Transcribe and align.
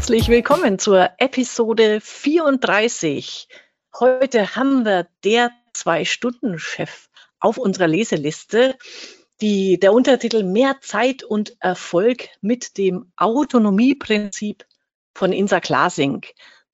Herzlich 0.00 0.28
willkommen 0.28 0.78
zur 0.78 1.10
Episode 1.18 2.00
34. 2.00 3.48
Heute 4.00 4.56
haben 4.56 4.86
wir 4.86 5.06
der 5.24 5.50
Zwei-Stunden-Chef 5.74 7.10
auf 7.38 7.58
unserer 7.58 7.86
Leseliste. 7.86 8.78
Die, 9.42 9.78
der 9.78 9.92
Untertitel 9.92 10.42
Mehr 10.42 10.76
Zeit 10.80 11.22
und 11.22 11.54
Erfolg 11.60 12.30
mit 12.40 12.78
dem 12.78 13.12
Autonomieprinzip 13.16 14.64
von 15.14 15.34
Insa 15.34 15.60
Klasing. 15.60 16.24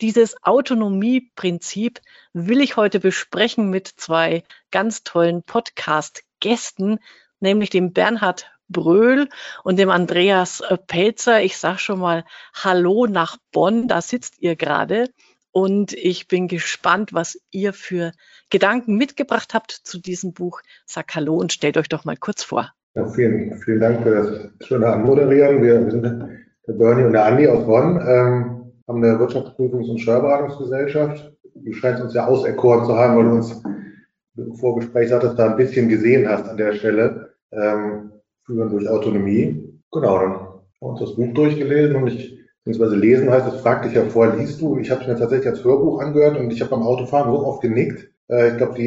Dieses 0.00 0.40
Autonomieprinzip 0.44 2.00
will 2.32 2.60
ich 2.60 2.76
heute 2.76 3.00
besprechen 3.00 3.70
mit 3.70 3.88
zwei 3.88 4.44
ganz 4.70 5.02
tollen 5.02 5.42
Podcast-Gästen, 5.42 7.00
nämlich 7.40 7.70
dem 7.70 7.92
Bernhard 7.92 8.46
Bröhl 8.68 9.28
und 9.64 9.78
dem 9.78 9.90
Andreas 9.90 10.62
Pelzer. 10.86 11.42
Ich 11.42 11.56
sage 11.56 11.78
schon 11.78 11.98
mal 11.98 12.24
Hallo 12.54 13.06
nach 13.06 13.36
Bonn, 13.52 13.88
da 13.88 14.00
sitzt 14.00 14.40
ihr 14.40 14.56
gerade. 14.56 15.08
Und 15.52 15.94
ich 15.94 16.28
bin 16.28 16.48
gespannt, 16.48 17.14
was 17.14 17.38
ihr 17.50 17.72
für 17.72 18.12
Gedanken 18.50 18.96
mitgebracht 18.96 19.54
habt 19.54 19.70
zu 19.72 19.98
diesem 19.98 20.34
Buch. 20.34 20.60
Sag 20.84 21.14
Hallo 21.14 21.36
und 21.36 21.52
stellt 21.52 21.78
euch 21.78 21.88
doch 21.88 22.04
mal 22.04 22.16
kurz 22.16 22.42
vor. 22.42 22.72
Ja, 22.94 23.06
vielen, 23.08 23.58
vielen 23.58 23.80
Dank 23.80 24.02
für 24.02 24.50
das 24.58 24.66
schöne 24.66 24.86
Anmoderieren. 24.86 25.62
Wir 25.62 25.90
sind 25.90 26.02
der 26.66 26.72
Bernie 26.72 27.04
und 27.04 27.12
der 27.12 27.26
Andi 27.26 27.46
aus 27.48 27.64
Bonn, 27.64 27.96
ähm, 27.96 28.72
haben 28.88 29.04
eine 29.04 29.18
Wirtschaftsprüfungs- 29.18 29.90
und 29.90 29.98
Steuerberatungsgesellschaft. 29.98 31.32
Du 31.54 31.72
scheinst 31.72 32.02
uns 32.02 32.14
ja 32.14 32.26
auserkoren 32.26 32.84
zu 32.84 32.96
haben, 32.96 33.16
weil 33.16 33.24
du 33.24 33.30
uns 33.36 33.62
im 34.36 34.54
Vorgespräch 34.56 35.08
sagtest, 35.08 35.38
da 35.38 35.50
ein 35.50 35.56
bisschen 35.56 35.88
gesehen 35.88 36.28
hast 36.28 36.48
an 36.48 36.56
der 36.56 36.74
Stelle. 36.74 37.34
Ähm, 37.52 38.12
führen 38.46 38.70
durch 38.70 38.88
Autonomie. 38.88 39.80
Genau, 39.92 40.18
dann 40.18 40.32
haben 40.32 40.62
wir 40.80 40.88
uns 40.88 41.00
das 41.00 41.16
Buch 41.16 41.32
durchgelesen 41.34 41.96
und 41.96 42.06
ich, 42.08 42.38
beziehungsweise 42.64 42.96
lesen 42.96 43.30
heißt 43.30 43.48
es, 43.48 43.60
frag 43.60 43.82
dich 43.82 43.94
ja 43.94 44.04
vor, 44.04 44.34
liest 44.34 44.60
du? 44.60 44.78
Ich 44.78 44.90
habe 44.90 45.02
es 45.02 45.06
mir 45.06 45.16
tatsächlich 45.16 45.48
als 45.48 45.64
Hörbuch 45.64 46.00
angehört 46.00 46.38
und 46.38 46.52
ich 46.52 46.60
habe 46.60 46.70
beim 46.70 46.82
Autofahren 46.82 47.32
so 47.32 47.44
oft 47.44 47.60
genickt. 47.60 48.08
Äh, 48.28 48.50
ich 48.50 48.56
glaube, 48.56 48.78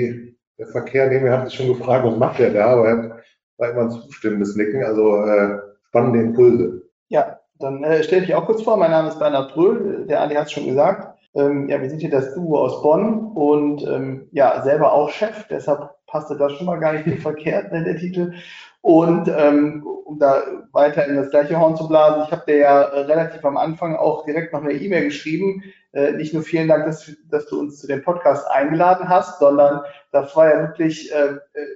der 0.58 0.68
Verkehr 0.68 1.10
neben 1.10 1.24
mir 1.24 1.32
hat 1.32 1.48
sich 1.48 1.58
schon 1.58 1.68
gefragt, 1.68 2.06
was 2.06 2.18
macht 2.18 2.40
der 2.40 2.52
da, 2.52 2.68
aber 2.68 2.88
er 2.88 3.22
war 3.58 3.72
immer 3.72 3.82
ein 3.84 3.92
zustimmendes 3.92 4.56
Nicken, 4.56 4.84
also 4.84 5.24
äh, 5.24 5.60
spannende 5.88 6.22
Impulse. 6.22 6.84
Ja, 7.10 7.40
dann 7.60 7.84
äh, 7.84 8.04
stelle 8.04 8.24
ich 8.24 8.36
auch 8.36 8.46
kurz 8.46 8.64
vor, 8.64 8.78
mein 8.78 8.92
Name 8.92 9.10
ist 9.10 9.20
Bernhard 9.20 9.54
Bröhl, 9.54 10.06
der 10.08 10.22
Andi 10.22 10.36
hat 10.36 10.48
es 10.48 10.52
schon 10.52 10.68
gesagt. 10.68 11.18
Ähm, 11.36 11.70
ja, 11.70 11.82
wir 11.82 11.90
sind 11.90 12.00
hier 12.00 12.10
das 12.10 12.34
Duo 12.34 12.58
aus 12.58 12.82
Bonn 12.82 13.32
und 13.34 13.86
ähm, 13.88 14.28
ja, 14.32 14.62
selber 14.64 14.94
auch 14.94 15.10
Chef, 15.10 15.46
deshalb 15.50 15.92
passte 16.08 16.36
das 16.38 16.54
schon 16.54 16.66
mal 16.66 16.80
gar 16.80 16.94
nicht 16.94 17.22
verkehrt, 17.22 17.72
ne, 17.72 17.84
der 17.86 17.98
Titel. 17.98 18.34
Und 18.82 19.28
ähm, 19.28 19.86
um 19.86 20.20
da 20.20 20.42
weiter 20.72 21.06
in 21.06 21.16
das 21.16 21.30
gleiche 21.30 21.60
Horn 21.60 21.76
zu 21.76 21.88
blasen, 21.88 22.24
ich 22.26 22.32
habe 22.32 22.46
dir 22.48 22.58
ja 22.58 22.82
äh, 22.82 23.02
relativ 23.02 23.44
am 23.44 23.58
Anfang 23.58 23.96
auch 23.96 24.26
direkt 24.26 24.54
noch 24.54 24.64
eine 24.64 24.74
E-Mail 24.74 25.06
geschrieben. 25.06 25.64
Äh, 25.92 26.14
nicht 26.14 26.34
nur 26.34 26.44
vielen 26.44 26.68
Dank, 26.68 26.86
dass, 26.86 27.12
dass, 27.30 27.48
du 27.48 27.60
uns 27.60 27.80
zu 27.80 27.88
dem 27.88 28.04
Podcast 28.04 28.48
eingeladen 28.50 29.10
hast, 29.10 29.40
sondern 29.40 29.82
das 30.12 30.36
war 30.36 30.50
ja 30.50 30.62
wirklich, 30.62 31.12
äh, 31.14 31.36
äh, 31.54 31.68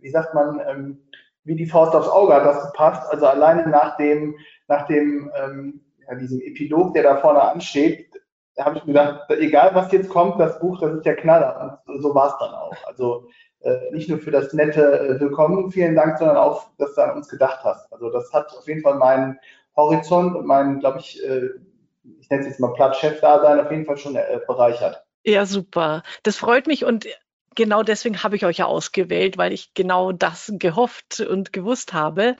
wie 0.00 0.10
sagt 0.10 0.34
man, 0.34 0.60
ähm, 0.66 1.02
wie 1.44 1.56
die 1.56 1.66
Faust 1.66 1.94
aufs 1.94 2.08
Auge 2.08 2.34
hat 2.34 2.46
das 2.46 2.72
gepasst. 2.72 3.08
Also 3.10 3.26
alleine 3.26 3.68
nach 3.68 3.96
dem, 3.96 4.34
nach 4.66 4.86
dem 4.86 5.30
ähm, 5.36 5.80
ja, 6.08 6.14
diesem 6.16 6.40
Epilog, 6.40 6.94
der 6.94 7.02
da 7.02 7.16
vorne 7.18 7.42
ansteht, 7.42 8.08
da 8.56 8.64
habe 8.64 8.78
ich 8.78 8.84
mir 8.84 8.94
gedacht, 8.94 9.30
egal 9.30 9.74
was 9.74 9.92
jetzt 9.92 10.08
kommt, 10.08 10.40
das 10.40 10.58
Buch, 10.58 10.80
das 10.80 10.94
ist 10.94 11.04
der 11.04 11.16
Knaller. 11.16 11.82
Und 11.86 12.00
so 12.00 12.14
war 12.14 12.28
es 12.28 12.38
dann 12.40 12.54
auch. 12.54 12.74
Also 12.86 13.28
nicht 13.92 14.08
nur 14.08 14.18
für 14.18 14.30
das 14.30 14.52
nette 14.52 15.00
äh, 15.00 15.20
Willkommen, 15.20 15.70
vielen 15.70 15.96
Dank, 15.96 16.18
sondern 16.18 16.36
auch, 16.36 16.68
dass 16.78 16.94
du 16.94 17.02
an 17.02 17.16
uns 17.16 17.28
gedacht 17.28 17.64
hast. 17.64 17.92
Also 17.92 18.10
das 18.10 18.32
hat 18.32 18.52
auf 18.56 18.66
jeden 18.68 18.82
Fall 18.82 18.96
meinen 18.96 19.38
Horizont 19.76 20.36
und 20.36 20.46
meinen, 20.46 20.80
glaube 20.80 20.98
ich, 21.00 21.22
äh, 21.24 21.50
ich 22.20 22.30
nenne 22.30 22.42
es 22.42 22.48
jetzt 22.48 22.60
mal 22.60 22.72
Platt-Chef-Dasein 22.74 23.60
auf 23.60 23.70
jeden 23.70 23.84
Fall 23.84 23.96
schon 23.96 24.16
bereichert. 24.46 25.04
Ja, 25.24 25.44
super. 25.44 26.04
Das 26.22 26.36
freut 26.36 26.68
mich 26.68 26.84
und 26.84 27.06
genau 27.56 27.82
deswegen 27.82 28.22
habe 28.22 28.36
ich 28.36 28.46
euch 28.46 28.58
ja 28.58 28.66
ausgewählt, 28.66 29.38
weil 29.38 29.52
ich 29.52 29.74
genau 29.74 30.12
das 30.12 30.52
gehofft 30.54 31.20
und 31.20 31.52
gewusst 31.52 31.92
habe. 31.92 32.36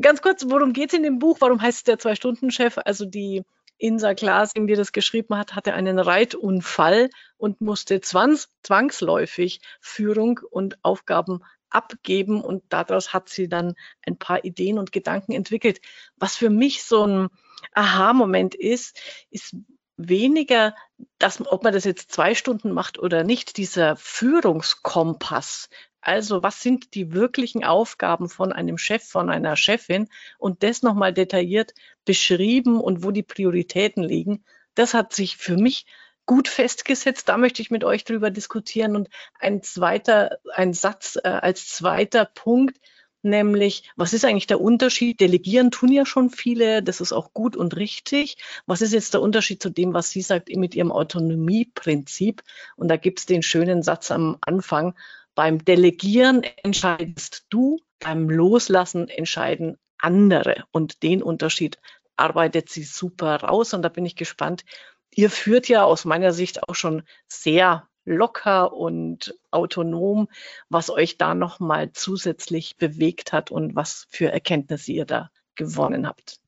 Ganz 0.00 0.22
kurz, 0.22 0.46
worum 0.48 0.72
geht 0.72 0.92
es 0.92 0.98
in 0.98 1.02
dem 1.02 1.18
Buch? 1.18 1.36
Warum 1.40 1.60
heißt 1.60 1.78
es 1.78 1.84
der 1.84 1.98
Zwei-Stunden-Chef? 1.98 2.78
Also 2.86 3.04
die 3.04 3.42
Insa 3.80 4.12
Glasing, 4.12 4.66
die 4.66 4.74
das 4.74 4.92
geschrieben 4.92 5.36
hat, 5.36 5.54
hatte 5.54 5.74
einen 5.74 5.98
Reitunfall 5.98 7.10
und 7.36 7.60
musste 7.60 8.00
zwangs 8.00 8.48
zwangsläufig 8.62 9.60
Führung 9.80 10.40
und 10.50 10.78
Aufgaben 10.84 11.40
abgeben 11.70 12.42
und 12.42 12.62
daraus 12.68 13.12
hat 13.12 13.28
sie 13.28 13.48
dann 13.48 13.74
ein 14.02 14.18
paar 14.18 14.44
Ideen 14.44 14.78
und 14.78 14.92
Gedanken 14.92 15.32
entwickelt. 15.32 15.80
Was 16.16 16.36
für 16.36 16.50
mich 16.50 16.84
so 16.84 17.06
ein 17.06 17.28
Aha-Moment 17.72 18.54
ist, 18.54 19.00
ist 19.30 19.54
weniger, 19.96 20.74
dass, 21.18 21.40
ob 21.46 21.62
man 21.62 21.72
das 21.72 21.84
jetzt 21.84 22.10
zwei 22.10 22.34
Stunden 22.34 22.72
macht 22.72 22.98
oder 22.98 23.22
nicht, 23.22 23.56
dieser 23.56 23.96
Führungskompass, 23.96 25.68
also 26.00 26.42
was 26.42 26.62
sind 26.62 26.94
die 26.94 27.12
wirklichen 27.12 27.64
Aufgaben 27.64 28.28
von 28.28 28.52
einem 28.52 28.78
Chef, 28.78 29.04
von 29.04 29.30
einer 29.30 29.56
Chefin 29.56 30.08
und 30.38 30.62
das 30.62 30.82
nochmal 30.82 31.12
detailliert 31.12 31.74
beschrieben 32.04 32.80
und 32.80 33.04
wo 33.04 33.10
die 33.10 33.22
Prioritäten 33.22 34.02
liegen. 34.02 34.44
Das 34.74 34.94
hat 34.94 35.12
sich 35.12 35.36
für 35.36 35.56
mich 35.56 35.86
gut 36.26 36.48
festgesetzt. 36.48 37.28
Da 37.28 37.36
möchte 37.36 37.60
ich 37.60 37.70
mit 37.70 37.84
euch 37.84 38.04
drüber 38.04 38.30
diskutieren. 38.30 38.94
Und 38.94 39.08
ein 39.38 39.62
zweiter, 39.62 40.38
ein 40.54 40.72
Satz 40.72 41.18
äh, 41.22 41.28
als 41.28 41.68
zweiter 41.68 42.24
Punkt, 42.24 42.78
nämlich, 43.22 43.90
was 43.96 44.12
ist 44.12 44.24
eigentlich 44.24 44.46
der 44.46 44.60
Unterschied? 44.60 45.20
Delegieren 45.20 45.70
tun 45.70 45.90
ja 45.90 46.06
schon 46.06 46.30
viele, 46.30 46.82
das 46.82 47.00
ist 47.00 47.12
auch 47.12 47.32
gut 47.32 47.56
und 47.56 47.76
richtig. 47.76 48.36
Was 48.66 48.80
ist 48.80 48.92
jetzt 48.92 49.14
der 49.14 49.22
Unterschied 49.22 49.62
zu 49.62 49.70
dem, 49.70 49.92
was 49.92 50.10
sie 50.10 50.22
sagt 50.22 50.48
mit 50.54 50.74
ihrem 50.74 50.92
Autonomieprinzip? 50.92 52.42
Und 52.76 52.88
da 52.88 52.96
gibt 52.96 53.18
es 53.18 53.26
den 53.26 53.42
schönen 53.42 53.82
Satz 53.82 54.10
am 54.10 54.38
Anfang, 54.40 54.94
beim 55.40 55.64
Delegieren 55.64 56.42
entscheidest 56.62 57.46
du, 57.48 57.78
beim 57.98 58.28
Loslassen 58.28 59.08
entscheiden 59.08 59.78
andere. 59.96 60.64
Und 60.70 61.02
den 61.02 61.22
Unterschied 61.22 61.78
arbeitet 62.14 62.68
sie 62.68 62.82
super 62.82 63.36
raus. 63.36 63.72
Und 63.72 63.80
da 63.80 63.88
bin 63.88 64.04
ich 64.04 64.16
gespannt. 64.16 64.66
Ihr 65.14 65.30
führt 65.30 65.66
ja 65.66 65.82
aus 65.82 66.04
meiner 66.04 66.32
Sicht 66.32 66.68
auch 66.68 66.74
schon 66.74 67.04
sehr 67.26 67.88
locker 68.04 68.74
und 68.74 69.34
autonom, 69.50 70.28
was 70.68 70.90
euch 70.90 71.16
da 71.16 71.34
nochmal 71.34 71.90
zusätzlich 71.92 72.76
bewegt 72.76 73.32
hat 73.32 73.50
und 73.50 73.74
was 73.74 74.08
für 74.10 74.30
Erkenntnisse 74.30 74.92
ihr 74.92 75.06
da 75.06 75.30
gewonnen 75.54 76.06
habt. 76.06 76.38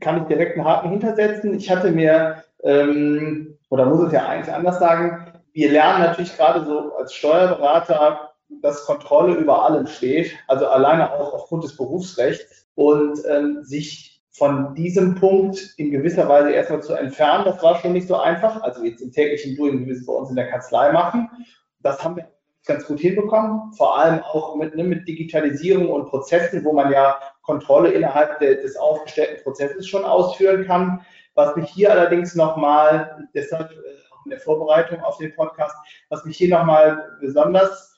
Kann 0.00 0.22
ich 0.22 0.28
direkt 0.28 0.56
einen 0.56 0.66
Haken 0.66 0.88
hintersetzen? 0.88 1.52
Ich 1.52 1.68
hatte 1.68 1.90
mir, 1.90 2.44
ähm, 2.62 3.58
oder 3.68 3.84
muss 3.84 4.06
es 4.06 4.12
ja 4.14 4.26
eigentlich 4.26 4.54
anders 4.54 4.78
sagen, 4.78 5.34
wir 5.52 5.70
lernen 5.70 6.04
natürlich 6.04 6.34
gerade 6.34 6.64
so 6.64 6.94
als 6.96 7.12
Steuerberater 7.12 8.27
dass 8.62 8.84
Kontrolle 8.84 9.34
über 9.34 9.64
allem 9.64 9.86
steht, 9.86 10.32
also 10.46 10.66
alleine 10.66 11.12
auch 11.12 11.34
aufgrund 11.34 11.64
des 11.64 11.76
Berufsrechts 11.76 12.66
und 12.74 13.20
ähm, 13.28 13.62
sich 13.62 14.22
von 14.30 14.74
diesem 14.74 15.16
Punkt 15.16 15.74
in 15.78 15.90
gewisser 15.90 16.28
Weise 16.28 16.52
erstmal 16.52 16.82
zu 16.82 16.94
entfernen, 16.94 17.44
das 17.44 17.62
war 17.62 17.80
schon 17.80 17.92
nicht 17.92 18.06
so 18.06 18.16
einfach. 18.16 18.62
Also 18.62 18.84
jetzt 18.84 19.00
im 19.00 19.10
täglichen 19.10 19.56
Doing, 19.56 19.80
wie 19.80 19.86
wir 19.86 19.94
es 19.94 20.06
bei 20.06 20.12
uns 20.12 20.30
in 20.30 20.36
der 20.36 20.48
Kanzlei 20.48 20.92
machen. 20.92 21.28
Das 21.80 22.02
haben 22.04 22.16
wir 22.16 22.28
ganz 22.64 22.86
gut 22.86 23.00
hinbekommen, 23.00 23.72
vor 23.72 23.98
allem 23.98 24.20
auch 24.22 24.54
mit, 24.54 24.76
ne, 24.76 24.84
mit 24.84 25.08
Digitalisierung 25.08 25.88
und 25.88 26.06
Prozessen, 26.06 26.64
wo 26.64 26.72
man 26.72 26.92
ja 26.92 27.18
Kontrolle 27.42 27.90
innerhalb 27.90 28.38
de, 28.38 28.60
des 28.60 28.76
aufgestellten 28.76 29.42
Prozesses 29.42 29.88
schon 29.88 30.04
ausführen 30.04 30.66
kann. 30.66 31.00
Was 31.34 31.56
mich 31.56 31.70
hier 31.70 31.90
allerdings 31.90 32.34
nochmal, 32.34 33.28
deshalb 33.34 33.70
äh, 33.72 33.74
auch 34.12 34.24
in 34.24 34.30
der 34.30 34.40
Vorbereitung 34.40 35.00
auf 35.00 35.18
den 35.18 35.34
Podcast, 35.34 35.74
was 36.10 36.24
mich 36.24 36.36
hier 36.36 36.56
nochmal 36.56 37.16
besonders 37.20 37.96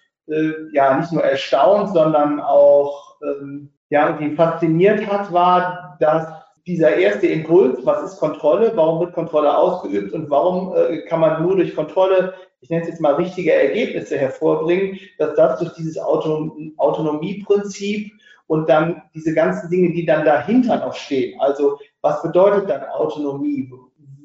ja 0.72 0.96
nicht 0.96 1.12
nur 1.12 1.22
erstaunt, 1.22 1.90
sondern 1.90 2.40
auch 2.40 3.16
ähm, 3.22 3.70
ja 3.90 4.08
irgendwie 4.08 4.36
fasziniert 4.36 5.06
hat, 5.06 5.32
war, 5.32 5.96
dass 6.00 6.26
dieser 6.66 6.96
erste 6.96 7.26
Impuls, 7.26 7.84
was 7.84 8.12
ist 8.12 8.20
Kontrolle, 8.20 8.72
warum 8.74 9.00
wird 9.00 9.14
Kontrolle 9.14 9.56
ausgeübt 9.56 10.12
und 10.12 10.30
warum 10.30 10.74
äh, 10.76 11.02
kann 11.02 11.20
man 11.20 11.42
nur 11.42 11.56
durch 11.56 11.74
Kontrolle, 11.74 12.34
ich 12.60 12.70
nenne 12.70 12.82
es 12.82 12.88
jetzt 12.88 13.00
mal 13.00 13.14
richtige 13.14 13.52
Ergebnisse 13.52 14.18
hervorbringen, 14.18 14.98
dass 15.18 15.34
das 15.34 15.58
durch 15.58 15.72
dieses 15.74 15.98
Auto, 15.98 16.52
Autonomieprinzip 16.76 18.12
und 18.46 18.68
dann 18.68 19.02
diese 19.14 19.34
ganzen 19.34 19.70
Dinge, 19.70 19.92
die 19.92 20.04
dann 20.04 20.24
dahinter 20.24 20.76
noch 20.78 20.94
stehen. 20.94 21.40
Also 21.40 21.78
was 22.02 22.22
bedeutet 22.22 22.68
dann 22.68 22.84
Autonomie? 22.90 23.72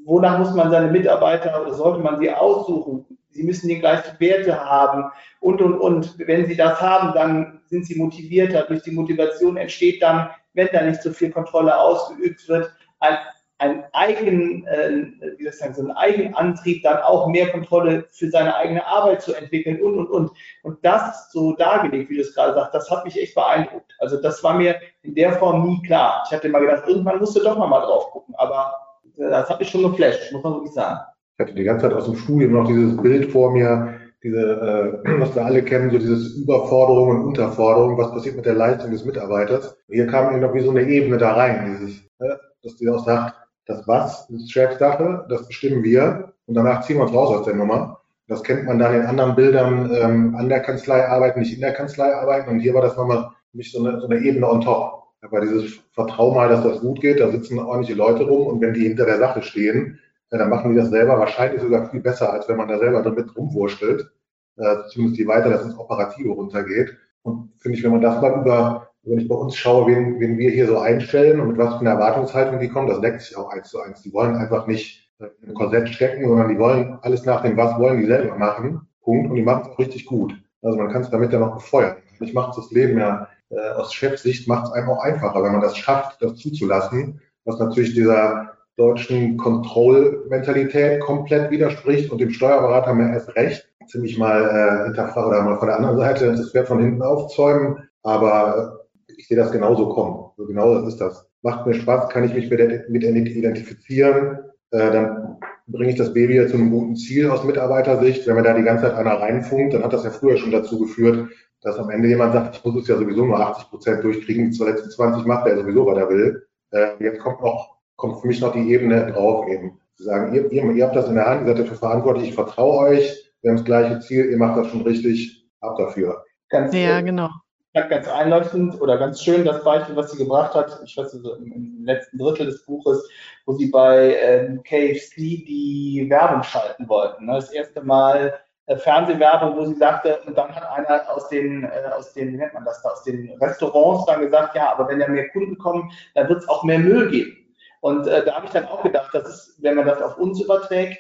Wonach 0.06 0.38
muss 0.38 0.54
man 0.54 0.70
seine 0.70 0.92
Mitarbeiter 0.92 1.62
oder 1.62 1.74
sollte 1.74 2.00
man 2.00 2.20
sie 2.20 2.32
aussuchen? 2.32 3.06
Sie 3.32 3.44
müssen 3.44 3.68
die 3.68 3.80
gleichen 3.80 4.18
Werte 4.20 4.64
haben 4.64 5.12
und, 5.40 5.62
und, 5.62 5.80
und. 5.80 6.16
Wenn 6.20 6.46
Sie 6.46 6.56
das 6.56 6.80
haben, 6.80 7.14
dann 7.14 7.62
sind 7.66 7.88
Sie 7.88 8.00
motivierter. 8.00 8.64
Durch 8.64 8.84
die 8.84 8.92
Motivation 8.92 9.58
entsteht 9.58 10.04
dann, 10.04 10.30
wenn 10.54 10.70
da 10.72 10.84
nicht 10.84 11.02
so 11.02 11.12
viel 11.12 11.32
Kontrolle 11.32 11.78
ausgeübt 11.78 12.48
wird, 12.48 12.72
ein, 13.00 13.18
ein 13.58 13.84
Eigen, 13.94 14.68
äh, 14.68 15.08
wie 15.38 15.48
ich 15.48 15.58
sagen, 15.58 15.74
so 15.74 15.82
ein 15.82 15.92
Eigenantrieb, 15.92 16.84
dann 16.84 17.00
auch 17.00 17.28
mehr 17.28 17.52
Kontrolle 17.52 18.06
für 18.12 18.30
seine 18.30 18.56
eigene 18.56 18.86
Arbeit 18.86 19.24
zu 19.24 19.34
entwickeln 19.34 19.82
und, 19.82 19.98
und, 19.98 20.08
und. 20.08 20.32
Und 20.62 20.86
das 20.86 21.32
so 21.32 21.54
dargelegt, 21.56 22.12
wie 22.12 22.18
du 22.18 22.22
es 22.22 22.36
gerade 22.36 22.54
sagst, 22.54 22.76
das 22.76 22.92
hat 22.92 23.06
mich 23.06 23.20
echt 23.20 23.34
beeindruckt. 23.34 23.96
Also 24.00 24.22
das 24.22 24.44
war 24.44 24.54
mir 24.54 24.80
in 25.02 25.16
der 25.16 25.34
Form 25.34 25.68
nie 25.68 25.82
klar. 25.82 26.24
Ich 26.28 26.32
hatte 26.32 26.48
mal 26.48 26.60
gedacht, 26.60 26.84
irgendwann 26.88 27.18
musst 27.18 27.36
du 27.36 27.44
doch 27.44 27.58
mal 27.58 27.82
drauf 27.82 28.12
gucken, 28.12 28.36
aber 28.38 28.76
das 29.18 29.50
hat 29.50 29.60
mich 29.60 29.70
schon 29.70 29.84
geflasht, 29.84 30.32
muss 30.32 30.44
man 30.44 30.54
wirklich 30.54 30.74
sagen. 30.74 31.00
Ich 31.38 31.44
hatte 31.44 31.54
die 31.54 31.64
ganze 31.64 31.88
Zeit 31.88 31.98
aus 31.98 32.06
dem 32.06 32.16
Studium 32.16 32.54
noch 32.54 32.68
dieses 32.68 32.96
Bild 32.98 33.32
vor 33.32 33.52
mir, 33.52 34.00
diese, 34.24 35.02
äh, 35.06 35.10
was 35.20 35.36
wir 35.36 35.46
alle 35.46 35.64
kennen, 35.64 35.92
so 35.92 35.98
dieses 35.98 36.36
Überforderung 36.38 37.10
und 37.10 37.26
Unterforderung, 37.26 37.98
was 37.98 38.12
passiert 38.12 38.36
mit 38.36 38.46
der 38.46 38.56
Leistung 38.56 38.92
des 38.92 39.06
Mitarbeiters. 39.06 39.76
Hier 39.90 40.08
kam 40.08 40.32
eben 40.32 40.42
noch 40.42 40.54
wie 40.54 40.62
so 40.62 40.72
eine 40.72 40.84
Ebene 40.84 41.18
da 41.18 41.34
rein, 41.34 41.78
dieses, 41.80 42.00
äh, 42.20 42.36
dass 42.64 42.76
die 42.78 42.90
auch 42.90 43.06
sagt, 43.06 43.36
das 43.66 43.88
Was 43.88 44.30
ist 44.30 44.52
Chefsache, 44.52 45.26
das 45.28 45.48
bestimmen 45.48 45.84
wir 45.84 46.34
und 46.46 46.56
danach 46.56 46.82
ziehen 46.82 46.98
wir 46.98 47.04
uns 47.04 47.14
raus 47.14 47.36
aus 47.36 47.46
der 47.46 47.56
Nummer. 47.56 48.02
Das 48.28 48.44
kennt 48.44 48.66
man 48.66 48.80
dann 48.80 48.96
in 48.96 49.06
anderen 49.06 49.36
Bildern 49.36 49.92
ähm, 49.94 50.36
an 50.36 50.50
der 50.50 50.62
Kanzlei 50.62 51.08
arbeiten, 51.08 51.40
nicht 51.40 51.54
in 51.54 51.62
der 51.62 51.74
Kanzlei 51.74 52.14
arbeiten. 52.14 52.50
Und 52.50 52.60
hier 52.60 52.74
war 52.74 52.82
das 52.82 52.96
nochmal 52.96 53.30
nicht 53.54 53.72
so 53.72 53.80
eine, 53.80 54.00
so 54.00 54.08
eine 54.08 54.20
Ebene 54.20 54.50
on 54.50 54.62
top. 54.62 55.04
Aber 55.26 55.42
dieses 55.42 55.80
Vertrauen 55.92 56.36
mal, 56.36 56.50
dass 56.50 56.64
das 56.64 56.80
gut 56.82 57.02
geht, 57.02 57.20
da 57.20 57.30
sitzen 57.32 57.60
ordentliche 57.60 57.98
Leute 57.98 58.24
rum 58.24 58.48
und 58.48 58.62
wenn 58.62 58.74
die 58.74 58.88
hinter 58.88 59.06
der 59.06 59.18
Sache 59.18 59.42
stehen, 59.42 60.00
dann 60.30 60.50
machen 60.50 60.72
die 60.72 60.78
das 60.78 60.90
selber 60.90 61.20
wahrscheinlich 61.20 61.62
sogar 61.62 61.90
viel 61.90 62.02
besser, 62.02 62.32
als 62.32 62.48
wenn 62.50 62.58
man 62.58 62.68
da 62.68 62.78
selber 62.78 63.02
damit 63.02 63.36
rumwurschtelt. 63.36 64.12
Äh, 64.58 64.76
zumindest 64.90 65.20
je 65.20 65.28
weiter 65.28 65.50
das 65.50 65.64
ins 65.64 65.78
Operative 65.78 66.30
runtergeht. 66.30 66.96
Und 67.24 67.52
finde 67.58 67.78
ich, 67.78 67.84
wenn 67.84 67.92
man 67.92 68.02
das 68.02 68.22
mal 68.22 68.42
über, 68.42 68.90
wenn 69.04 69.20
ich 69.20 69.28
bei 69.28 69.36
uns 69.36 69.56
schaue, 69.56 69.88
wen, 69.88 70.20
wen 70.20 70.38
wir 70.38 70.52
hier 70.52 70.68
so 70.68 70.80
einstellen 70.80 71.40
und 71.40 71.50
mit 71.50 71.58
was 71.58 71.76
für 71.76 71.82
einer 71.82 71.92
Erwartungshaltung 71.92 72.60
die 72.60 72.70
kommen, 72.70 72.88
das 72.88 73.02
deckt 73.02 73.22
sich 73.22 73.36
auch 73.38 73.50
eins 73.50 73.70
zu 73.70 73.80
eins. 73.82 74.02
Die 74.02 74.14
wollen 74.14 74.36
einfach 74.36 74.68
nicht 74.68 75.12
äh, 75.20 75.28
im 75.42 75.54
Korsett 75.54 75.90
stecken, 75.90 76.28
sondern 76.28 76.50
die 76.50 76.60
wollen 76.60 76.98
alles 77.02 77.26
nach 77.26 77.42
dem 77.42 77.58
Was 77.58 77.78
wollen 77.80 78.00
die 78.00 78.08
selber 78.08 78.38
machen. 78.38 78.88
Punkt. 79.02 79.30
Und 79.30 79.36
die 79.36 79.44
machen 79.44 79.64
es 79.64 79.70
auch 79.70 79.80
richtig 79.80 80.06
gut. 80.06 80.34
Also 80.62 80.78
man 80.78 80.92
kann 80.92 81.02
es 81.02 81.10
damit 81.10 81.32
ja 81.32 81.40
noch 81.40 81.56
befeuern. 81.56 81.98
Ich 82.20 82.34
mache 82.34 82.54
das 82.56 82.72
Leben 82.72 82.98
ja 82.98 83.28
äh, 83.56 83.72
aus 83.72 83.94
Chefsicht 83.94 84.48
macht 84.48 84.68
es 84.68 84.74
einem 84.74 84.90
auch 84.90 85.04
einfacher, 85.04 85.44
wenn 85.44 85.52
man 85.52 85.62
das 85.62 85.78
schafft, 85.78 86.22
das 86.22 86.36
zuzulassen, 86.36 87.22
was 87.46 87.60
natürlich 87.60 87.94
dieser 87.94 88.52
deutschen 88.78 89.38
Kontrollmentalität 89.38 91.00
komplett 91.00 91.50
widerspricht 91.50 92.12
und 92.12 92.20
dem 92.20 92.32
Steuerberater 92.32 92.94
mehr 92.94 93.14
erst 93.14 93.36
recht 93.36 93.70
ziemlich 93.88 94.18
mal 94.18 94.42
äh, 94.44 94.86
hinterfragen 94.86 95.30
oder 95.30 95.44
mal 95.44 95.58
von 95.58 95.68
der 95.68 95.78
anderen 95.78 95.98
Seite 95.98 96.32
das 96.32 96.52
Pferd 96.52 96.68
von 96.68 96.80
hinten 96.80 97.02
aufzäumen. 97.02 97.88
Aber 98.04 98.86
ich 99.18 99.28
sehe 99.28 99.38
das 99.38 99.52
genauso 99.52 99.90
kommen. 99.90 100.32
So 100.38 100.46
genau 100.46 100.74
das 100.76 100.94
ist 100.94 101.02
das. 101.02 101.28
Macht 101.42 101.66
mir 101.66 101.76
Spaß, 101.76 102.10
kann 102.10 102.24
ich 102.24 102.34
mich 102.34 102.50
mit, 102.50 102.90
mit 102.90 103.04
identifizieren, 103.04 104.40
äh, 104.72 104.92
dann 104.92 105.38
bringe 105.68 105.92
ich 105.92 105.98
das 105.98 106.14
Baby 106.14 106.38
ja 106.38 106.48
zu 106.48 106.56
einem 106.56 106.72
guten 106.72 106.96
Ziel 106.96 107.30
aus 107.30 107.44
Mitarbeitersicht. 107.44 108.28
Wenn 108.28 108.36
mir 108.36 108.44
da 108.44 108.54
die 108.54 108.64
ganze 108.64 108.86
Zeit 108.86 108.96
einer 108.96 109.20
reinfunkt, 109.20 109.74
dann 109.74 109.84
hat 109.84 109.94
das 109.94 110.04
ja 110.04 110.10
früher 110.10 110.38
schon 110.38 110.52
dazu 110.52 110.80
geführt, 110.80 111.30
dass 111.62 111.80
am 111.80 111.90
Ende 111.90 112.08
jemand 112.08 112.34
sagt, 112.34 112.58
ich 112.58 112.64
muss 112.66 112.84
es 112.84 112.88
ja 112.88 112.98
sowieso 112.98 113.26
nur 113.26 113.40
80 113.40 113.70
Prozent 113.70 114.04
durchkriegen, 114.04 114.52
die 114.52 114.64
letzten 114.64 114.90
20 114.90 115.26
macht 115.26 115.48
er 115.48 115.58
sowieso, 115.58 115.86
was 115.86 115.98
er 115.98 116.10
will. 116.10 116.48
Äh, 116.72 117.04
jetzt 117.04 117.20
kommt 117.20 117.42
noch, 117.42 117.78
kommt 117.96 118.22
für 118.22 118.28
mich 118.28 118.42
noch 118.42 118.54
die 118.54 118.72
Ebene 118.72 119.12
drauf 119.12 119.48
eben. 119.48 119.80
Zu 119.98 120.04
sagen, 120.04 120.34
ihr, 120.34 120.52
ihr, 120.52 120.64
ihr 120.72 120.86
habt 120.86 120.96
das 120.96 121.08
in 121.08 121.16
der 121.16 121.26
Hand, 121.26 121.42
ihr 121.42 121.48
seid 121.48 121.60
dafür 121.60 121.78
verantwortlich, 121.78 122.30
ich 122.30 122.36
vertraue 122.36 122.90
euch, 122.90 123.34
wir 123.42 123.52
haben 123.52 123.58
das 123.58 123.66
gleiche 123.66 124.00
Ziel, 124.02 124.26
ihr 124.30 124.38
macht 124.38 124.58
das 124.58 124.68
schon 124.68 124.82
richtig, 124.82 125.48
ab 125.62 125.78
dafür. 125.78 126.24
Ganz, 126.50 126.74
ja, 126.74 127.02
genau. 127.02 127.30
Ganz 127.74 128.08
einleuchtend 128.08 128.80
oder 128.80 128.98
ganz 128.98 129.22
schön 129.22 129.44
das 129.44 129.62
Beispiel, 129.64 129.98
was 129.98 130.12
sie 130.12 130.18
gebracht 130.18 130.54
hat, 130.54 130.80
ich 130.86 130.96
weiß 130.96 131.14
nicht, 131.14 131.26
im, 131.26 131.52
im 131.52 131.84
letzten 131.84 132.18
Drittel 132.18 132.46
des 132.46 132.66
Buches, 132.66 133.06
wo 133.46 133.54
sie 133.54 133.68
bei 133.68 134.16
ähm, 134.16 134.64
KFC 134.64 135.16
die 135.46 136.08
Werbung 136.10 136.44
schalten 136.44 136.88
wollten. 136.88 137.26
Ne? 137.26 137.34
Das 137.34 137.52
erste 137.52 137.84
Mal 137.84 138.28
äh, 138.28 138.45
Fernsehwerbung, 138.78 139.58
wo 139.58 139.66
sie 139.66 139.76
sagte, 139.76 140.20
und 140.26 140.38
dann 140.38 140.56
hat 140.56 140.68
einer 140.72 141.12
aus 141.12 141.30
den, 141.30 141.64
äh, 141.64 141.92
aus 141.96 142.14
den, 142.14 142.34
wie 142.34 142.38
nennt 142.38 142.54
man 142.54 142.66
das 142.66 142.82
da, 142.82 142.90
aus 142.90 143.04
den 143.04 143.32
Restaurants 143.40 144.06
dann 144.06 144.22
gesagt, 144.22 144.56
ja, 144.56 144.72
aber 144.72 144.88
wenn 144.88 145.00
ja 145.00 145.08
mehr 145.08 145.30
Kunden 145.30 145.58
kommen, 145.58 145.92
dann 146.16 146.30
wird 146.30 146.40
es 146.40 146.50
auch 146.50 146.64
mehr 146.64 146.80
Müll 146.80 147.12
geben. 147.12 147.38
Und 147.82 148.08
äh, 148.08 148.26
da 148.26 148.36
habe 148.36 148.48
ich 148.48 148.52
dann 148.52 148.68
auch 148.68 148.82
gedacht, 148.82 149.14
das 149.14 149.30
ist, 149.30 149.62
wenn 149.62 149.76
man 149.76 149.86
das 149.86 150.02
auf 150.02 150.18
uns 150.18 150.42
überträgt, 150.42 150.98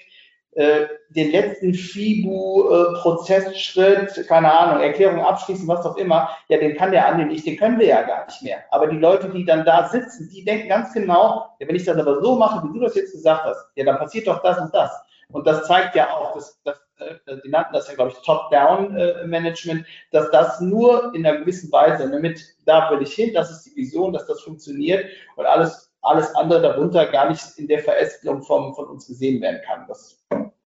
äh, 0.55 0.87
den 1.09 1.31
letzten 1.31 1.73
FIBU-Prozessschritt, 1.73 4.17
äh, 4.17 4.23
keine 4.23 4.53
Ahnung, 4.53 4.81
Erklärung 4.81 5.19
abschließen, 5.19 5.67
was 5.67 5.85
auch 5.85 5.97
immer, 5.97 6.29
ja, 6.47 6.57
den 6.57 6.77
kann 6.77 6.91
der 6.91 7.05
andere 7.07 7.27
nicht, 7.27 7.45
den 7.45 7.57
können 7.57 7.77
wir 7.77 7.87
ja 7.87 8.03
gar 8.03 8.25
nicht 8.25 8.41
mehr. 8.41 8.59
Aber 8.71 8.87
die 8.87 8.97
Leute, 8.97 9.27
die 9.29 9.43
dann 9.43 9.65
da 9.65 9.89
sitzen, 9.89 10.29
die 10.33 10.45
denken 10.45 10.69
ganz 10.69 10.93
genau, 10.93 11.47
ja, 11.59 11.67
wenn 11.67 11.75
ich 11.75 11.83
das 11.83 11.97
aber 11.97 12.21
so 12.21 12.37
mache, 12.37 12.63
wie 12.63 12.71
du 12.73 12.79
das 12.85 12.95
jetzt 12.95 13.11
gesagt 13.11 13.43
hast, 13.43 13.67
ja, 13.75 13.83
dann 13.83 13.97
passiert 13.97 14.27
doch 14.27 14.41
das 14.43 14.57
und 14.59 14.73
das. 14.73 14.97
Und 15.29 15.45
das 15.45 15.67
zeigt 15.67 15.93
ja 15.95 16.09
auch, 16.11 16.33
dass, 16.35 16.57
dass 16.63 16.77
äh, 16.77 16.84
die 17.43 17.49
nannten 17.49 17.73
das 17.73 17.87
ja, 17.87 17.95
glaube 17.95 18.11
ich, 18.11 18.25
Top-Down-Management, 18.25 19.85
dass 20.11 20.31
das 20.31 20.61
nur 20.61 21.13
in 21.13 21.25
einer 21.25 21.39
gewissen 21.39 21.71
Weise, 21.71 22.07
ne, 22.07 22.19
mit 22.19 22.41
da 22.65 22.89
will 22.91 23.01
ich 23.01 23.13
hin, 23.13 23.33
das 23.33 23.51
ist 23.51 23.65
die 23.65 23.75
Vision, 23.75 24.13
dass 24.13 24.27
das 24.27 24.41
funktioniert 24.41 25.05
und 25.35 25.45
alles, 25.45 25.91
alles 26.01 26.33
andere 26.35 26.61
darunter 26.61 27.05
gar 27.07 27.29
nicht 27.29 27.43
in 27.57 27.67
der 27.67 27.79
Verästelung 27.79 28.43
vom, 28.43 28.73
von 28.75 28.85
uns 28.87 29.07
gesehen 29.07 29.41
werden 29.41 29.61
kann. 29.65 29.85
Das 29.87 30.23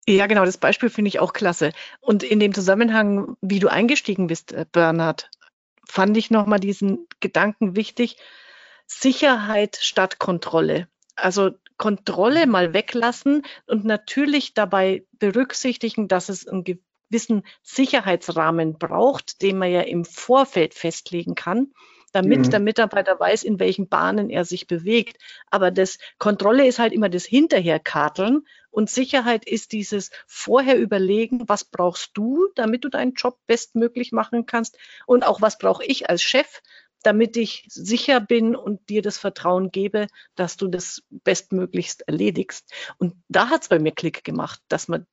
ja, 0.08 0.26
genau, 0.26 0.44
das 0.44 0.58
Beispiel 0.58 0.90
finde 0.90 1.08
ich 1.08 1.20
auch 1.20 1.32
klasse. 1.32 1.72
Und 2.00 2.22
in 2.24 2.40
dem 2.40 2.52
Zusammenhang, 2.52 3.36
wie 3.42 3.60
du 3.60 3.68
eingestiegen 3.68 4.26
bist, 4.26 4.52
äh, 4.52 4.66
Bernhard, 4.70 5.30
fand 5.86 6.16
ich 6.16 6.30
nochmal 6.30 6.58
diesen 6.58 7.06
Gedanken 7.20 7.76
wichtig, 7.76 8.16
Sicherheit 8.86 9.78
statt 9.80 10.18
Kontrolle. 10.18 10.88
Also 11.14 11.50
Kontrolle 11.80 12.46
mal 12.46 12.74
weglassen 12.74 13.42
und 13.66 13.86
natürlich 13.86 14.52
dabei 14.52 15.06
berücksichtigen, 15.12 16.08
dass 16.08 16.28
es 16.28 16.46
einen 16.46 16.62
gewissen 16.62 17.42
Sicherheitsrahmen 17.62 18.78
braucht, 18.78 19.40
den 19.40 19.56
man 19.56 19.72
ja 19.72 19.80
im 19.80 20.04
Vorfeld 20.04 20.74
festlegen 20.74 21.34
kann, 21.34 21.72
damit 22.12 22.40
mhm. 22.40 22.50
der 22.50 22.60
Mitarbeiter 22.60 23.18
weiß, 23.18 23.44
in 23.44 23.58
welchen 23.58 23.88
Bahnen 23.88 24.28
er 24.28 24.44
sich 24.44 24.66
bewegt. 24.66 25.16
Aber 25.50 25.70
das 25.70 25.96
Kontrolle 26.18 26.66
ist 26.66 26.78
halt 26.78 26.92
immer 26.92 27.08
das 27.08 27.24
Hinterherkarteln 27.24 28.46
und 28.70 28.90
Sicherheit 28.90 29.48
ist 29.48 29.72
dieses 29.72 30.10
vorher 30.26 30.78
überlegen, 30.78 31.48
was 31.48 31.64
brauchst 31.64 32.10
du, 32.12 32.48
damit 32.56 32.84
du 32.84 32.90
deinen 32.90 33.14
Job 33.14 33.38
bestmöglich 33.46 34.12
machen 34.12 34.44
kannst 34.44 34.76
und 35.06 35.26
auch 35.26 35.40
was 35.40 35.56
brauche 35.56 35.86
ich 35.86 36.10
als 36.10 36.22
Chef, 36.22 36.60
damit 37.02 37.36
ich 37.36 37.64
sicher 37.68 38.20
bin 38.20 38.54
und 38.54 38.88
dir 38.88 39.02
das 39.02 39.18
Vertrauen 39.18 39.70
gebe, 39.70 40.06
dass 40.34 40.56
du 40.56 40.68
das 40.68 41.02
bestmöglichst 41.10 42.02
erledigst. 42.02 42.72
Und 42.98 43.14
da 43.28 43.48
hat 43.48 43.62
es 43.62 43.68
bei 43.68 43.78
mir 43.78 43.92
Klick 43.92 44.24
gemacht, 44.24 44.60
dass 44.68 44.88
man 44.88 45.06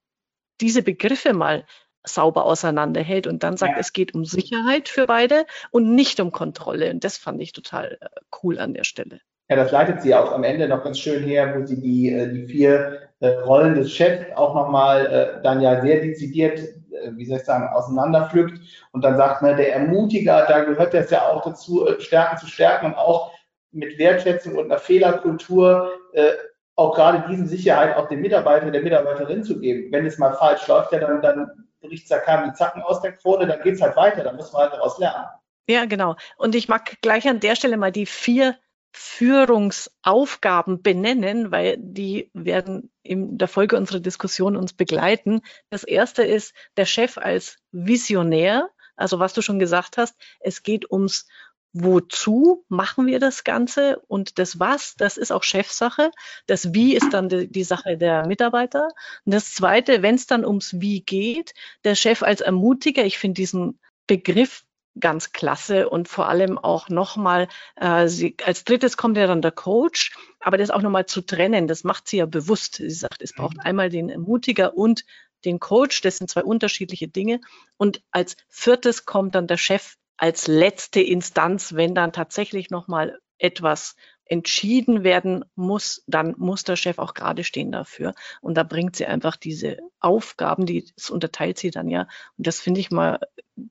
diese 0.60 0.81
Begriffe 0.81 1.34
mal 1.34 1.66
sauber 2.04 2.45
auseinanderhält 2.45 3.28
und 3.28 3.44
dann 3.44 3.57
sagt, 3.57 3.74
ja. 3.74 3.80
es 3.80 3.94
geht 3.94 4.13
um 4.13 4.25
Sicherheit 4.25 4.89
für 4.89 5.06
beide 5.06 5.45
und 5.72 5.94
nicht 5.94 6.19
um 6.19 6.31
Kontrolle. 6.31 6.92
Und 6.92 7.04
das 7.04 7.18
fand 7.18 7.42
ich 7.42 7.51
total 7.51 7.98
äh, 8.00 8.07
cool 8.42 8.60
an 8.60 8.74
der 8.74 8.83
Stelle. 8.83 9.22
Ja, 9.49 9.55
das 9.55 9.71
leitet 9.71 10.01
sie 10.01 10.13
auch 10.13 10.31
am 10.31 10.44
Ende 10.44 10.68
noch 10.68 10.83
ganz 10.83 10.99
schön 10.99 11.23
her, 11.23 11.56
wo 11.56 11.66
sie 11.66 11.80
die, 11.80 12.11
äh, 12.11 12.31
die 12.31 12.47
vier 12.47 13.09
äh, 13.19 13.27
Rollen 13.27 13.75
des 13.75 13.92
Chefs 13.92 14.25
auch 14.35 14.54
nochmal 14.54 15.39
dann 15.44 15.61
ja 15.61 15.81
sehr 15.81 16.01
dezidiert 16.01 16.59
äh, 17.04 17.11
wie 17.16 17.25
soll 17.25 17.37
ich 17.37 17.45
sagen, 17.45 17.68
auseinanderpflückt 17.69 18.59
und 18.92 19.04
dann 19.04 19.18
sagt, 19.18 19.42
ne, 19.42 19.56
der 19.56 19.73
Ermutiger, 19.73 20.45
da 20.47 20.63
gehört 20.63 20.94
das 20.94 21.09
ja 21.09 21.27
auch 21.27 21.44
dazu, 21.44 21.87
äh, 21.87 21.99
Stärken 21.99 22.37
zu 22.37 22.47
stärken 22.47 22.87
und 22.87 22.95
auch 22.95 23.31
mit 23.71 23.97
Wertschätzung 23.97 24.56
und 24.56 24.66
einer 24.66 24.80
Fehlerkultur 24.80 25.92
äh, 26.13 26.31
auch 26.75 26.95
gerade 26.95 27.27
diesen 27.27 27.47
Sicherheit 27.47 27.95
auch 27.97 28.07
dem 28.07 28.21
Mitarbeiter, 28.21 28.69
der 28.69 28.81
Mitarbeiterin 28.81 29.44
zu 29.44 29.59
geben. 29.59 29.92
Wenn 29.92 30.06
es 30.06 30.18
mal 30.18 30.33
falsch 30.33 30.68
läuft, 30.68 30.92
ja, 30.92 30.99
dann, 30.99 31.21
dann 31.21 31.68
bricht 31.81 32.04
es 32.04 32.09
da 32.09 32.45
die 32.45 32.54
Zacken 32.54 32.83
aus 32.83 33.01
der 33.01 33.13
Krone, 33.13 33.47
dann 33.47 33.61
geht 33.61 33.75
es 33.75 33.81
halt 33.81 33.95
weiter, 33.95 34.23
dann 34.23 34.35
muss 34.35 34.54
man 34.54 34.63
halt 34.63 34.73
daraus 34.73 34.99
lernen. 34.99 35.25
Ja, 35.68 35.85
genau. 35.85 36.16
Und 36.37 36.56
ich 36.56 36.69
mag 36.69 37.01
gleich 37.01 37.27
an 37.27 37.39
der 37.39 37.56
Stelle 37.56 37.77
mal 37.77 37.92
die 37.92 38.06
vier 38.06 38.56
Führungsaufgaben 38.99 40.81
benennen, 40.81 41.51
weil 41.51 41.77
die 41.80 42.31
werden 42.33 42.92
in 43.04 43.37
der 43.37 43.47
Folge 43.47 43.77
unserer 43.77 43.99
Diskussion 43.99 44.57
uns 44.57 44.73
begleiten. 44.73 45.42
Das 45.69 45.83
erste 45.83 46.23
ist 46.23 46.56
der 46.77 46.85
Chef 46.85 47.18
als 47.19 47.57
Visionär. 47.71 48.69
Also 48.95 49.19
was 49.19 49.33
du 49.33 49.44
schon 49.44 49.59
gesagt 49.59 49.97
hast, 49.97 50.16
es 50.39 50.63
geht 50.63 50.92
ums 50.92 51.27
Wozu 51.73 52.66
machen 52.69 53.06
wir 53.06 53.19
das 53.19 53.44
Ganze 53.44 53.99
und 54.07 54.39
das 54.39 54.59
Was, 54.59 54.95
das 54.95 55.18
ist 55.18 55.31
auch 55.31 55.44
Chefsache. 55.44 56.09
Das 56.47 56.73
Wie 56.73 56.95
ist 56.95 57.13
dann 57.13 57.30
die, 57.30 57.47
die 57.51 57.63
Sache 57.63 57.97
der 57.97 58.25
Mitarbeiter. 58.25 58.87
Und 59.25 59.33
das 59.33 59.54
Zweite, 59.54 60.01
wenn 60.01 60.16
es 60.16 60.25
dann 60.25 60.44
ums 60.44 60.80
Wie 60.80 61.01
geht, 61.01 61.54
der 61.83 61.94
Chef 61.94 62.23
als 62.23 62.42
Ermutiger, 62.42 63.06
ich 63.06 63.19
finde 63.19 63.35
diesen 63.35 63.80
Begriff 64.07 64.63
ganz 64.99 65.31
klasse 65.31 65.89
und 65.89 66.07
vor 66.07 66.27
allem 66.27 66.57
auch 66.57 66.89
nochmal, 66.89 67.47
äh, 67.75 68.07
sie, 68.07 68.35
als 68.44 68.63
drittes 68.63 68.97
kommt 68.97 69.18
ja 69.18 69.27
dann 69.27 69.42
der 69.42 69.51
Coach, 69.51 70.16
aber 70.39 70.57
das 70.57 70.69
auch 70.69 70.81
nochmal 70.81 71.06
zu 71.06 71.21
trennen, 71.21 71.68
das 71.68 71.83
macht 71.83 72.07
sie 72.07 72.18
ja 72.18 72.25
bewusst. 72.25 72.75
Sie 72.75 72.89
sagt, 72.89 73.21
es 73.21 73.33
braucht 73.33 73.57
mhm. 73.57 73.63
einmal 73.63 73.89
den 73.89 74.09
Ermutiger 74.09 74.75
und 74.75 75.06
den 75.45 75.59
Coach, 75.59 76.01
das 76.01 76.18
sind 76.18 76.30
zwei 76.30 76.44
unterschiedliche 76.44 77.07
Dinge. 77.07 77.39
Und 77.77 78.01
als 78.11 78.35
viertes 78.49 79.06
kommt 79.06 79.35
dann 79.35 79.47
der 79.47 79.57
Chef 79.57 79.95
als 80.18 80.47
letzte 80.47 81.01
Instanz, 81.01 81.75
wenn 81.75 81.94
dann 81.94 82.11
tatsächlich 82.11 82.69
nochmal 82.69 83.19
etwas 83.37 83.95
entschieden 84.30 85.04
werden 85.04 85.46
muss, 85.56 86.04
dann 86.07 86.36
muss 86.38 86.64
der 86.64 86.76
Chef 86.76 87.00
auch 87.00 87.14
gerade 87.14 87.44
stehen 87.44 87.72
dafür. 87.72 88.14
Und 88.42 88.56
da 88.56 88.64
bringt 88.64 88.96
sie 88.96 89.06
einfach 89.06 89.36
diese 89.36 89.78
Aufgaben, 90.00 90.66
die 90.66 90.86
das 90.96 91.10
unterteilt 91.10 91.57
sie 91.57 91.72
dann 91.72 91.90
ja. 91.90 92.07
Und 92.38 92.48
das 92.48 92.60
finde 92.60 92.80
ich 92.80 92.92
mal 92.92 93.19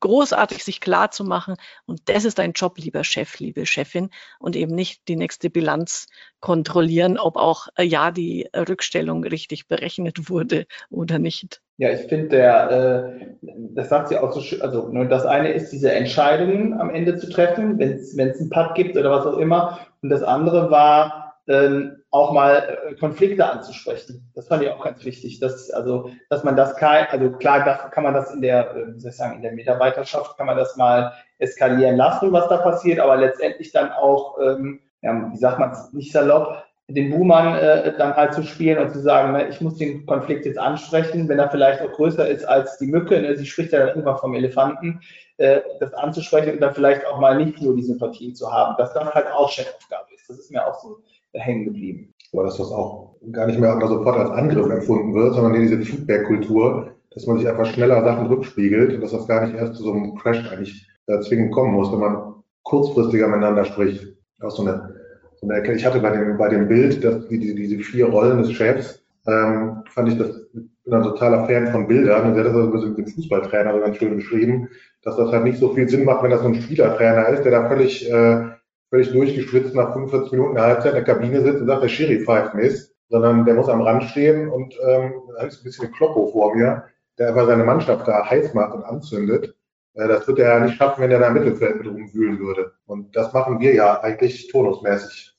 großartig, 0.00 0.64
sich 0.64 0.80
klar 0.80 1.10
zu 1.10 1.24
machen. 1.24 1.56
Und 1.86 2.08
das 2.08 2.24
ist 2.24 2.38
dein 2.38 2.52
Job, 2.52 2.78
lieber 2.78 3.04
Chef, 3.04 3.38
liebe 3.38 3.66
Chefin, 3.66 4.10
und 4.38 4.56
eben 4.56 4.74
nicht 4.74 5.08
die 5.08 5.16
nächste 5.16 5.50
Bilanz 5.50 6.08
kontrollieren, 6.40 7.18
ob 7.18 7.36
auch 7.36 7.68
äh, 7.76 7.84
ja 7.84 8.10
die 8.10 8.48
Rückstellung 8.54 9.24
richtig 9.24 9.68
berechnet 9.68 10.28
wurde 10.28 10.66
oder 10.90 11.18
nicht. 11.18 11.60
Ja, 11.78 11.90
ich 11.90 12.08
finde, 12.08 12.28
der, 12.28 12.70
äh, 12.70 13.26
das 13.74 13.90
sagt 13.90 14.08
sie 14.08 14.18
auch 14.18 14.32
so 14.32 14.40
schön, 14.40 14.62
also 14.62 14.88
nur 14.88 15.04
das 15.04 15.26
eine 15.26 15.52
ist, 15.52 15.72
diese 15.72 15.92
Entscheidungen 15.92 16.80
am 16.80 16.88
Ende 16.90 17.16
zu 17.18 17.28
treffen, 17.28 17.78
wenn 17.78 17.92
es 17.92 18.18
einen 18.18 18.50
Putt 18.50 18.74
gibt 18.74 18.96
oder 18.96 19.10
was 19.10 19.26
auch 19.26 19.36
immer. 19.36 19.78
Und 20.02 20.08
das 20.08 20.22
andere 20.22 20.70
war, 20.70 21.26
ähm, 21.48 21.96
auch 22.10 22.32
mal 22.32 22.78
äh, 22.88 22.94
Konflikte 22.94 23.48
anzusprechen. 23.48 24.30
Das 24.34 24.48
fand 24.48 24.62
ich 24.62 24.70
auch 24.70 24.82
ganz 24.82 25.04
wichtig, 25.04 25.38
dass, 25.38 25.70
also, 25.70 26.10
dass 26.30 26.44
man 26.44 26.56
das 26.56 26.76
kann, 26.76 27.06
also 27.10 27.30
klar 27.32 27.64
das, 27.64 27.90
kann 27.90 28.04
man 28.04 28.14
das 28.14 28.32
in 28.32 28.40
der, 28.40 28.74
äh, 28.74 28.94
wie 28.94 29.00
soll 29.00 29.10
ich 29.10 29.16
sagen, 29.16 29.36
in 29.36 29.42
der 29.42 29.52
Mitarbeiterschaft 29.52 30.36
kann 30.36 30.46
man 30.46 30.56
das 30.56 30.76
mal 30.76 31.12
eskalieren 31.38 31.96
lassen, 31.96 32.32
was 32.32 32.48
da 32.48 32.56
passiert, 32.58 32.98
aber 33.00 33.16
letztendlich 33.16 33.70
dann 33.72 33.92
auch, 33.92 34.38
ähm, 34.40 34.80
ja, 35.02 35.30
wie 35.30 35.36
sagt 35.36 35.58
man 35.58 35.76
nicht 35.92 36.12
salopp, 36.12 36.64
den 36.88 37.10
Buhmann 37.10 37.56
äh, 37.56 37.96
dann 37.98 38.14
halt 38.14 38.34
zu 38.34 38.42
spielen 38.44 38.78
und 38.78 38.92
zu 38.92 39.00
sagen, 39.00 39.32
ne, 39.32 39.48
ich 39.48 39.60
muss 39.60 39.76
den 39.76 40.06
Konflikt 40.06 40.46
jetzt 40.46 40.58
ansprechen, 40.58 41.28
wenn 41.28 41.38
er 41.38 41.50
vielleicht 41.50 41.82
auch 41.82 41.92
größer 41.92 42.28
ist 42.28 42.44
als 42.44 42.78
die 42.78 42.86
Mücke, 42.86 43.20
ne, 43.20 43.36
sie 43.36 43.46
spricht 43.46 43.72
ja 43.72 43.80
dann 43.80 43.88
irgendwann 43.88 44.18
vom 44.18 44.34
Elefanten, 44.34 45.00
äh, 45.38 45.60
das 45.80 45.92
anzusprechen 45.94 46.54
und 46.54 46.60
dann 46.60 46.74
vielleicht 46.74 47.04
auch 47.06 47.18
mal 47.18 47.36
nicht 47.36 47.60
nur 47.60 47.74
die 47.74 47.82
Sympathien 47.82 48.34
zu 48.34 48.52
haben, 48.52 48.76
dass 48.78 48.94
dann 48.94 49.10
halt 49.10 49.26
auch 49.32 49.50
Chefaufgabe 49.50 50.06
ist. 50.14 50.28
Das 50.28 50.38
ist 50.38 50.52
mir 50.52 50.64
auch 50.64 50.80
so 50.80 50.98
hängen 51.32 51.64
geblieben. 51.64 52.14
Aber 52.32 52.44
dass 52.44 52.56
das 52.56 52.70
auch 52.70 53.16
gar 53.32 53.46
nicht 53.46 53.58
mehr 53.58 53.78
sofort 53.86 54.16
als 54.16 54.30
Angriff 54.30 54.70
empfunden 54.70 55.14
wird, 55.14 55.34
sondern 55.34 55.60
diese 55.60 55.80
Feedback-Kultur, 55.80 56.92
dass 57.10 57.26
man 57.26 57.38
sich 57.38 57.48
einfach 57.48 57.66
schneller 57.66 58.02
Sachen 58.04 58.26
rückspiegelt 58.28 58.94
und 58.94 59.00
dass 59.00 59.12
das 59.12 59.26
gar 59.26 59.46
nicht 59.46 59.56
erst 59.56 59.74
zu 59.74 59.82
so 59.82 59.92
einem 59.92 60.14
Crash 60.16 60.48
eigentlich 60.50 60.86
äh, 61.08 61.18
zwingend 61.20 61.52
kommen 61.52 61.74
muss, 61.74 61.90
wenn 61.90 62.00
man 62.00 62.34
kurzfristiger 62.62 63.26
miteinander 63.26 63.64
spricht. 63.64 64.06
Auch 64.40 64.50
so 64.50 64.62
eine 64.62 64.95
ich 65.42 65.86
hatte 65.86 66.00
bei 66.00 66.10
dem, 66.10 66.36
bei 66.36 66.48
dem 66.48 66.68
Bild, 66.68 67.04
dass 67.04 67.28
die, 67.28 67.38
diese 67.38 67.78
vier 67.78 68.06
Rollen 68.06 68.38
des 68.38 68.52
Chefs, 68.52 69.02
ähm, 69.26 69.82
fand 69.88 70.08
ich 70.08 70.18
das, 70.18 70.30
bin 70.52 70.94
ein 70.94 71.02
totaler 71.02 71.46
Fan 71.46 71.66
von 71.68 71.88
Bildern 71.88 72.28
und 72.28 72.34
der 72.34 72.44
hat 72.44 72.54
das 72.54 72.72
also 72.72 72.88
mit 72.88 72.98
dem 72.98 73.06
Fußballtrainer 73.08 73.74
so 73.74 73.80
ganz 73.80 73.96
schön 73.96 74.16
beschrieben, 74.16 74.68
dass 75.02 75.16
das 75.16 75.32
halt 75.32 75.44
nicht 75.44 75.58
so 75.58 75.74
viel 75.74 75.88
Sinn 75.88 76.04
macht, 76.04 76.22
wenn 76.22 76.30
das 76.30 76.42
so 76.42 76.46
ein 76.46 76.54
Spielertrainer 76.54 77.28
ist, 77.28 77.42
der 77.42 77.52
da 77.52 77.68
völlig, 77.68 78.08
äh, 78.08 78.44
völlig 78.90 79.10
durchgeschwitzt 79.10 79.74
nach 79.74 79.92
45 79.92 80.32
Minuten 80.32 80.54
der 80.54 80.64
Halbzeit 80.64 80.94
in 80.94 81.04
der 81.04 81.14
Kabine 81.14 81.42
sitzt 81.42 81.60
und 81.60 81.66
sagt, 81.66 81.82
der 81.82 81.88
Schiri 81.88 82.24
pfeift 82.24 82.54
Mist, 82.54 82.94
sondern 83.08 83.44
der 83.44 83.54
muss 83.54 83.68
am 83.68 83.82
Rand 83.82 84.04
stehen 84.04 84.48
und 84.48 84.74
ähm, 84.86 85.14
da 85.36 85.44
ist 85.44 85.60
ein 85.60 85.64
bisschen 85.64 85.92
Kloppo 85.92 86.28
vor 86.28 86.54
mir, 86.54 86.84
der 87.18 87.28
einfach 87.28 87.46
seine 87.46 87.64
Mannschaft 87.64 88.06
da 88.06 88.30
heiß 88.30 88.54
macht 88.54 88.74
und 88.74 88.84
anzündet. 88.84 89.55
Äh, 89.96 90.08
das 90.08 90.26
wird 90.28 90.38
er 90.38 90.58
ja 90.58 90.60
nicht 90.60 90.76
schaffen, 90.76 91.02
wenn 91.02 91.10
er 91.10 91.18
da 91.18 91.28
im 91.28 91.34
Mittelfeld 91.34 91.76
mit 91.76 91.86
rumwühlen 91.86 92.38
würde. 92.38 92.72
Und 92.86 93.16
das 93.16 93.32
machen 93.32 93.60
wir 93.60 93.74
ja 93.74 94.00
eigentlich 94.00 94.48
tonusmäßig. 94.48 95.34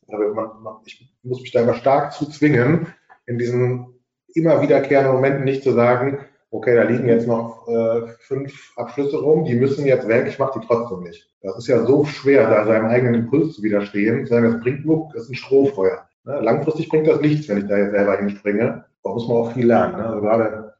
Ich 0.86 1.08
muss 1.24 1.42
mich 1.42 1.52
da 1.52 1.62
immer 1.62 1.74
stark 1.74 2.14
zu 2.14 2.30
zwingen, 2.30 2.88
in 3.26 3.38
diesen 3.38 3.88
immer 4.34 4.62
wiederkehrenden 4.62 5.14
Momenten 5.14 5.44
nicht 5.44 5.64
zu 5.64 5.74
sagen, 5.74 6.20
okay, 6.52 6.76
da 6.76 6.84
liegen 6.84 7.08
jetzt 7.08 7.28
noch 7.28 7.68
äh, 7.68 8.08
fünf 8.20 8.74
Abschlüsse 8.78 9.18
rum, 9.18 9.44
die 9.44 9.56
müssen 9.56 9.86
jetzt 9.86 10.08
weg, 10.08 10.28
ich 10.28 10.40
mache 10.40 10.60
die 10.60 10.66
trotzdem 10.66 11.02
nicht. 11.04 11.30
Das 11.42 11.58
ist 11.58 11.68
ja 11.68 11.86
so 11.86 12.06
schwer, 12.06 12.50
da 12.50 12.66
seinem 12.66 12.86
eigenen 12.86 13.16
Impuls 13.16 13.56
zu 13.56 13.64
widerstehen, 13.64 14.26
zu 14.26 14.34
sagen, 14.34 14.52
das 14.52 14.62
bringt 14.62 14.86
nur, 14.86 15.10
das 15.14 15.24
ist 15.24 15.32
ein 15.32 15.36
Strohfeuer. 15.36 16.08
Ne? 16.24 16.40
Langfristig 16.40 16.90
bringt 16.90 17.08
das 17.08 17.20
nichts, 17.20 17.50
wenn 17.50 17.60
ich 17.60 17.68
da 17.68 17.78
jetzt 17.78 17.92
selber 17.92 18.18
hinspringe. 18.18 18.86
Da 19.04 19.10
muss 19.10 19.28
man 19.28 19.38
auch 19.38 19.52
viel 19.54 19.68
lernen. 19.68 19.98
Ne? 19.98 20.06
Also 20.08 20.22
gerade, 20.22 20.74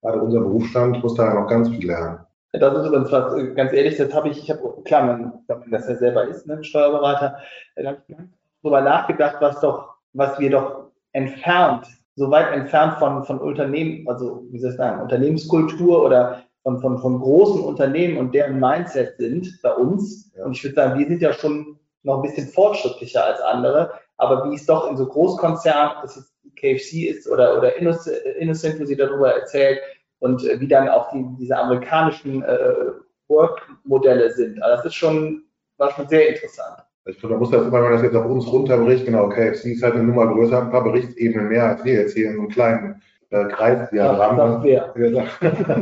gerade 0.00 0.22
unser 0.22 0.40
Berufsstand 0.40 1.02
muss 1.02 1.14
da 1.14 1.34
noch 1.34 1.48
ganz 1.48 1.68
viel 1.68 1.86
lernen. 1.86 2.20
Das 2.52 2.74
ist 2.74 2.86
übrigens 2.86 3.12
was, 3.12 3.34
äh, 3.34 3.54
ganz 3.54 3.72
ehrlich, 3.72 3.96
das 3.96 4.12
habe 4.14 4.30
ich, 4.30 4.38
ich 4.38 4.50
habe, 4.50 4.82
klar, 4.84 5.04
man, 5.04 5.44
wenn 5.46 5.58
man 5.58 5.70
das 5.70 5.88
ja 5.88 5.96
selber 5.96 6.26
ist, 6.26 6.46
ne, 6.46 6.64
Steuerberater, 6.64 7.38
da 7.76 7.88
habe 7.90 8.02
ich 8.08 8.16
darüber 8.62 8.80
nachgedacht, 8.80 9.36
was 9.40 9.60
doch, 9.60 9.96
was 10.14 10.38
wir 10.38 10.50
doch 10.50 10.90
entfernt, 11.12 11.86
so 12.16 12.30
weit 12.30 12.52
entfernt 12.52 12.94
von, 12.98 13.24
von 13.24 13.38
Unternehmen, 13.38 14.08
also 14.08 14.44
wie 14.50 14.58
soll 14.58 14.70
ich 14.70 14.76
sagen, 14.76 15.02
Unternehmenskultur 15.02 16.02
oder 16.02 16.42
von, 16.62 16.80
von, 16.80 16.98
von 16.98 17.20
großen 17.20 17.62
Unternehmen 17.62 18.18
und 18.18 18.34
deren 18.34 18.58
Mindset 18.58 19.16
sind 19.18 19.60
bei 19.62 19.72
uns. 19.72 20.32
Ja. 20.36 20.44
Und 20.44 20.52
ich 20.52 20.64
würde 20.64 20.74
sagen, 20.74 20.98
wir 20.98 21.06
sind 21.06 21.22
ja 21.22 21.32
schon 21.32 21.78
noch 22.02 22.16
ein 22.16 22.22
bisschen 22.22 22.48
fortschrittlicher 22.48 23.24
als 23.24 23.40
andere, 23.40 23.92
aber 24.16 24.50
wie 24.50 24.54
es 24.54 24.66
doch 24.66 24.90
in 24.90 24.96
so 24.96 25.06
Großkonzernen, 25.06 25.98
das 26.02 26.16
jetzt 26.16 26.32
KFC 26.56 27.08
ist 27.08 27.28
oder, 27.28 27.56
oder 27.56 27.76
Innocent, 27.76 28.80
wo 28.80 28.84
sie 28.84 28.96
darüber 28.96 29.32
erzählt, 29.32 29.78
und 30.20 30.44
äh, 30.44 30.60
wie 30.60 30.68
dann 30.68 30.88
auch 30.88 31.10
die, 31.10 31.24
diese 31.38 31.56
amerikanischen 31.56 32.42
äh, 32.42 32.74
Work-Modelle 33.28 34.30
sind. 34.30 34.62
Also 34.62 34.76
das 34.76 34.84
ist 34.86 34.94
schon, 34.94 35.42
war 35.76 35.90
schon 35.92 36.08
sehr 36.08 36.28
interessant. 36.28 36.78
Ich 37.06 37.18
glaube, 37.18 37.34
man 37.34 37.40
muss 37.40 37.50
das 37.50 37.62
immer, 37.62 37.72
wenn 37.72 37.82
man 37.82 37.92
das 37.92 38.02
jetzt 38.02 38.16
auf 38.16 38.26
uns 38.26 38.46
runterbricht, 38.46 39.06
genau, 39.06 39.28
KFC 39.28 39.66
ist 39.66 39.82
halt 39.82 39.94
eine 39.94 40.04
Nummer 40.04 40.26
größer, 40.26 40.62
ein 40.62 40.70
paar 40.70 40.84
Berichtsebenen 40.84 41.48
mehr 41.48 41.64
als 41.64 41.84
wir 41.84 41.94
jetzt 41.94 42.14
hier 42.14 42.28
in 42.28 42.34
so 42.34 42.40
einem 42.40 42.50
kleinen 42.50 43.02
äh, 43.30 43.44
Kreis 43.46 43.90
Diagramm. 43.90 44.64
Ja, 44.68 44.92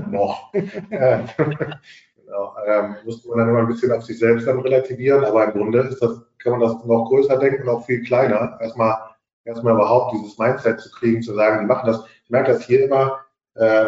noch. 0.08 0.52
genau, 0.52 2.54
ähm, 2.66 2.96
musste 3.04 3.28
man 3.28 3.38
dann 3.38 3.48
immer 3.48 3.60
ein 3.60 3.66
bisschen 3.66 3.92
auf 3.92 4.04
sich 4.04 4.18
selbst 4.18 4.46
dann 4.46 4.60
relativieren, 4.60 5.24
aber 5.24 5.46
im 5.46 5.52
Grunde 5.52 5.80
ist 5.80 6.00
das, 6.00 6.20
kann 6.38 6.52
man 6.52 6.60
das 6.60 6.84
noch 6.84 7.08
größer 7.08 7.38
denken 7.38 7.62
und 7.62 7.70
auch 7.70 7.86
viel 7.86 8.04
kleiner. 8.04 8.56
Erstmal, 8.60 8.96
erstmal 9.44 9.74
überhaupt 9.74 10.14
dieses 10.14 10.38
Mindset 10.38 10.80
zu 10.80 10.90
kriegen, 10.90 11.22
zu 11.22 11.34
sagen, 11.34 11.60
die 11.60 11.66
machen 11.66 11.88
das. 11.88 12.04
Ich 12.24 12.30
merke 12.30 12.52
das 12.52 12.62
hier 12.62 12.84
immer, 12.84 13.18
äh, 13.54 13.86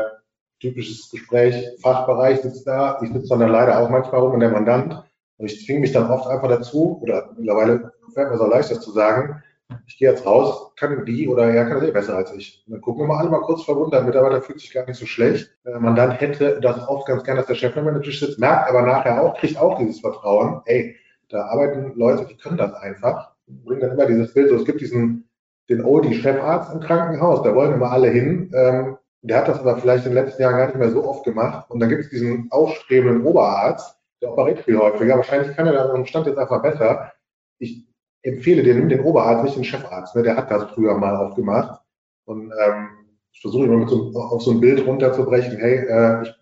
typisches 0.61 1.11
Gespräch, 1.11 1.69
Fachbereich 1.81 2.41
sitzt 2.41 2.67
da, 2.67 3.01
ich 3.03 3.13
sitze 3.13 3.29
dann 3.29 3.49
leider 3.51 3.79
auch 3.79 3.89
manchmal 3.89 4.21
rum 4.21 4.33
und 4.33 4.41
der 4.41 4.51
Mandant. 4.51 5.05
Und 5.37 5.47
ich 5.47 5.65
zwinge 5.65 5.81
mich 5.81 5.93
dann 5.93 6.11
oft 6.11 6.27
einfach 6.27 6.49
dazu, 6.49 6.99
oder 7.03 7.31
mittlerweile 7.37 7.93
fällt 8.13 8.31
mir 8.31 8.39
so 8.39 8.47
leicht, 8.47 8.71
das 8.71 8.81
zu 8.81 8.91
sagen, 8.91 9.43
ich 9.87 9.99
gehe 9.99 10.11
jetzt 10.11 10.25
raus, 10.25 10.73
kann 10.77 11.05
die 11.05 11.29
oder 11.29 11.45
er 11.51 11.67
kann 11.67 11.81
das 11.81 11.89
eh 11.89 11.93
besser 11.93 12.17
als 12.17 12.33
ich. 12.33 12.65
Und 12.67 12.73
dann 12.73 12.81
gucken 12.81 13.03
wir 13.03 13.09
mal 13.09 13.19
alle 13.19 13.31
mal 13.31 13.43
kurz 13.43 13.63
verwundert, 13.65 14.07
Mitarbeiter 14.07 14.41
fühlt 14.41 14.61
sich 14.61 14.73
gar 14.73 14.87
nicht 14.87 14.99
so 14.99 15.07
schlecht. 15.07 15.51
Der 15.65 15.79
Mandant 15.79 16.21
hätte 16.21 16.59
das 16.61 16.89
oft 16.89 17.07
ganz 17.07 17.23
gerne, 17.23 17.41
dass 17.41 17.49
der 17.49 17.55
Chef 17.55 17.77
am 17.77 18.03
Tisch 18.03 18.21
sitzt, 18.21 18.39
merkt 18.39 18.69
aber 18.69 18.83
nachher 18.83 19.23
auch, 19.23 19.37
kriegt 19.39 19.59
auch 19.59 19.79
dieses 19.79 20.01
Vertrauen, 20.01 20.63
ey, 20.65 20.97
da 21.29 21.45
arbeiten 21.47 21.93
Leute, 21.97 22.25
die 22.25 22.37
können 22.37 22.57
das 22.57 22.73
einfach. 22.75 23.33
Bringen 23.47 23.81
dann 23.81 23.93
immer 23.93 24.07
dieses 24.07 24.33
Bild, 24.33 24.49
so 24.49 24.57
es 24.57 24.65
gibt 24.65 24.81
diesen, 24.81 25.29
den 25.69 25.85
Oldie-Chefarzt 25.85 26.73
im 26.73 26.81
Krankenhaus, 26.81 27.43
da 27.43 27.55
wollen 27.55 27.75
immer 27.75 27.91
alle 27.91 28.09
hin. 28.09 28.51
Ähm, 28.55 28.97
der 29.23 29.39
hat 29.39 29.49
das 29.49 29.59
aber 29.59 29.79
vielleicht 29.79 30.07
in 30.07 30.15
den 30.15 30.25
letzten 30.25 30.43
Jahren 30.43 30.57
gar 30.57 30.67
nicht 30.67 30.79
mehr 30.79 30.91
so 30.91 31.05
oft 31.05 31.25
gemacht. 31.25 31.71
Und 31.71 31.81
dann 31.81 31.89
gibt 31.89 32.05
es 32.05 32.11
diesen 32.11 32.49
aufstrebenden 32.51 33.25
Oberarzt, 33.25 33.97
der 34.23 34.33
operiert 34.33 34.61
viel 34.61 34.79
häufiger. 34.79 35.17
Wahrscheinlich 35.17 35.57
kann 35.57 35.67
er 35.67 35.73
da 35.73 36.07
Stand 36.07 36.27
jetzt 36.27 36.39
einfach 36.39 36.63
besser. 36.63 37.13
Ich 37.59 37.87
empfehle 38.23 38.63
dir, 38.63 38.75
nimm 38.75 38.89
den 38.89 39.01
Oberarzt, 39.01 39.45
nicht 39.45 39.57
den 39.57 39.65
Chefarzt. 39.65 40.15
Ne? 40.15 40.23
Der 40.23 40.37
hat 40.37 40.51
das 40.51 40.71
früher 40.71 40.97
mal 40.97 41.17
aufgemacht. 41.17 41.81
Und 42.27 42.53
ähm, 42.65 42.89
ich 43.33 43.41
versuche 43.41 43.65
immer 43.65 43.79
mit 43.79 43.89
so, 43.89 44.13
auf 44.15 44.43
so 44.43 44.53
ein 44.53 44.61
Bild 44.61 44.87
runterzubrechen, 44.87 45.57
hey, 45.57 45.79
äh, 45.79 46.23
ich, 46.23 46.35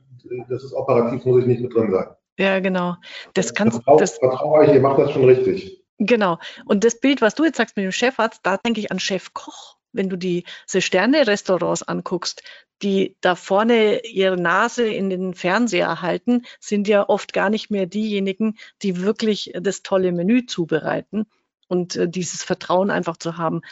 das 0.49 0.65
ist 0.65 0.73
operativ, 0.73 1.25
muss 1.25 1.41
ich 1.41 1.47
nicht 1.47 1.63
mit 1.63 1.75
drin 1.75 1.91
sein. 1.91 2.07
Ja, 2.39 2.61
genau. 2.61 2.97
Das 3.35 3.55
kannst 3.55 3.81
das 3.99 4.19
Vertraue 4.19 4.61
euch, 4.61 4.75
ihr 4.75 4.81
macht 4.81 4.99
das 4.99 5.13
schon 5.13 5.25
richtig. 5.25 5.83
Genau. 5.99 6.39
Und 6.67 6.85
das 6.85 7.01
Bild, 7.01 7.23
was 7.23 7.35
du 7.35 7.45
jetzt 7.45 7.57
sagst 7.57 7.77
mit 7.77 7.85
dem 7.85 7.93
Chefarzt, 7.93 8.41
da 8.43 8.59
denke 8.59 8.81
ich 8.81 8.93
an 8.93 8.99
Chefkoch 8.99 9.77
wenn 9.97 10.09
du 10.09 10.17
die 10.17 10.45
Sterne-Restaurants 10.69 11.83
anguckst, 11.83 12.43
die 12.83 13.17
da 13.21 13.35
vorne 13.35 14.05
ihre 14.05 14.37
Nase 14.37 14.87
in 14.87 15.11
den 15.11 15.35
Fernseher 15.35 16.03
halten, 16.03 16.43
sind 16.61 16.89
ja 16.89 17.09
oft 17.09 17.33
gar 17.33 17.51
nicht 17.51 17.71
mehr 17.71 17.87
diejenigen, 17.87 18.59
die 18.83 19.01
wirklich 19.01 19.53
das 19.55 19.83
tolle 19.83 20.13
Menü 20.13 20.47
zubereiten 20.47 21.27
und 21.69 21.97
äh, 21.97 22.09
dieses 22.09 22.43
Vertrauen 22.43 22.91
einfach 22.91 23.17
zu 23.17 23.37
haben. 23.37 23.63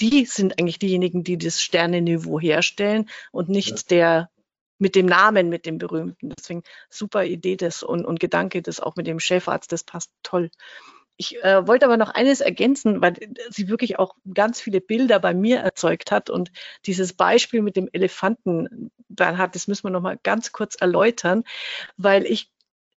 Die 0.00 0.24
sind 0.26 0.58
eigentlich 0.58 0.78
diejenigen, 0.78 1.22
die 1.24 1.38
das 1.38 1.60
Sternenniveau 1.60 2.40
herstellen 2.40 3.08
und 3.30 3.48
nicht 3.48 3.70
ja. 3.70 3.82
der 3.90 4.30
mit 4.78 4.96
dem 4.96 5.06
Namen, 5.06 5.48
mit 5.48 5.64
dem 5.64 5.78
berühmten. 5.78 6.32
Deswegen 6.36 6.62
super 6.88 7.24
Idee 7.24 7.56
das 7.56 7.82
und, 7.82 8.04
und 8.04 8.18
Gedanke, 8.20 8.62
das 8.62 8.80
auch 8.80 8.96
mit 8.96 9.06
dem 9.06 9.20
Chefarzt, 9.20 9.70
das 9.70 9.84
passt 9.84 10.10
toll. 10.22 10.50
Ich 11.16 11.42
äh, 11.44 11.66
wollte 11.66 11.86
aber 11.86 11.96
noch 11.96 12.10
eines 12.10 12.40
ergänzen, 12.40 13.00
weil 13.02 13.14
sie 13.50 13.68
wirklich 13.68 13.98
auch 13.98 14.16
ganz 14.34 14.60
viele 14.60 14.80
Bilder 14.80 15.20
bei 15.20 15.34
mir 15.34 15.58
erzeugt 15.60 16.10
hat 16.10 16.30
und 16.30 16.50
dieses 16.86 17.12
Beispiel 17.12 17.62
mit 17.62 17.76
dem 17.76 17.88
Elefanten, 17.92 18.90
dann 19.08 19.38
hat, 19.38 19.54
das 19.54 19.68
müssen 19.68 19.84
wir 19.84 19.90
noch 19.90 20.00
mal 20.00 20.18
ganz 20.22 20.52
kurz 20.52 20.74
erläutern, 20.74 21.44
weil 21.96 22.24
ich 22.24 22.50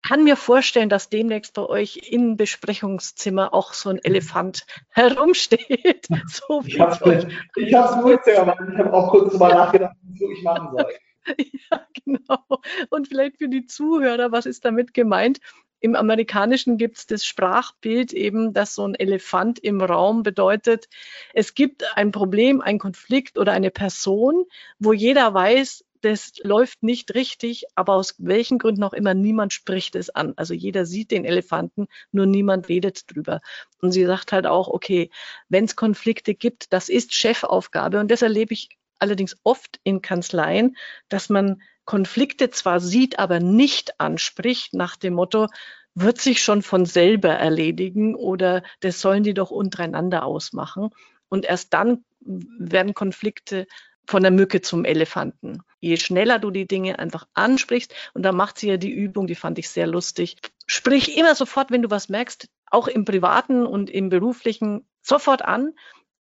kann 0.06 0.24
mir 0.24 0.36
vorstellen, 0.36 0.88
dass 0.88 1.08
demnächst 1.08 1.54
bei 1.54 1.62
euch 1.62 1.96
im 2.10 2.36
Besprechungszimmer 2.36 3.54
auch 3.54 3.72
so 3.72 3.88
ein 3.90 3.98
Elefant 4.02 4.66
herumsteht. 4.90 6.06
So 6.28 6.62
ich 6.66 6.78
habe 6.78 7.12
es 7.14 7.26
ich 7.56 7.74
habe 7.74 8.92
auch 8.92 9.10
kurz 9.10 9.32
drüber 9.32 9.48
nachgedacht, 9.48 9.96
was 10.02 10.30
ich 10.38 10.42
machen 10.42 10.68
soll. 10.76 10.92
Ja, 11.70 11.86
genau. 12.04 12.60
Und 12.90 13.08
vielleicht 13.08 13.38
für 13.38 13.48
die 13.48 13.64
Zuhörer, 13.64 14.30
was 14.30 14.44
ist 14.44 14.66
damit 14.66 14.92
gemeint? 14.92 15.40
Im 15.84 15.96
Amerikanischen 15.96 16.78
gibt 16.78 16.96
es 16.96 17.06
das 17.06 17.26
Sprachbild 17.26 18.14
eben, 18.14 18.54
dass 18.54 18.74
so 18.74 18.88
ein 18.88 18.94
Elefant 18.94 19.58
im 19.58 19.82
Raum 19.82 20.22
bedeutet, 20.22 20.88
es 21.34 21.52
gibt 21.52 21.84
ein 21.94 22.10
Problem, 22.10 22.62
ein 22.62 22.78
Konflikt 22.78 23.36
oder 23.36 23.52
eine 23.52 23.70
Person, 23.70 24.46
wo 24.78 24.94
jeder 24.94 25.34
weiß, 25.34 25.84
das 26.00 26.32
läuft 26.42 26.82
nicht 26.82 27.14
richtig, 27.14 27.64
aber 27.74 27.96
aus 27.96 28.14
welchen 28.16 28.58
Gründen 28.58 28.82
auch 28.82 28.94
immer, 28.94 29.12
niemand 29.12 29.52
spricht 29.52 29.94
es 29.94 30.08
an. 30.08 30.32
Also 30.36 30.54
jeder 30.54 30.86
sieht 30.86 31.10
den 31.10 31.26
Elefanten, 31.26 31.88
nur 32.12 32.24
niemand 32.24 32.70
redet 32.70 33.14
drüber. 33.14 33.42
Und 33.82 33.92
sie 33.92 34.06
sagt 34.06 34.32
halt 34.32 34.46
auch, 34.46 34.68
okay, 34.68 35.10
wenn 35.50 35.66
es 35.66 35.76
Konflikte 35.76 36.34
gibt, 36.34 36.72
das 36.72 36.88
ist 36.88 37.14
Chefaufgabe. 37.14 38.00
Und 38.00 38.10
das 38.10 38.22
erlebe 38.22 38.54
ich 38.54 38.70
allerdings 39.00 39.36
oft 39.42 39.80
in 39.82 40.00
Kanzleien, 40.00 40.78
dass 41.10 41.28
man 41.28 41.60
Konflikte 41.84 42.50
zwar 42.50 42.80
sieht, 42.80 43.18
aber 43.18 43.40
nicht 43.40 44.00
anspricht 44.00 44.74
nach 44.74 44.96
dem 44.96 45.14
Motto, 45.14 45.48
wird 45.94 46.20
sich 46.20 46.42
schon 46.42 46.62
von 46.62 46.86
selber 46.86 47.30
erledigen 47.30 48.14
oder 48.14 48.62
das 48.80 49.00
sollen 49.00 49.22
die 49.22 49.34
doch 49.34 49.50
untereinander 49.50 50.24
ausmachen. 50.24 50.90
Und 51.28 51.44
erst 51.44 51.72
dann 51.72 52.04
werden 52.20 52.94
Konflikte 52.94 53.66
von 54.06 54.22
der 54.22 54.32
Mücke 54.32 54.60
zum 54.60 54.84
Elefanten. 54.84 55.62
Je 55.80 55.96
schneller 55.96 56.38
du 56.38 56.50
die 56.50 56.66
Dinge 56.66 56.98
einfach 56.98 57.26
ansprichst, 57.34 57.94
und 58.12 58.22
da 58.22 58.32
macht 58.32 58.58
sie 58.58 58.68
ja 58.68 58.76
die 58.76 58.90
Übung, 58.90 59.26
die 59.26 59.34
fand 59.34 59.58
ich 59.58 59.68
sehr 59.68 59.86
lustig. 59.86 60.36
Sprich 60.66 61.16
immer 61.16 61.34
sofort, 61.34 61.70
wenn 61.70 61.82
du 61.82 61.90
was 61.90 62.08
merkst, 62.08 62.48
auch 62.66 62.88
im 62.88 63.04
privaten 63.04 63.66
und 63.66 63.90
im 63.90 64.08
beruflichen, 64.08 64.86
sofort 65.00 65.42
an. 65.42 65.72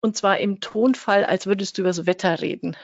Und 0.02 0.18
zwar 0.18 0.38
im 0.40 0.60
Tonfall, 0.60 1.24
als 1.24 1.48
würdest 1.48 1.78
du 1.78 1.82
über 1.82 1.90
das 1.90 2.06
Wetter 2.06 2.42
reden. 2.42 2.76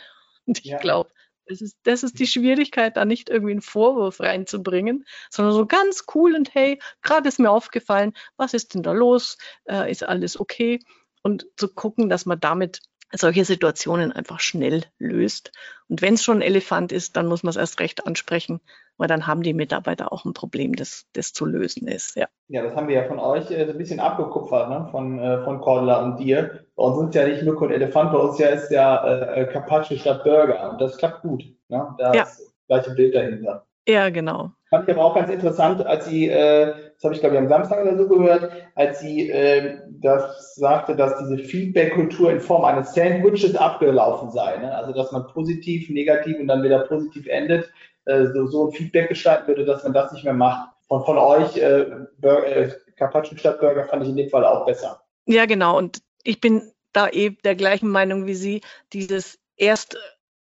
Und 0.45 0.59
ich 0.59 0.65
ja. 0.65 0.77
glaube, 0.77 1.11
das 1.49 1.61
ist, 1.61 1.77
das 1.83 2.03
ist 2.03 2.19
die 2.19 2.27
Schwierigkeit, 2.27 2.95
da 2.95 3.05
nicht 3.05 3.29
irgendwie 3.29 3.53
einen 3.53 3.61
Vorwurf 3.61 4.19
reinzubringen, 4.19 5.05
sondern 5.31 5.53
so 5.53 5.65
ganz 5.65 6.05
cool 6.13 6.35
und 6.35 6.53
hey, 6.53 6.79
gerade 7.01 7.27
ist 7.27 7.39
mir 7.39 7.49
aufgefallen, 7.49 8.13
was 8.37 8.53
ist 8.53 8.75
denn 8.75 8.83
da 8.83 8.91
los? 8.91 9.37
Äh, 9.65 9.91
ist 9.91 10.03
alles 10.03 10.39
okay? 10.39 10.79
Und 11.23 11.47
zu 11.57 11.67
gucken, 11.67 12.07
dass 12.07 12.25
man 12.25 12.39
damit 12.39 12.79
solche 13.11 13.45
Situationen 13.45 14.11
einfach 14.11 14.39
schnell 14.39 14.83
löst. 14.97 15.51
Und 15.87 16.01
wenn 16.01 16.13
es 16.13 16.23
schon 16.23 16.37
ein 16.37 16.41
Elefant 16.41 16.91
ist, 16.91 17.17
dann 17.17 17.27
muss 17.27 17.43
man 17.43 17.49
es 17.49 17.55
erst 17.55 17.79
recht 17.79 18.05
ansprechen, 18.05 18.59
weil 18.97 19.07
dann 19.07 19.25
haben 19.25 19.41
die 19.41 19.53
Mitarbeiter 19.53 20.11
auch 20.13 20.25
ein 20.25 20.33
Problem, 20.33 20.75
das, 20.75 21.07
das 21.13 21.33
zu 21.33 21.45
lösen 21.45 21.87
ist. 21.87 22.15
Ja. 22.15 22.27
ja, 22.47 22.61
das 22.61 22.75
haben 22.75 22.87
wir 22.87 22.95
ja 22.95 23.05
von 23.05 23.19
euch 23.19 23.49
äh, 23.49 23.63
ein 23.63 23.77
bisschen 23.77 23.99
abgekupfert, 23.99 24.69
ne? 24.69 24.87
von, 24.91 25.19
äh, 25.19 25.43
von 25.43 25.59
Cordula 25.61 26.03
und 26.03 26.17
dir. 26.17 26.65
Bei 26.75 26.83
uns 26.83 27.09
es 27.09 27.15
ja 27.15 27.27
nicht 27.27 27.43
Mücke 27.43 27.65
und 27.65 27.71
Elefant, 27.71 28.11
bei 28.11 28.19
uns 28.19 28.37
ja 28.37 28.49
ist 28.49 28.69
ja 28.71 29.33
äh, 29.33 29.45
Carpaccio 29.51 29.97
statt 29.97 30.23
Burger. 30.23 30.71
Und 30.71 30.81
das 30.81 30.97
klappt 30.97 31.21
gut. 31.21 31.43
Ne? 31.69 31.95
Da 31.97 32.13
ja. 32.13 32.23
ist 32.23 32.39
das 32.39 32.67
gleiche 32.67 32.91
Bild 32.91 33.15
dahinter. 33.15 33.65
Ja, 33.89 34.09
genau. 34.11 34.51
Fand 34.69 34.87
ich 34.87 34.95
aber 34.95 35.03
auch 35.03 35.15
ganz 35.15 35.31
interessant, 35.31 35.83
als 35.83 36.05
sie, 36.05 36.29
äh, 36.29 36.67
das 36.93 37.03
habe 37.03 37.15
ich 37.15 37.21
glaube 37.21 37.33
ich 37.33 37.41
am 37.41 37.47
Samstag 37.47 37.81
oder 37.81 37.97
so 37.97 38.07
gehört, 38.07 38.51
als 38.75 38.99
sie 38.99 39.31
äh, 39.31 39.79
das 39.99 40.53
sagte, 40.53 40.95
dass 40.95 41.17
diese 41.17 41.39
Feedback-Kultur 41.39 42.31
in 42.31 42.39
Form 42.39 42.63
eines 42.65 42.93
Sandwiches 42.93 43.55
abgelaufen 43.55 44.29
sei. 44.29 44.57
Ne? 44.57 44.75
Also 44.75 44.93
dass 44.93 45.11
man 45.11 45.25
positiv, 45.25 45.89
negativ 45.89 46.37
und 46.39 46.45
dann 46.47 46.61
wieder 46.61 46.81
positiv 46.81 47.25
endet, 47.25 47.73
äh, 48.05 48.27
so, 48.27 48.45
so 48.45 48.67
ein 48.67 48.73
Feedback 48.73 49.09
gestalten 49.09 49.47
würde, 49.47 49.65
dass 49.65 49.83
man 49.83 49.93
das 49.93 50.11
nicht 50.11 50.23
mehr 50.23 50.33
macht. 50.33 50.69
Von, 50.87 51.03
von 51.03 51.17
euch, 51.17 51.57
äh, 51.57 51.85
äh, 52.21 52.69
Carpaccio 52.95 53.37
statt 53.37 53.59
Burger, 53.59 53.85
fand 53.85 54.03
ich 54.03 54.09
in 54.09 54.17
dem 54.17 54.29
Fall 54.29 54.45
auch 54.45 54.67
besser. 54.67 55.01
Ja, 55.25 55.47
genau. 55.47 55.79
Und 55.79 56.03
ich 56.23 56.39
bin 56.41 56.71
da 56.93 57.09
eben 57.09 57.37
der 57.43 57.55
gleichen 57.55 57.89
Meinung 57.89 58.27
wie 58.27 58.35
Sie. 58.35 58.61
Dieses 58.93 59.39
erst 59.57 59.97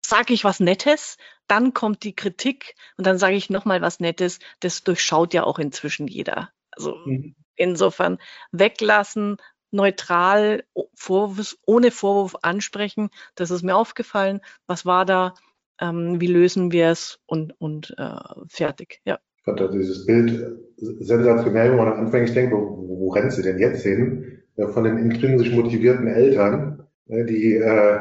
sage 0.05 0.33
ich 0.33 0.43
was 0.43 0.59
Nettes, 0.59 1.17
dann 1.47 1.73
kommt 1.73 2.03
die 2.03 2.15
Kritik 2.15 2.75
und 2.97 3.05
dann 3.07 3.17
sage 3.17 3.35
ich 3.35 3.49
nochmal 3.49 3.81
was 3.81 3.99
Nettes. 3.99 4.39
Das 4.59 4.83
durchschaut 4.83 5.33
ja 5.33 5.43
auch 5.43 5.59
inzwischen 5.59 6.07
jeder. 6.07 6.49
Also 6.71 6.95
mhm. 7.05 7.35
insofern 7.55 8.19
weglassen, 8.51 9.37
neutral, 9.71 10.63
Vorwurf, 10.93 11.57
ohne 11.65 11.91
Vorwurf 11.91 12.35
ansprechen. 12.41 13.09
Das 13.35 13.51
ist 13.51 13.63
mir 13.63 13.75
aufgefallen. 13.75 14.41
Was 14.67 14.85
war 14.85 15.05
da? 15.05 15.33
Ähm, 15.79 16.19
wie 16.19 16.27
lösen 16.27 16.71
wir 16.71 16.89
es? 16.89 17.19
Und, 17.25 17.53
und 17.59 17.95
äh, 17.97 18.19
fertig. 18.47 19.01
Ja. 19.05 19.19
Ich 19.37 19.43
fand 19.43 19.73
dieses 19.73 20.05
Bild 20.05 20.59
sensationell, 20.77 21.73
wo 21.73 21.77
man 21.77 21.93
anfänglich 21.93 22.33
denkt, 22.33 22.53
wo, 22.53 22.85
wo 22.87 23.09
rennt 23.09 23.33
sie 23.33 23.41
denn 23.41 23.59
jetzt 23.59 23.83
hin? 23.83 24.43
Von 24.73 24.83
den 24.83 24.97
intrinsisch 24.97 25.51
motivierten 25.51 26.07
Eltern, 26.07 26.85
ne, 27.05 27.23
die 27.25 27.55
äh, 27.55 27.99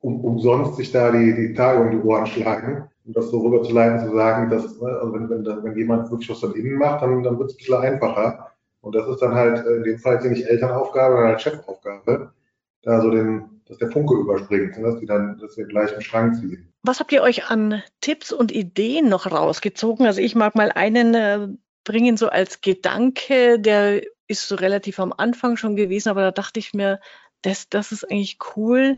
um, 0.00 0.24
umsonst 0.24 0.76
sich 0.76 0.92
da 0.92 1.10
die, 1.10 1.34
die 1.34 1.54
Tage 1.54 1.80
um 1.80 1.90
die 1.90 2.06
Ohren 2.06 2.26
schlagen, 2.26 2.88
um 3.06 3.12
das 3.12 3.30
so 3.30 3.40
rüberzuleiten, 3.40 4.06
zu 4.08 4.14
sagen, 4.14 4.50
dass, 4.50 4.80
ne, 4.80 4.88
also 4.88 5.12
wenn, 5.14 5.28
wenn, 5.30 5.64
wenn 5.64 5.76
jemand 5.76 6.10
wirklich 6.10 6.30
was 6.30 6.40
von 6.40 6.54
innen 6.54 6.78
macht, 6.78 7.02
dann, 7.02 7.22
dann 7.22 7.38
wird 7.38 7.50
es 7.50 7.54
ein 7.54 7.58
bisschen 7.58 7.74
einfacher. 7.76 8.50
Und 8.80 8.94
das 8.94 9.08
ist 9.08 9.20
dann 9.20 9.34
halt 9.34 9.64
äh, 9.64 9.76
in 9.76 9.84
dem 9.84 9.98
Fall 9.98 10.20
nicht 10.28 10.46
Elternaufgabe, 10.46 11.14
sondern 11.14 11.30
halt 11.30 11.40
Chefaufgabe, 11.40 12.32
da 12.82 13.00
so 13.00 13.10
den, 13.10 13.62
dass 13.66 13.78
der 13.78 13.90
Funke 13.90 14.14
überspringt, 14.14 14.76
dass 14.76 14.98
die 14.98 15.06
dann, 15.06 15.38
dass 15.38 15.56
wir 15.56 15.64
gleich 15.64 15.92
im 15.92 16.02
Schrank 16.02 16.36
ziehen. 16.36 16.70
Was 16.82 17.00
habt 17.00 17.12
ihr 17.12 17.22
euch 17.22 17.50
an 17.50 17.82
Tipps 18.02 18.30
und 18.30 18.52
Ideen 18.52 19.08
noch 19.08 19.30
rausgezogen? 19.30 20.06
Also 20.06 20.20
ich 20.20 20.34
mag 20.34 20.54
mal 20.54 20.70
einen 20.70 21.14
äh, 21.14 21.48
bringen 21.84 22.16
so 22.16 22.28
als 22.28 22.60
Gedanke, 22.60 23.58
der 23.58 24.02
ist 24.26 24.48
so 24.48 24.54
relativ 24.54 24.98
am 24.98 25.12
Anfang 25.16 25.56
schon 25.56 25.76
gewesen, 25.76 26.08
aber 26.08 26.22
da 26.22 26.30
dachte 26.30 26.58
ich 26.58 26.72
mir, 26.74 26.98
das, 27.42 27.68
das 27.68 27.92
ist 27.92 28.10
eigentlich 28.10 28.38
cool 28.56 28.96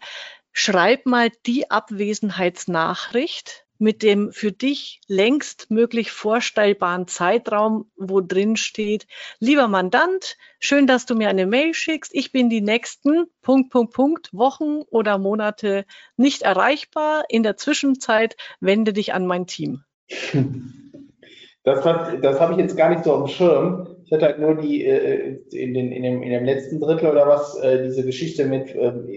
schreib 0.57 1.05
mal 1.05 1.29
die 1.45 1.71
Abwesenheitsnachricht 1.71 3.67
mit 3.79 4.03
dem 4.03 4.33
für 4.33 4.53
dich 4.53 5.03
längst 5.07 5.71
möglich 5.71 6.11
vorstellbaren 6.11 7.07
Zeitraum, 7.07 7.91
wo 7.95 8.23
drin 8.23 8.57
steht, 8.57 9.07
lieber 9.39 9.69
Mandant, 9.69 10.39
schön, 10.59 10.87
dass 10.87 11.05
du 11.05 11.15
mir 11.15 11.29
eine 11.29 11.45
Mail 11.45 11.75
schickst. 11.75 12.11
Ich 12.15 12.33
bin 12.33 12.49
die 12.49 12.63
nächsten 12.63 13.27
Punkt, 13.43 13.71
Punkt, 13.71 13.93
Punkt, 13.93 14.31
Wochen 14.33 14.81
oder 14.89 15.19
Monate 15.19 15.85
nicht 16.17 16.41
erreichbar. 16.41 17.25
In 17.29 17.43
der 17.43 17.59
Zwischenzeit 17.59 18.35
wende 18.59 18.95
dich 18.95 19.13
an 19.13 19.27
mein 19.27 19.47
Team. 19.47 19.85
Das, 21.65 21.85
das 22.23 22.41
habe 22.41 22.53
ich 22.53 22.59
jetzt 22.61 22.77
gar 22.77 22.89
nicht 22.89 23.05
so 23.05 23.19
dem 23.19 23.27
Schirm. 23.27 23.96
Ich 24.07 24.13
hatte 24.13 24.25
halt 24.25 24.39
nur 24.39 24.55
die 24.57 24.85
äh, 24.85 25.41
in, 25.51 25.75
den, 25.75 25.93
in, 25.93 26.03
dem, 26.03 26.23
in 26.23 26.31
dem 26.31 26.45
letzten 26.45 26.81
Drittel 26.81 27.11
oder 27.11 27.27
was, 27.27 27.59
äh, 27.59 27.83
diese 27.83 28.05
Geschichte 28.05 28.47
mit 28.47 28.75
ähm, 28.75 29.09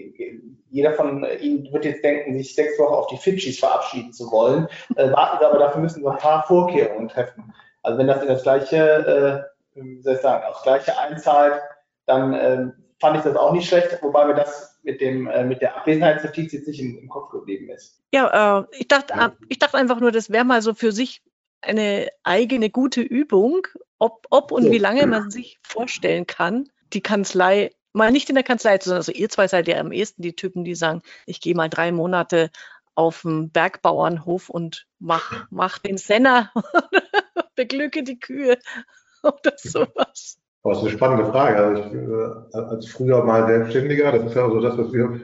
jeder 0.72 0.94
von 0.94 1.26
Ihnen 1.42 1.72
wird 1.72 1.86
jetzt 1.86 2.04
denken, 2.04 2.38
sich 2.38 2.54
sechs 2.54 2.78
Wochen 2.80 2.94
auf 2.94 3.08
die 3.08 3.18
Fidschis 3.18 3.60
verabschieden 3.60 4.14
zu 4.14 4.32
wollen. 4.32 4.68
Äh, 4.96 5.12
warten 5.12 5.38
Sie 5.40 5.46
aber, 5.46 5.60
dafür 5.60 5.82
müssen 5.82 6.04
wir 6.04 6.12
ein 6.12 6.18
paar 6.18 6.44
Vorkehrungen 6.44 7.08
treffen. 7.08 7.54
Also 7.84 7.98
wenn 7.98 8.08
das 8.08 8.22
in 8.22 8.28
das 8.28 8.44
gleiche, 8.44 9.48
äh, 9.76 9.82
wie 9.82 10.02
soll 10.02 10.16
ich 10.16 10.22
sagen, 10.22 10.44
aufs 10.46 10.64
gleiche 10.64 10.98
einzahlt, 10.98 11.62
dann 12.06 12.34
äh, 12.34 12.68
fand 13.00 13.18
ich 13.18 13.24
das 13.24 13.36
auch 13.36 13.54
nicht 13.54 13.68
schlecht, 13.68 13.98
wobei 14.02 14.26
mir 14.26 14.36
das 14.36 14.80
mit 14.84 15.02
dem 15.02 15.28
äh, 15.28 15.44
mit 15.44 15.62
der 15.62 15.78
Abwesenheitsnotiz 15.78 16.52
jetzt 16.54 16.68
nicht 16.68 16.82
im, 16.82 16.98
im 17.00 17.10
Kopf 17.10 17.30
geblieben 17.32 17.70
ist. 17.70 18.02
Ja, 18.14 18.60
äh, 18.60 18.66
ich 18.78 18.88
dachte, 18.88 19.14
ja. 19.16 19.34
ich 19.48 19.60
dachte 19.60 19.78
einfach 19.78 20.00
nur, 20.00 20.12
das 20.12 20.30
wäre 20.30 20.46
mal 20.46 20.62
so 20.62 20.74
für 20.74 20.92
sich 20.92 21.22
eine 21.62 22.08
eigene 22.24 22.70
gute 22.70 23.02
Übung, 23.02 23.68
ob, 24.00 24.26
ob 24.30 24.52
und 24.52 24.64
so. 24.64 24.72
wie 24.72 24.78
lange 24.78 25.06
man 25.06 25.30
sich 25.30 25.60
vorstellen 25.62 26.26
kann, 26.26 26.70
die 26.94 27.02
Kanzlei 27.02 27.72
mal 27.94 28.12
nicht 28.12 28.30
in 28.30 28.36
der 28.36 28.44
Kanzlei 28.44 28.78
zu 28.78 28.90
sein. 28.90 28.98
Also 28.98 29.12
ihr 29.12 29.30
zwei 29.30 29.48
seid 29.48 29.68
ja 29.68 29.78
am 29.78 29.92
ehesten 29.92 30.22
die 30.22 30.36
Typen, 30.36 30.64
die 30.64 30.76
sagen, 30.76 31.02
ich 31.26 31.42
gehe 31.42 31.56
mal 31.56 31.70
drei 31.70 31.92
Monate 31.92 32.50
auf 32.96 33.22
dem 33.22 33.50
Bergbauernhof 33.50 34.50
und 34.50 34.88
mach, 35.00 35.48
mach 35.50 35.78
den 35.80 35.98
Senner, 35.98 36.52
beglücke 37.56 38.04
die 38.04 38.20
Kühe 38.20 38.58
oder 39.24 39.54
sowas. 39.58 40.40
Das 40.64 40.78
ist 40.78 40.84
eine 40.84 40.92
spannende 40.92 41.32
Frage. 41.32 41.58
Also 41.58 41.84
ich, 41.84 41.94
äh, 41.94 42.58
als 42.58 42.88
früher 42.88 43.24
mal 43.24 43.48
Selbstständiger, 43.48 44.12
das 44.12 44.26
ist 44.26 44.36
ja 44.36 44.50
so 44.50 44.60
das, 44.60 44.78
was 44.78 44.92
wir, 44.92 45.22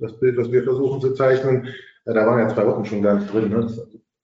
das 0.00 0.18
Bild, 0.18 0.36
was 0.36 0.50
wir 0.50 0.64
versuchen 0.64 1.00
zu 1.00 1.14
zeichnen, 1.14 1.66
äh, 2.04 2.14
da 2.14 2.26
waren 2.26 2.40
ja 2.40 2.48
zwei 2.48 2.66
Wochen 2.66 2.84
schon 2.84 3.02
gar 3.02 3.14
nicht 3.14 3.32
drin. 3.32 3.50
Ne? 3.50 3.68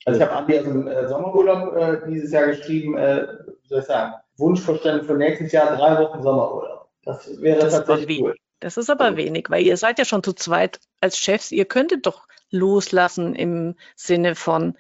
Also 0.04 0.20
ich 0.20 0.26
habe 0.26 0.32
Andi 0.32 0.58
aus 0.58 0.64
dem 0.64 0.88
äh, 0.88 1.08
Sommerurlaub 1.08 1.76
äh, 1.76 1.98
dieses 2.08 2.32
Jahr 2.32 2.46
geschrieben, 2.46 2.96
äh, 2.96 3.26
soll 3.72 3.80
ich 3.80 3.87
sagen, 3.87 4.14
Wunschvorstellung 4.37 5.04
für 5.04 5.14
nächstes 5.14 5.52
Jahr 5.52 5.76
drei 5.76 5.98
Wochen 6.02 6.22
Sommerurlaub. 6.22 6.88
Das 7.04 7.40
wäre 7.40 7.61
das 7.61 7.72
tatsächlich 7.72 8.20
cool. 8.20 8.37
Das 8.61 8.76
ist 8.76 8.90
aber 8.90 9.16
wenig, 9.16 9.50
weil 9.50 9.64
ihr 9.64 9.76
seid 9.76 9.98
ja 9.98 10.04
schon 10.04 10.22
zu 10.22 10.32
zweit 10.35 10.78
als 11.00 11.18
Chefs. 11.18 11.50
Ihr 11.50 11.64
könntet 11.64 12.06
doch 12.06 12.28
loslassen 12.50 13.35
im 13.35 13.74
Sinne 13.96 14.37
von, 14.37 14.76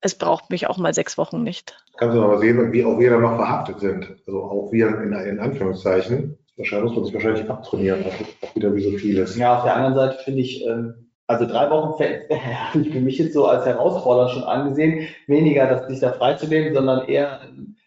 es 0.00 0.14
braucht 0.14 0.50
mich 0.50 0.66
auch 0.66 0.78
mal 0.78 0.94
sechs 0.94 1.18
Wochen 1.18 1.42
nicht. 1.42 1.76
Kannst 1.98 2.16
du 2.16 2.22
aber 2.22 2.38
sehen, 2.38 2.72
wie 2.72 2.84
auch 2.84 2.98
wir 2.98 3.10
da 3.10 3.18
noch 3.18 3.36
verhaftet 3.36 3.80
sind. 3.80 4.16
Also 4.26 4.42
auch 4.42 4.72
wir 4.72 4.88
in, 4.88 5.12
in 5.12 5.40
Anführungszeichen. 5.40 6.38
Wahrscheinlich 6.56 6.90
muss 6.90 6.96
man 6.96 7.04
sich 7.04 7.14
wahrscheinlich 7.14 7.50
abtrainieren, 7.50 8.04
auch 8.40 8.54
wieder 8.54 8.74
wie 8.74 8.82
so 8.82 8.96
vieles. 8.96 9.36
Ja, 9.36 9.58
auf 9.58 9.64
der 9.64 9.76
anderen 9.76 9.94
Seite 9.94 10.22
finde 10.24 10.40
ich, 10.40 10.66
ähm, 10.66 11.10
also 11.26 11.46
drei 11.46 11.70
Wochen 11.70 12.02
habe 12.02 12.80
ich 12.80 12.92
für 12.92 13.00
mich 13.00 13.18
jetzt 13.18 13.34
so 13.34 13.46
als 13.46 13.66
Herausforderer 13.66 14.30
schon 14.30 14.44
angesehen. 14.44 15.06
Weniger, 15.26 15.66
das 15.66 15.86
sich 15.88 16.00
da 16.00 16.12
freizunehmen, 16.12 16.74
sondern 16.74 17.06
eher 17.06 17.40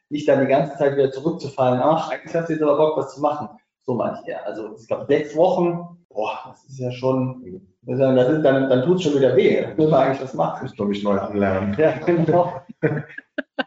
nicht 0.09 0.27
dann 0.27 0.41
die 0.41 0.47
ganze 0.47 0.77
Zeit 0.77 0.95
wieder 0.95 1.11
zurückzufallen, 1.11 1.79
ach, 1.81 2.11
eigentlich 2.11 2.35
hast 2.35 2.49
du 2.49 2.53
jetzt 2.53 2.61
aber 2.61 2.77
Bock, 2.77 2.97
was 2.97 3.15
zu 3.15 3.21
machen. 3.21 3.49
So 3.83 3.93
meine 3.93 4.19
ich 4.21 4.27
eher. 4.27 4.45
Also 4.45 4.75
ich 4.79 4.87
glaube, 4.87 5.05
sechs 5.07 5.35
Wochen, 5.35 5.97
boah, 6.09 6.39
das 6.47 6.63
ist 6.65 6.79
ja 6.79 6.91
schon, 6.91 7.61
das 7.83 7.99
ist, 8.29 8.43
dann, 8.43 8.69
dann 8.69 8.83
tut 8.83 8.97
es 8.97 9.03
schon 9.03 9.15
wieder 9.15 9.35
weh. 9.35 9.65
Will 9.75 9.89
man 9.89 10.07
eigentlich 10.07 10.23
was 10.23 10.33
machen. 10.33 10.63
Muss 10.63 10.75
glaube 10.75 10.93
ich 10.93 11.03
neu 11.03 11.17
anlernen. 11.19 11.75
Ja, 11.77 11.93
genau. 12.05 12.61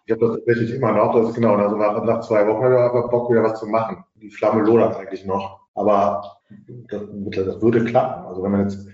Ich 0.05 0.13
habe 0.13 0.27
das 0.27 0.37
tatsächlich 0.37 0.75
immer 0.75 0.93
noch. 0.93 1.15
Das 1.15 1.29
ist 1.29 1.35
genau, 1.35 1.55
also 1.55 1.77
nach, 1.77 2.03
nach 2.05 2.21
zwei 2.21 2.47
Wochen 2.47 2.63
habe 2.63 2.75
ich 2.75 2.81
einfach 2.81 3.11
Bock, 3.11 3.31
wieder 3.31 3.43
was 3.43 3.61
zu 3.61 3.67
machen. 3.67 4.05
Die 4.17 4.31
Flamme 4.31 4.63
lodert 4.63 4.97
eigentlich 4.97 5.25
noch. 5.25 5.61
Aber 5.75 6.39
das, 6.89 7.03
das 7.33 7.63
würde 7.63 7.85
klappen. 7.85 8.27
Also 8.27 8.43
wenn 8.43 8.53
man 8.53 8.63
jetzt, 8.63 8.87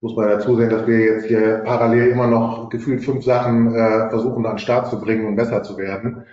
muss 0.00 0.16
man 0.16 0.28
dazu 0.28 0.56
sehen, 0.56 0.70
dass 0.70 0.86
wir 0.86 0.98
jetzt 0.98 1.26
hier 1.26 1.62
parallel 1.64 2.10
immer 2.10 2.26
noch 2.26 2.68
gefühlt 2.70 3.04
fünf 3.04 3.24
Sachen 3.24 3.74
äh, 3.74 4.08
versuchen 4.08 4.46
an 4.46 4.52
den 4.52 4.58
Start 4.58 4.88
zu 4.88 5.00
bringen 5.00 5.26
und 5.26 5.36
besser 5.36 5.62
zu 5.62 5.76
werden. 5.76 6.24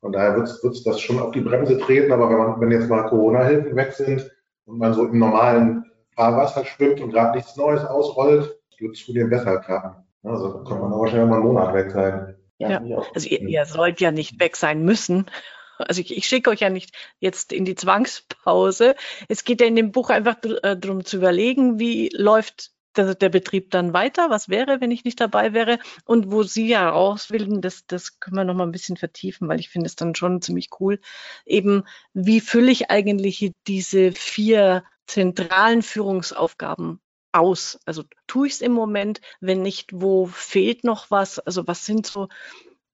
Von 0.00 0.12
daher 0.12 0.36
wird 0.36 0.48
es 0.48 0.84
das 0.84 1.00
schon 1.00 1.18
auf 1.18 1.32
die 1.32 1.40
Bremse 1.40 1.78
treten. 1.78 2.12
Aber 2.12 2.28
wenn 2.30 2.38
man, 2.38 2.60
wenn 2.60 2.70
jetzt 2.70 2.88
mal 2.88 3.08
Corona-Hilfen 3.08 3.76
weg 3.76 3.92
sind 3.92 4.30
und 4.66 4.78
man 4.78 4.94
so 4.94 5.04
im 5.04 5.18
normalen 5.18 5.84
Fahrwasser 6.14 6.64
schwimmt 6.64 7.00
und 7.00 7.10
gerade 7.10 7.36
nichts 7.36 7.56
Neues 7.56 7.84
ausrollt, 7.84 8.58
wird 8.78 8.94
es 8.94 9.04
zudem 9.04 9.30
besser 9.30 9.58
klappen. 9.60 10.04
Also 10.22 10.64
kann 10.64 10.80
man 10.80 10.90
wahrscheinlich 10.92 11.28
mal 11.28 11.36
einen 11.36 11.46
Monat 11.46 11.74
weg 11.74 11.90
sein. 11.90 12.36
Ja, 12.58 12.80
also 13.14 13.28
ihr, 13.28 13.42
ihr 13.42 13.64
sollt 13.66 14.00
ja 14.00 14.10
nicht 14.10 14.40
weg 14.40 14.56
sein 14.56 14.82
müssen. 14.84 15.26
Also 15.78 16.00
ich, 16.00 16.16
ich 16.16 16.26
schicke 16.26 16.48
euch 16.48 16.60
ja 16.60 16.70
nicht 16.70 16.96
jetzt 17.18 17.52
in 17.52 17.66
die 17.66 17.74
Zwangspause. 17.74 18.94
Es 19.28 19.44
geht 19.44 19.60
ja 19.60 19.66
in 19.66 19.76
dem 19.76 19.92
Buch 19.92 20.08
einfach 20.08 20.36
äh, 20.62 20.74
darum 20.74 21.04
zu 21.04 21.18
überlegen, 21.18 21.78
wie 21.78 22.08
läuft 22.14 22.70
der, 22.96 23.14
der, 23.14 23.28
Betrieb 23.28 23.70
dann 23.70 23.92
weiter? 23.92 24.30
Was 24.30 24.48
wäre, 24.48 24.80
wenn 24.80 24.90
ich 24.90 25.04
nicht 25.04 25.20
dabei 25.20 25.52
wäre? 25.52 25.78
Und 26.04 26.30
wo 26.30 26.42
Sie 26.42 26.68
ja 26.68 26.88
rausbilden, 26.88 27.60
das, 27.60 27.86
das 27.86 28.20
können 28.20 28.36
wir 28.36 28.44
noch 28.44 28.54
mal 28.54 28.64
ein 28.64 28.72
bisschen 28.72 28.96
vertiefen, 28.96 29.48
weil 29.48 29.60
ich 29.60 29.68
finde 29.68 29.86
es 29.86 29.96
dann 29.96 30.14
schon 30.14 30.42
ziemlich 30.42 30.68
cool. 30.80 31.00
Eben, 31.44 31.84
wie 32.14 32.40
fülle 32.40 32.70
ich 32.70 32.90
eigentlich 32.90 33.52
diese 33.66 34.12
vier 34.12 34.84
zentralen 35.06 35.82
Führungsaufgaben 35.82 37.00
aus? 37.32 37.78
Also 37.84 38.04
tue 38.26 38.46
ich 38.46 38.54
es 38.54 38.60
im 38.60 38.72
Moment? 38.72 39.20
Wenn 39.40 39.62
nicht, 39.62 39.90
wo 39.92 40.26
fehlt 40.26 40.84
noch 40.84 41.10
was? 41.10 41.38
Also 41.38 41.66
was 41.66 41.86
sind 41.86 42.06
so 42.06 42.28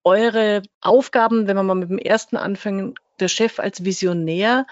eure 0.05 0.63
Aufgaben, 0.81 1.47
wenn 1.47 1.57
wir 1.57 1.63
mal 1.63 1.75
mit 1.75 1.91
dem 1.91 1.99
ersten 1.99 2.37
anfangen, 2.37 2.95
der 3.21 3.29
Chef 3.29 3.59
als 3.59 3.85
Visionär? 3.85 4.67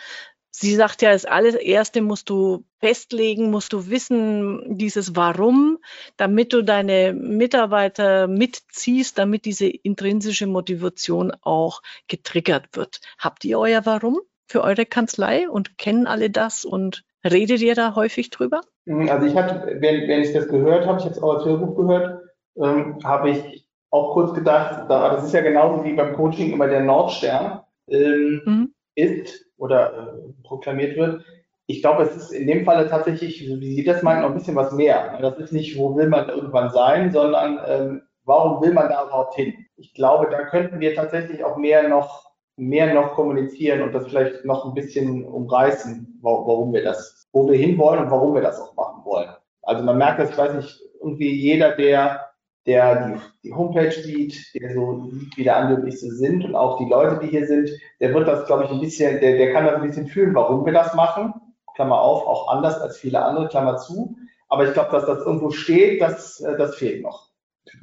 Sie 0.53 0.75
sagt 0.75 1.03
ja, 1.03 1.13
das 1.13 1.25
allererste 1.25 2.03
musst 2.03 2.29
du 2.29 2.65
festlegen, 2.81 3.51
musst 3.51 3.73
du 3.73 3.89
wissen, 3.89 4.79
dieses 4.79 5.15
Warum, 5.15 5.79
damit 6.17 6.53
du 6.53 6.63
deine 6.63 7.13
Mitarbeiter 7.13 8.27
mitziehst, 8.27 9.17
damit 9.17 9.45
diese 9.45 9.69
intrinsische 9.69 10.47
Motivation 10.47 11.33
auch 11.43 11.83
getriggert 12.09 12.67
wird. 12.73 13.01
Habt 13.19 13.45
ihr 13.45 13.59
euer 13.59 13.87
Warum 13.87 14.21
für 14.47 14.63
eure 14.63 14.87
Kanzlei 14.87 15.49
und 15.49 15.79
kennen 15.79 16.07
alle 16.07 16.31
das 16.31 16.65
und 16.65 17.05
redet 17.25 17.61
ihr 17.61 17.75
da 17.75 17.95
häufig 17.95 18.31
drüber? 18.31 18.63
Mhm, 18.87 19.09
also 19.09 19.27
ich 19.27 19.37
hatte, 19.37 19.81
wenn, 19.81 20.09
wenn 20.09 20.23
ich 20.23 20.33
das 20.33 20.49
gehört 20.49 20.87
habe, 20.87 20.99
ich 20.99 21.05
habe 21.05 21.15
es 21.15 21.23
auch 21.23 21.35
als 21.35 21.45
Hörbuch 21.45 21.77
gehört, 21.77 22.23
ähm, 22.57 22.99
habe 23.05 23.31
ich 23.31 23.69
auch 23.91 24.15
kurz 24.15 24.35
gedacht, 24.35 24.87
da, 24.89 25.15
das 25.15 25.25
ist 25.25 25.35
ja 25.35 25.41
genauso 25.43 25.85
wie 25.85 25.95
beim 25.95 26.15
Coaching 26.15 26.53
immer 26.53 26.67
der 26.67 26.81
Nordstern 26.81 27.61
ähm, 27.89 28.43
mhm. 28.45 28.75
ist 28.95 29.47
oder 29.61 29.92
äh, 29.92 30.33
proklamiert 30.42 30.96
wird. 30.96 31.23
Ich 31.66 31.83
glaube, 31.83 32.03
es 32.03 32.16
ist 32.16 32.33
in 32.33 32.49
dem 32.49 32.64
Falle 32.64 32.88
tatsächlich, 32.88 33.40
wie 33.40 33.75
Sie 33.77 33.85
das 33.85 34.03
meinen, 34.03 34.23
noch 34.23 34.31
ein 34.31 34.35
bisschen 34.35 34.57
was 34.57 34.73
mehr. 34.73 35.18
Das 35.20 35.38
ist 35.38 35.53
nicht, 35.53 35.79
wo 35.79 35.94
will 35.94 36.09
man 36.09 36.29
irgendwann 36.29 36.70
sein, 36.70 37.12
sondern 37.12 37.61
ähm, 37.66 38.03
warum 38.25 38.61
will 38.61 38.73
man 38.73 38.88
da 38.88 39.05
überhaupt 39.05 39.35
hin? 39.35 39.55
Ich 39.77 39.94
glaube, 39.94 40.29
da 40.31 40.42
könnten 40.46 40.81
wir 40.81 40.94
tatsächlich 40.94 41.44
auch 41.44 41.57
mehr 41.57 41.88
noch, 41.88 42.33
mehr 42.57 42.92
noch 42.92 43.12
kommunizieren 43.12 43.83
und 43.83 43.94
das 43.94 44.07
vielleicht 44.07 44.44
noch 44.44 44.66
ein 44.66 44.75
bisschen 44.75 45.25
umreißen, 45.25 46.18
warum 46.23 46.73
wir 46.73 46.83
das, 46.83 47.29
wo 47.33 47.49
wir 47.49 47.57
hinwollen 47.57 48.05
und 48.05 48.11
warum 48.11 48.35
wir 48.35 48.42
das 48.42 48.61
auch 48.61 48.75
machen 48.75 49.05
wollen. 49.05 49.31
Also 49.62 49.85
man 49.85 49.99
merkt 49.99 50.18
das, 50.18 50.31
ich 50.31 50.38
weiß 50.38 50.55
nicht, 50.55 50.81
irgendwie 51.01 51.33
jeder, 51.33 51.77
der 51.77 52.30
der 52.66 53.09
die, 53.09 53.49
die 53.49 53.55
Homepage 53.55 53.90
sieht, 53.90 54.55
der 54.55 54.75
so 54.75 55.11
sieht, 55.11 55.37
wie 55.37 55.44
der 55.44 55.57
andere 55.57 55.90
so 55.90 56.09
sind 56.11 56.44
und 56.44 56.55
auch 56.55 56.79
die 56.79 56.88
Leute, 56.90 57.18
die 57.23 57.29
hier 57.29 57.46
sind, 57.46 57.70
der 58.01 58.12
wird 58.14 58.29
das, 58.29 58.46
glaube 58.46 58.64
ich, 58.64 58.70
ein 58.70 58.81
bisschen, 58.81 59.20
der, 59.20 59.37
der 59.38 59.53
kann 59.53 59.64
das 59.64 59.77
ein 59.77 59.87
bisschen 59.87 60.07
fühlen, 60.07 60.35
warum 60.35 60.64
wir 60.66 60.73
das 60.73 60.94
machen. 60.94 61.33
Klammer 61.75 62.01
auf, 62.01 62.27
auch 62.27 62.49
anders 62.53 62.81
als 62.81 62.99
viele 62.99 63.25
andere, 63.25 63.49
Klammer 63.49 63.79
zu. 63.79 64.16
Aber 64.49 64.66
ich 64.66 64.73
glaube, 64.75 64.90
dass 64.90 65.07
das 65.07 65.25
irgendwo 65.25 65.51
steht, 65.51 66.03
das, 66.03 66.40
äh, 66.40 66.57
das 66.59 66.75
fehlt 66.77 67.03
noch. 67.03 67.31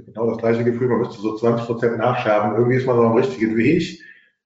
Genau 0.05 0.27
das 0.27 0.37
gleiche 0.37 0.63
Gefühl, 0.63 0.89
man 0.89 0.99
müsste 0.99 1.21
so 1.21 1.35
20 1.35 1.65
Prozent 1.65 1.97
nachschärfen. 1.97 2.55
Irgendwie 2.55 2.75
ist 2.75 2.85
man 2.85 2.97
so 2.97 3.03
am 3.03 3.15
richtigen 3.15 3.55
Weg. 3.55 4.01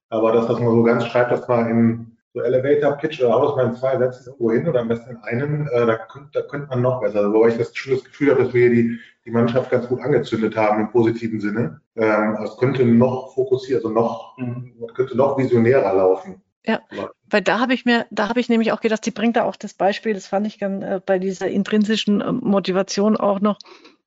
Aber 0.09 0.31
das, 0.31 0.47
was 0.47 0.59
man 0.59 0.69
so 0.69 0.83
ganz 0.83 1.05
schreibt, 1.05 1.31
das 1.31 1.47
mal 1.47 1.69
in 1.69 2.17
so 2.33 2.41
Elevator 2.41 2.93
Pitch 2.93 3.21
oder 3.21 3.35
aus 3.35 3.55
meinen 3.55 3.75
zwei 3.75 3.97
Sätzen 3.97 4.27
irgendwo 4.27 4.51
hin 4.51 4.67
oder 4.67 4.81
am 4.81 4.87
besten 4.87 5.11
in 5.11 5.17
einen, 5.17 5.67
äh, 5.67 5.85
da, 5.85 5.97
könnte, 5.97 6.29
da 6.33 6.41
könnte 6.41 6.67
man 6.67 6.81
noch 6.81 7.01
besser. 7.01 7.33
Wobei 7.33 7.49
ich 7.49 7.57
das 7.57 7.75
schon 7.75 7.93
das 7.93 8.03
Gefühl 8.03 8.31
habe, 8.31 8.43
dass 8.43 8.53
wir 8.53 8.69
hier 8.69 8.75
die 8.83 8.99
die 9.25 9.31
Mannschaft 9.31 9.69
ganz 9.69 9.87
gut 9.87 10.01
angezündet 10.01 10.55
haben 10.55 10.81
im 10.81 10.91
positiven 10.91 11.39
Sinne. 11.39 11.81
Ähm, 11.95 12.37
es 12.43 12.57
könnte 12.57 12.85
noch 12.85 13.33
fokussiert, 13.33 13.83
also 13.83 13.89
noch, 13.89 14.37
mhm. 14.37 14.73
könnte 14.95 15.15
noch 15.15 15.37
visionärer 15.37 15.93
laufen. 15.93 16.41
Ja, 16.65 16.81
weil 17.29 17.41
da 17.41 17.59
habe 17.59 17.73
ich 17.73 17.85
mir, 17.85 18.05
da 18.11 18.29
habe 18.29 18.39
ich 18.39 18.47
nämlich 18.47 18.71
auch 18.71 18.81
gedacht, 18.81 19.03
sie 19.03 19.11
bringt 19.11 19.35
da 19.35 19.43
auch 19.43 19.55
das 19.55 19.73
Beispiel, 19.73 20.13
das 20.13 20.27
fand 20.27 20.45
ich 20.45 20.59
ganz 20.59 20.83
äh, 20.83 21.01
bei 21.03 21.17
dieser 21.17 21.47
intrinsischen 21.47 22.21
äh, 22.21 22.31
Motivation 22.31 23.17
auch 23.17 23.39
noch, 23.39 23.57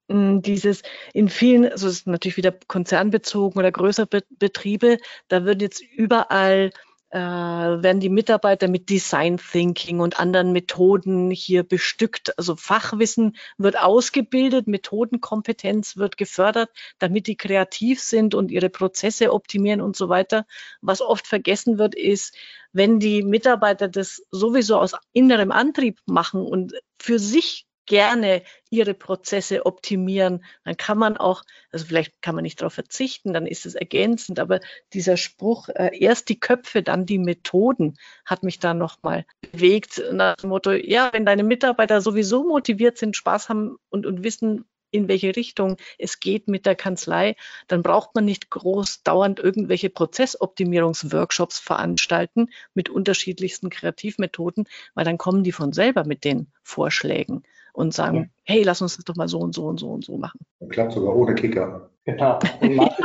mh, 0.08 0.40
dieses 0.40 0.82
in 1.12 1.28
vielen, 1.28 1.64
also 1.64 1.88
es 1.88 1.94
ist 1.94 2.06
natürlich 2.06 2.36
wieder 2.36 2.54
konzernbezogen 2.68 3.58
oder 3.58 3.72
größere 3.72 4.06
Be 4.06 4.22
Betriebe, 4.38 4.98
da 5.28 5.44
wird 5.44 5.62
jetzt 5.62 5.82
überall 5.82 6.70
äh, 7.14 7.18
werden 7.18 8.00
die 8.00 8.08
Mitarbeiter 8.08 8.66
mit 8.66 8.90
Design 8.90 9.36
Thinking 9.36 10.00
und 10.00 10.18
anderen 10.18 10.50
Methoden 10.50 11.30
hier 11.30 11.62
bestückt. 11.62 12.36
Also 12.36 12.56
Fachwissen 12.56 13.36
wird 13.56 13.78
ausgebildet, 13.78 14.66
Methodenkompetenz 14.66 15.96
wird 15.96 16.16
gefördert, 16.16 16.70
damit 16.98 17.28
die 17.28 17.36
kreativ 17.36 18.00
sind 18.02 18.34
und 18.34 18.50
ihre 18.50 18.68
Prozesse 18.68 19.32
optimieren 19.32 19.80
und 19.80 19.94
so 19.94 20.08
weiter. 20.08 20.44
Was 20.80 21.00
oft 21.00 21.28
vergessen 21.28 21.78
wird, 21.78 21.94
ist, 21.94 22.34
wenn 22.72 22.98
die 22.98 23.22
Mitarbeiter 23.22 23.86
das 23.86 24.20
sowieso 24.32 24.78
aus 24.78 24.94
innerem 25.12 25.52
Antrieb 25.52 26.00
machen 26.06 26.42
und 26.42 26.72
für 26.98 27.20
sich 27.20 27.64
gerne 27.86 28.42
ihre 28.70 28.94
Prozesse 28.94 29.66
optimieren, 29.66 30.44
dann 30.64 30.76
kann 30.76 30.98
man 30.98 31.16
auch, 31.16 31.42
also 31.70 31.86
vielleicht 31.86 32.22
kann 32.22 32.34
man 32.34 32.42
nicht 32.42 32.60
darauf 32.60 32.74
verzichten, 32.74 33.32
dann 33.32 33.46
ist 33.46 33.66
es 33.66 33.74
ergänzend, 33.74 34.40
aber 34.40 34.60
dieser 34.92 35.16
Spruch, 35.16 35.68
äh, 35.68 35.90
erst 35.98 36.28
die 36.28 36.40
Köpfe, 36.40 36.82
dann 36.82 37.06
die 37.06 37.18
Methoden, 37.18 37.96
hat 38.24 38.42
mich 38.42 38.58
da 38.58 38.74
nochmal 38.74 39.24
bewegt 39.52 40.02
nach 40.12 40.36
dem 40.36 40.50
Motto, 40.50 40.72
ja, 40.72 41.10
wenn 41.12 41.26
deine 41.26 41.44
Mitarbeiter 41.44 42.00
sowieso 42.00 42.44
motiviert 42.44 42.98
sind, 42.98 43.16
Spaß 43.16 43.48
haben 43.48 43.76
und, 43.90 44.06
und 44.06 44.24
wissen, 44.24 44.64
in 44.94 45.08
welche 45.08 45.34
Richtung 45.34 45.76
es 45.98 46.20
geht 46.20 46.46
mit 46.46 46.66
der 46.66 46.76
Kanzlei, 46.76 47.34
dann 47.66 47.82
braucht 47.82 48.14
man 48.14 48.24
nicht 48.24 48.48
groß 48.50 49.02
dauernd 49.02 49.40
irgendwelche 49.40 49.90
Prozessoptimierungsworkshops 49.90 51.58
veranstalten 51.58 52.48
mit 52.74 52.88
unterschiedlichsten 52.88 53.70
Kreativmethoden, 53.70 54.68
weil 54.94 55.04
dann 55.04 55.18
kommen 55.18 55.42
die 55.42 55.52
von 55.52 55.72
selber 55.72 56.04
mit 56.04 56.24
den 56.24 56.46
Vorschlägen 56.62 57.42
und 57.74 57.92
sagen, 57.92 58.16
ja. 58.16 58.54
hey, 58.54 58.62
lass 58.62 58.80
uns 58.80 58.96
das 58.96 59.04
doch 59.04 59.16
mal 59.16 59.28
so 59.28 59.40
und 59.40 59.54
so 59.54 59.66
und 59.66 59.78
so 59.78 59.90
und 59.90 60.04
so 60.04 60.16
machen. 60.16 60.40
Das 60.60 60.70
klappt 60.70 60.92
sogar 60.92 61.14
ohne 61.14 61.34
Kicker. 61.34 61.90
Genau. 62.06 62.38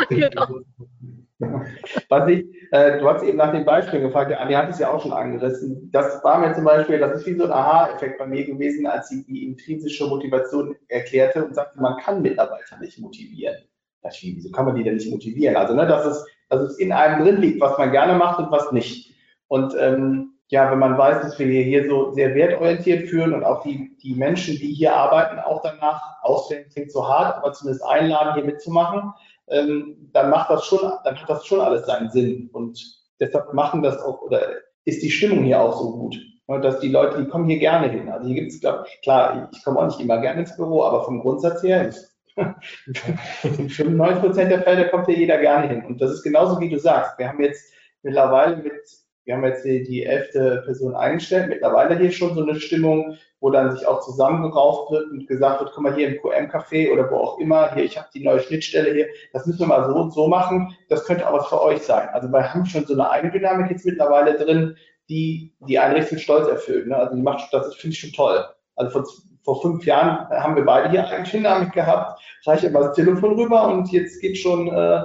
genau. 0.10 1.62
Was 2.10 2.29
ich, 2.29 2.45
äh, 2.71 2.99
du 2.99 3.08
hast 3.08 3.23
eben 3.23 3.38
nach 3.38 3.53
den 3.53 3.63
Beispielen 3.63 4.03
gefragt, 4.03 4.34
Andi 4.34 4.53
hat 4.53 4.69
es 4.69 4.79
ja 4.79 4.91
auch 4.91 5.01
schon 5.01 5.13
angerissen. 5.13 5.89
Das 5.93 6.21
war 6.21 6.38
mir 6.38 6.53
zum 6.53 6.65
Beispiel, 6.65 6.99
das 6.99 7.21
ist 7.21 7.25
wie 7.25 7.36
so 7.36 7.45
ein 7.45 7.51
Aha-Effekt 7.51 8.19
bei 8.19 8.27
mir 8.27 8.43
gewesen, 8.45 8.86
als 8.88 9.08
sie 9.08 9.23
die 9.23 9.45
intrinsische 9.45 10.05
Motivation 10.05 10.75
erklärte 10.89 11.45
und 11.45 11.55
sagte, 11.55 11.79
man 11.79 11.95
kann 12.01 12.21
Mitarbeiter 12.21 12.77
nicht 12.82 12.99
motivieren. 12.99 13.55
Das, 14.01 14.17
wieso 14.21 14.51
kann 14.51 14.65
man 14.65 14.75
die 14.75 14.84
denn 14.84 14.95
nicht 14.95 15.10
motivieren? 15.10 15.55
Also, 15.55 15.73
ne, 15.75 15.88
dass 15.88 16.05
es, 16.05 16.25
dass 16.49 16.62
es 16.62 16.77
in 16.77 16.91
einem 16.91 17.23
drin 17.23 17.38
liegt, 17.39 17.62
was 17.62 17.77
man 17.77 17.93
gerne 17.93 18.15
macht 18.15 18.39
und 18.39 18.51
was 18.51 18.73
nicht. 18.73 19.15
Und 19.47 19.73
ähm, 19.79 20.34
ja, 20.49 20.71
wenn 20.71 20.79
man 20.79 20.97
weiß, 20.97 21.21
dass 21.21 21.38
wir 21.38 21.63
hier 21.63 21.88
so 21.88 22.12
sehr 22.12 22.33
wertorientiert 22.33 23.07
führen 23.07 23.33
und 23.33 23.43
auch 23.43 23.62
die, 23.62 23.95
die 24.01 24.15
Menschen, 24.15 24.57
die 24.57 24.73
hier 24.73 24.95
arbeiten, 24.95 25.39
auch 25.39 25.62
danach 25.62 26.01
auswählen, 26.23 26.65
klingt 26.73 26.91
so 26.91 27.07
hart, 27.07 27.38
aber 27.38 27.53
zumindest 27.53 27.85
einladen, 27.85 28.33
hier 28.33 28.43
mitzumachen, 28.43 29.13
ähm, 29.49 30.09
dann 30.12 30.31
macht 30.31 30.49
das 30.49 30.65
schon, 30.65 30.91
dann 31.03 31.21
hat 31.21 31.29
das 31.29 31.45
schon 31.45 31.62
alles 31.62 31.85
seinen 31.85 32.09
Sinn. 32.09 32.49
Und 32.51 32.83
deshalb 33.19 33.53
machen 33.53 33.83
das 33.83 34.01
auch, 34.01 34.23
oder 34.23 34.41
ist 34.85 35.03
die 35.03 35.12
Stimmung 35.12 35.43
hier 35.43 35.62
auch 35.62 35.77
so 35.77 35.91
gut. 35.91 36.19
Dass 36.63 36.79
die 36.79 36.89
Leute, 36.89 37.21
die 37.21 37.29
kommen 37.29 37.47
hier 37.47 37.59
gerne 37.59 37.89
hin. 37.89 38.09
Also 38.09 38.25
hier 38.25 38.41
gibt 38.41 38.51
es, 38.51 38.59
klar, 39.03 39.49
ich 39.51 39.63
komme 39.63 39.79
auch 39.79 39.85
nicht 39.85 39.99
immer 39.99 40.17
gerne 40.19 40.39
ins 40.39 40.55
Büro, 40.55 40.83
aber 40.83 41.03
vom 41.03 41.19
Grundsatz 41.19 41.62
her, 41.62 41.91
in 42.35 43.69
95 43.69 44.23
Prozent 44.23 44.51
der 44.51 44.63
Fälle 44.63 44.89
kommt 44.89 45.05
hier 45.05 45.17
jeder 45.17 45.38
gerne 45.38 45.67
hin. 45.67 45.85
Und 45.85 46.01
das 46.01 46.09
ist 46.09 46.23
genauso 46.23 46.59
wie 46.59 46.69
du 46.69 46.79
sagst. 46.79 47.19
Wir 47.19 47.27
haben 47.27 47.39
jetzt 47.39 47.71
mittlerweile 48.01 48.57
mit 48.57 48.81
wir 49.30 49.36
haben 49.36 49.46
jetzt 49.46 49.63
die, 49.63 49.84
die 49.84 50.08
elfte 50.08 50.63
Person 50.65 50.96
eingestellt, 50.96 51.50
mittlerweile 51.50 51.96
hier 51.96 52.12
schon 52.12 52.34
so 52.34 52.42
eine 52.42 52.60
Stimmung, 52.60 53.15
wo 53.39 53.52
dann 53.52 53.72
sich 53.72 53.86
auch 53.86 54.00
zusammengerauft 54.00 54.92
wird 54.92 55.12
und 55.12 55.28
gesagt 55.28 55.60
wird, 55.60 55.72
guck 55.72 55.84
mal 55.84 55.94
hier 55.94 56.08
im 56.08 56.15
QM-Café 56.15 56.92
oder 56.92 57.12
wo 57.12 57.18
auch 57.18 57.38
immer, 57.38 57.72
hier, 57.76 57.84
ich 57.84 57.96
habe 57.96 58.08
die 58.12 58.24
neue 58.24 58.39
Schnittstelle 58.39 58.92
hier, 58.92 59.06
das 59.32 59.46
müssen 59.46 59.60
wir 59.60 59.68
mal 59.68 59.88
so 59.88 59.96
und 59.96 60.13
so 60.13 60.28
machen, 60.28 60.76
das 60.89 61.06
könnte 61.06 61.30
auch 61.30 61.38
was 61.38 61.48
für 61.48 61.62
euch 61.62 61.84
sein. 61.84 62.10
Also 62.12 62.28
wir 62.28 62.52
haben 62.52 62.65
schon 62.65 62.88
so 62.88 62.94
eine 62.94 63.08
Eigendynamik 63.08 63.70
jetzt 63.70 63.86
mittlerweile 63.86 64.36
drin, 64.36 64.76
die 65.10 65.54
die 65.60 65.78
Einrichtung 65.78 66.18
stolz 66.18 66.48
erfüllt. 66.48 66.88
Ne? 66.88 66.96
Also 66.96 67.15
die 67.15 67.22
macht, 67.22 67.54
das 67.54 67.76
finde 67.76 67.94
ich 67.94 68.00
schon 68.00 68.13
toll. 68.13 68.44
Also 68.78 68.92
vor, 68.92 69.08
vor 69.44 69.62
fünf 69.62 69.86
Jahren 69.86 70.28
haben 70.28 70.56
wir 70.56 70.65
beide 70.65 70.89
hier 70.89 71.08
Eigendynamik 71.08 71.74
gehabt, 71.74 72.20
reicht 72.48 72.63
immer 72.63 72.80
das 72.80 72.96
Telefon 72.96 73.39
rüber 73.39 73.68
und 73.68 73.92
jetzt 73.92 74.22
geht 74.22 74.39
schon 74.39 74.70
äh, 74.70 75.04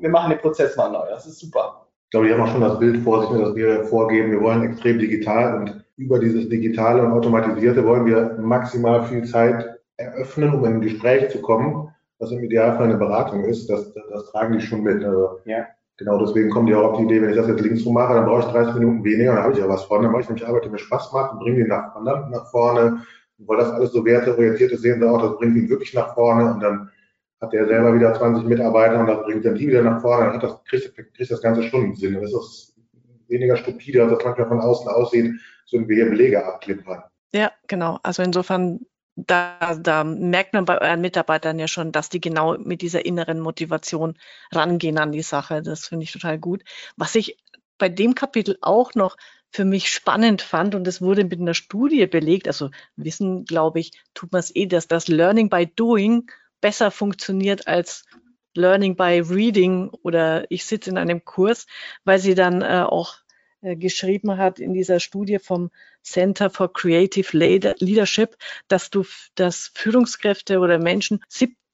wir 0.00 0.08
machen 0.08 0.30
den 0.30 0.40
Prozess 0.40 0.76
mal 0.76 0.90
neu. 0.90 1.06
Das 1.10 1.26
ist 1.26 1.38
super. 1.38 1.85
Ich 2.06 2.10
glaube, 2.10 2.28
die 2.28 2.32
haben 2.32 2.40
auch 2.40 2.52
schon 2.52 2.60
das 2.60 2.78
Bild 2.78 3.02
vor 3.02 3.22
sich, 3.22 3.36
dass 3.36 3.56
wir 3.56 3.84
vorgeben, 3.84 4.30
wir 4.30 4.40
wollen 4.40 4.62
extrem 4.62 5.00
digital 5.00 5.60
und 5.60 5.84
über 5.96 6.20
dieses 6.20 6.48
Digitale 6.48 7.02
und 7.02 7.10
Automatisierte 7.10 7.84
wollen 7.84 8.06
wir 8.06 8.38
maximal 8.40 9.04
viel 9.04 9.24
Zeit 9.24 9.80
eröffnen, 9.96 10.54
um 10.54 10.64
in 10.64 10.74
ein 10.74 10.80
Gespräch 10.80 11.30
zu 11.30 11.40
kommen, 11.40 11.88
was 12.20 12.30
im 12.30 12.44
Idealfall 12.44 12.84
eine 12.84 12.96
Beratung 12.96 13.44
ist. 13.44 13.68
Das, 13.68 13.92
das, 13.92 14.04
das 14.12 14.30
tragen 14.30 14.54
die 14.54 14.60
schon 14.60 14.82
mit. 14.82 15.02
Also 15.02 15.40
ja. 15.46 15.66
Genau 15.98 16.18
deswegen 16.18 16.50
kommen 16.50 16.66
die 16.66 16.74
auch 16.74 16.92
auf 16.92 16.98
die 16.98 17.04
Idee, 17.04 17.22
wenn 17.22 17.30
ich 17.30 17.36
das 17.36 17.48
jetzt 17.48 17.62
links 17.62 17.84
rum 17.86 17.94
mache, 17.94 18.14
dann 18.14 18.26
brauche 18.26 18.40
ich 18.40 18.46
30 18.46 18.74
Minuten 18.74 19.02
weniger, 19.02 19.34
dann 19.34 19.44
habe 19.44 19.54
ich 19.54 19.58
ja 19.58 19.68
was 19.68 19.84
von, 19.84 20.02
dann 20.02 20.12
mache 20.12 20.22
ich 20.22 20.28
nämlich 20.28 20.46
Arbeit, 20.46 20.66
die 20.66 20.68
mir 20.68 20.78
Spaß 20.78 21.10
macht 21.12 21.32
und 21.32 21.38
bringe 21.40 21.64
die 21.64 21.68
nach, 21.68 21.98
nach 22.02 22.50
vorne. 22.50 23.02
Und 23.38 23.48
weil 23.48 23.56
das 23.56 23.70
alles 23.70 23.92
so 23.92 24.04
werteorientiert 24.04 24.72
ist, 24.72 24.82
sehen 24.82 25.00
sie 25.00 25.08
auch, 25.08 25.22
das 25.22 25.38
bringt 25.38 25.56
ihn 25.56 25.70
wirklich 25.70 25.94
nach 25.94 26.14
vorne 26.14 26.52
und 26.52 26.60
dann 26.60 26.90
hat 27.40 27.52
der 27.52 27.66
selber 27.66 27.94
wieder 27.94 28.14
20 28.14 28.44
Mitarbeiter 28.44 29.00
und 29.00 29.06
das 29.06 29.22
bringt 29.24 29.44
dann 29.44 29.54
die 29.54 29.68
wieder 29.68 29.82
nach 29.82 30.00
vorne, 30.00 30.30
dann 30.30 30.40
das, 30.40 30.62
kriegt, 30.64 30.94
kriegt 30.94 31.30
das 31.30 31.42
ganze 31.42 31.62
Stundensinn. 31.62 32.14
Das 32.14 32.32
ist 32.32 32.74
weniger 33.28 33.56
stupide, 33.56 34.02
als 34.02 34.12
das 34.12 34.24
manchmal 34.24 34.48
von 34.48 34.60
außen 34.60 34.88
aussieht, 34.88 35.34
so 35.66 35.78
wie 35.88 35.94
hier 35.94 36.10
Belege 36.10 36.44
abklippern. 36.44 37.02
Ja, 37.32 37.52
genau. 37.66 37.98
Also 38.02 38.22
insofern 38.22 38.80
da, 39.16 39.74
da 39.74 40.04
merkt 40.04 40.52
man 40.52 40.66
bei 40.66 40.80
euren 40.80 41.00
Mitarbeitern 41.00 41.58
ja 41.58 41.68
schon, 41.68 41.90
dass 41.90 42.10
die 42.10 42.20
genau 42.20 42.58
mit 42.58 42.82
dieser 42.82 43.06
inneren 43.06 43.40
Motivation 43.40 44.14
rangehen 44.52 44.98
an 44.98 45.12
die 45.12 45.22
Sache. 45.22 45.62
Das 45.62 45.86
finde 45.86 46.04
ich 46.04 46.12
total 46.12 46.38
gut. 46.38 46.62
Was 46.96 47.14
ich 47.14 47.38
bei 47.78 47.88
dem 47.88 48.14
Kapitel 48.14 48.58
auch 48.60 48.94
noch 48.94 49.16
für 49.50 49.64
mich 49.64 49.88
spannend 49.88 50.42
fand, 50.42 50.74
und 50.74 50.84
das 50.84 51.00
wurde 51.00 51.24
mit 51.24 51.40
einer 51.40 51.54
Studie 51.54 52.06
belegt, 52.06 52.46
also 52.46 52.70
wissen, 52.96 53.44
glaube 53.46 53.80
ich, 53.80 53.92
tut 54.12 54.32
man 54.32 54.40
es 54.40 54.54
eh, 54.54 54.66
dass 54.66 54.86
das 54.86 55.08
Learning 55.08 55.48
by 55.48 55.66
Doing 55.66 56.30
besser 56.60 56.90
funktioniert 56.90 57.66
als 57.66 58.04
Learning 58.54 58.96
by 58.96 59.22
Reading 59.28 59.90
oder 60.02 60.50
ich 60.50 60.64
sitze 60.64 60.90
in 60.90 60.98
einem 60.98 61.24
Kurs, 61.24 61.66
weil 62.04 62.18
sie 62.18 62.34
dann 62.34 62.62
äh, 62.62 62.84
auch 62.86 63.16
geschrieben 63.62 64.36
hat 64.36 64.58
in 64.58 64.72
dieser 64.72 65.00
Studie 65.00 65.38
vom 65.38 65.70
Center 66.02 66.50
for 66.50 66.72
Creative 66.72 67.36
Leadership, 67.36 68.36
dass 68.68 68.90
du, 68.90 69.04
dass 69.34 69.72
Führungskräfte 69.74 70.58
oder 70.60 70.78
Menschen 70.78 71.20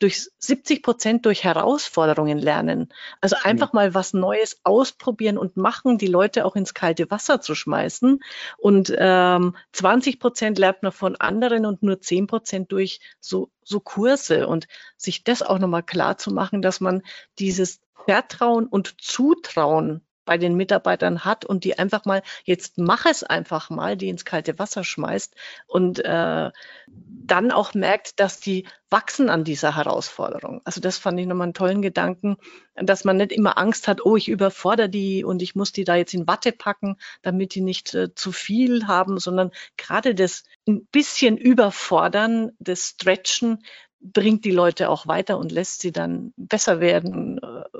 durch 0.02 0.28
70 0.38 0.82
Prozent 0.82 1.26
durch 1.26 1.44
Herausforderungen 1.44 2.38
lernen. 2.38 2.92
Also 3.20 3.36
mhm. 3.36 3.50
einfach 3.50 3.72
mal 3.72 3.94
was 3.94 4.12
Neues 4.12 4.58
ausprobieren 4.64 5.38
und 5.38 5.56
machen, 5.56 5.96
die 5.96 6.08
Leute 6.08 6.44
auch 6.44 6.56
ins 6.56 6.74
kalte 6.74 7.08
Wasser 7.10 7.40
zu 7.40 7.54
schmeißen. 7.54 8.18
Und 8.58 8.92
ähm, 8.98 9.56
20 9.72 10.18
Prozent 10.18 10.58
lernt 10.58 10.82
man 10.82 10.92
von 10.92 11.14
anderen 11.16 11.66
und 11.66 11.84
nur 11.84 12.00
10 12.00 12.26
Prozent 12.26 12.72
durch 12.72 13.00
so, 13.20 13.50
so 13.62 13.78
Kurse. 13.78 14.48
Und 14.48 14.66
sich 14.96 15.22
das 15.22 15.40
auch 15.42 15.60
nochmal 15.60 15.84
klar 15.84 16.18
zu 16.18 16.32
machen, 16.32 16.62
dass 16.62 16.80
man 16.80 17.02
dieses 17.38 17.80
Vertrauen 18.04 18.66
und 18.66 19.00
Zutrauen 19.00 20.04
bei 20.24 20.38
den 20.38 20.54
Mitarbeitern 20.54 21.24
hat 21.24 21.44
und 21.44 21.64
die 21.64 21.78
einfach 21.78 22.04
mal, 22.04 22.22
jetzt 22.44 22.78
mach 22.78 23.06
es 23.06 23.22
einfach 23.22 23.70
mal, 23.70 23.96
die 23.96 24.08
ins 24.08 24.24
kalte 24.24 24.58
Wasser 24.58 24.84
schmeißt 24.84 25.34
und 25.66 26.04
äh, 26.04 26.50
dann 26.86 27.50
auch 27.50 27.74
merkt, 27.74 28.20
dass 28.20 28.40
die 28.40 28.66
wachsen 28.90 29.30
an 29.30 29.44
dieser 29.44 29.76
Herausforderung. 29.76 30.60
Also 30.64 30.80
das 30.80 30.98
fand 30.98 31.18
ich 31.18 31.26
nochmal 31.26 31.46
einen 31.46 31.54
tollen 31.54 31.82
Gedanken, 31.82 32.36
dass 32.74 33.04
man 33.04 33.16
nicht 33.16 33.32
immer 33.32 33.58
Angst 33.58 33.88
hat, 33.88 34.04
oh, 34.04 34.16
ich 34.16 34.28
überfordere 34.28 34.88
die 34.88 35.24
und 35.24 35.42
ich 35.42 35.54
muss 35.54 35.72
die 35.72 35.84
da 35.84 35.96
jetzt 35.96 36.14
in 36.14 36.26
Watte 36.26 36.52
packen, 36.52 36.96
damit 37.22 37.54
die 37.54 37.62
nicht 37.62 37.94
äh, 37.94 38.14
zu 38.14 38.32
viel 38.32 38.86
haben, 38.86 39.18
sondern 39.18 39.50
gerade 39.76 40.14
das 40.14 40.44
ein 40.68 40.86
bisschen 40.86 41.36
überfordern, 41.36 42.52
das 42.58 42.88
Stretchen, 42.90 43.64
bringt 44.02 44.44
die 44.44 44.50
Leute 44.50 44.90
auch 44.90 45.06
weiter 45.06 45.38
und 45.38 45.52
lässt 45.52 45.80
sie 45.80 45.92
dann 45.92 46.32
besser 46.36 46.80
werden, 46.80 47.38
äh, 47.38 47.78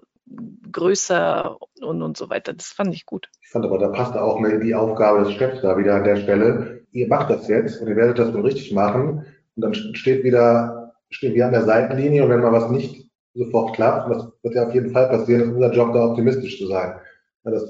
größer 0.72 1.56
und, 1.80 2.02
und 2.02 2.16
so 2.16 2.30
weiter. 2.30 2.52
Das 2.52 2.68
fand 2.68 2.94
ich 2.94 3.06
gut. 3.06 3.28
Ich 3.42 3.50
fand 3.50 3.64
aber, 3.64 3.78
da 3.78 3.88
passt 3.88 4.16
auch 4.16 4.40
die 4.62 4.74
Aufgabe 4.74 5.24
des 5.24 5.32
Chefs 5.32 5.62
da 5.62 5.76
wieder 5.76 5.96
an 5.96 6.04
der 6.04 6.16
Stelle. 6.16 6.84
Ihr 6.92 7.08
macht 7.08 7.30
das 7.30 7.48
jetzt 7.48 7.80
und 7.80 7.88
ihr 7.88 7.96
werdet 7.96 8.18
das 8.18 8.32
wohl 8.34 8.42
richtig 8.42 8.72
machen. 8.72 9.24
Und 9.56 9.62
dann 9.62 9.74
steht 9.74 10.24
wieder, 10.24 10.94
stehen 11.10 11.34
wir 11.34 11.46
an 11.46 11.52
der 11.52 11.64
Seitenlinie 11.64 12.24
und 12.24 12.30
wenn 12.30 12.40
mal 12.40 12.52
was 12.52 12.70
nicht 12.70 13.10
sofort 13.34 13.74
klappt, 13.74 14.06
und 14.06 14.14
das 14.14 14.32
wird 14.42 14.54
ja 14.54 14.66
auf 14.66 14.74
jeden 14.74 14.90
Fall 14.90 15.08
passieren, 15.08 15.42
ist 15.42 15.54
unser 15.54 15.72
Job 15.72 15.92
da 15.92 16.06
optimistisch 16.06 16.58
zu 16.58 16.66
sein. 16.66 16.94
Das, 17.44 17.64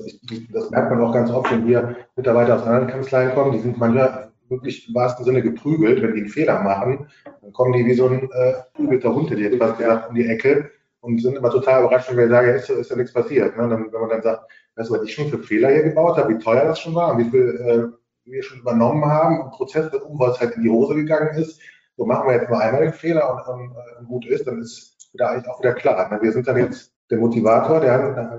das 0.53 0.71
merkt 0.71 0.91
man 0.91 1.01
auch 1.01 1.15
ganz 1.15 1.31
oft, 1.31 1.51
wenn 1.51 1.67
hier 1.67 1.97
Mitarbeiter 2.17 2.57
aus 2.57 2.63
anderen 2.63 2.89
Kanzleien 2.89 3.33
kommen, 3.35 3.53
die 3.53 3.61
sind 3.61 3.79
manchmal 3.79 4.33
wirklich 4.49 4.87
im 4.89 4.95
wahrsten 4.95 5.25
Sinne 5.25 5.41
geprügelt, 5.41 6.03
wenn 6.03 6.15
die 6.15 6.21
einen 6.21 6.29
Fehler 6.29 6.63
machen, 6.63 7.09
dann 7.41 7.53
kommen 7.53 7.73
die 7.73 7.87
wie 7.87 7.95
so 7.95 8.07
ein 8.07 8.29
äh, 8.31 8.55
prügelter 8.75 9.15
Hund, 9.15 9.31
der 9.31 9.39
jetzt 9.39 9.59
was 9.59 9.79
gesagt, 9.79 10.11
um 10.11 10.15
die 10.15 10.27
Ecke 10.27 10.71
und 11.03 11.21
sind 11.21 11.37
immer 11.37 11.51
total 11.51 11.83
überrascht, 11.83 12.09
wenn 12.11 12.17
wir 12.17 12.29
sagen, 12.29 12.49
ja, 12.49 12.55
ist, 12.55 12.71
ist 12.71 12.91
ja 12.91 12.97
nichts 12.97 13.13
passiert. 13.13 13.57
Ne? 13.57 13.69
Dann, 13.69 13.93
wenn 13.93 14.01
man 14.01 14.09
dann 14.09 14.23
sagt, 14.23 14.51
weißt 14.77 14.89
du, 14.89 14.95
was 14.95 15.03
ich 15.03 15.15
schon 15.15 15.29
für 15.29 15.41
Fehler 15.41 15.71
hier 15.71 15.83
gebaut 15.83 16.17
habe, 16.17 16.33
wie 16.33 16.39
teuer 16.39 16.65
das 16.65 16.79
schon 16.79 16.95
war 16.95 17.13
und 17.13 17.19
wie 17.19 17.31
viel 17.31 17.93
äh, 18.25 18.31
wir 18.31 18.43
schon 18.43 18.61
übernommen 18.61 19.05
haben 19.05 19.41
und 19.41 19.51
Prozesse 19.51 19.99
um, 19.99 20.19
weil 20.19 20.31
es 20.31 20.41
halt 20.41 20.55
in 20.55 20.63
die 20.63 20.71
Hose 20.71 20.95
gegangen 20.95 21.37
ist. 21.37 21.61
So 21.97 22.07
machen 22.07 22.29
wir 22.29 22.37
jetzt 22.37 22.49
nur 22.49 22.61
einmal 22.61 22.83
den 22.83 22.93
Fehler 22.93 23.33
und, 23.33 23.53
und, 23.53 23.77
und 23.99 24.07
gut 24.07 24.27
ist, 24.27 24.47
dann 24.47 24.61
ist 24.61 25.11
wieder 25.13 25.31
eigentlich 25.31 25.49
auch 25.49 25.59
wieder 25.59 25.75
klar. 25.75 26.09
Ne? 26.09 26.23
Wir 26.23 26.33
sind 26.33 26.47
dann 26.47 26.57
jetzt 26.57 26.93
der 27.11 27.19
Motivator, 27.19 27.81
der 27.81 27.93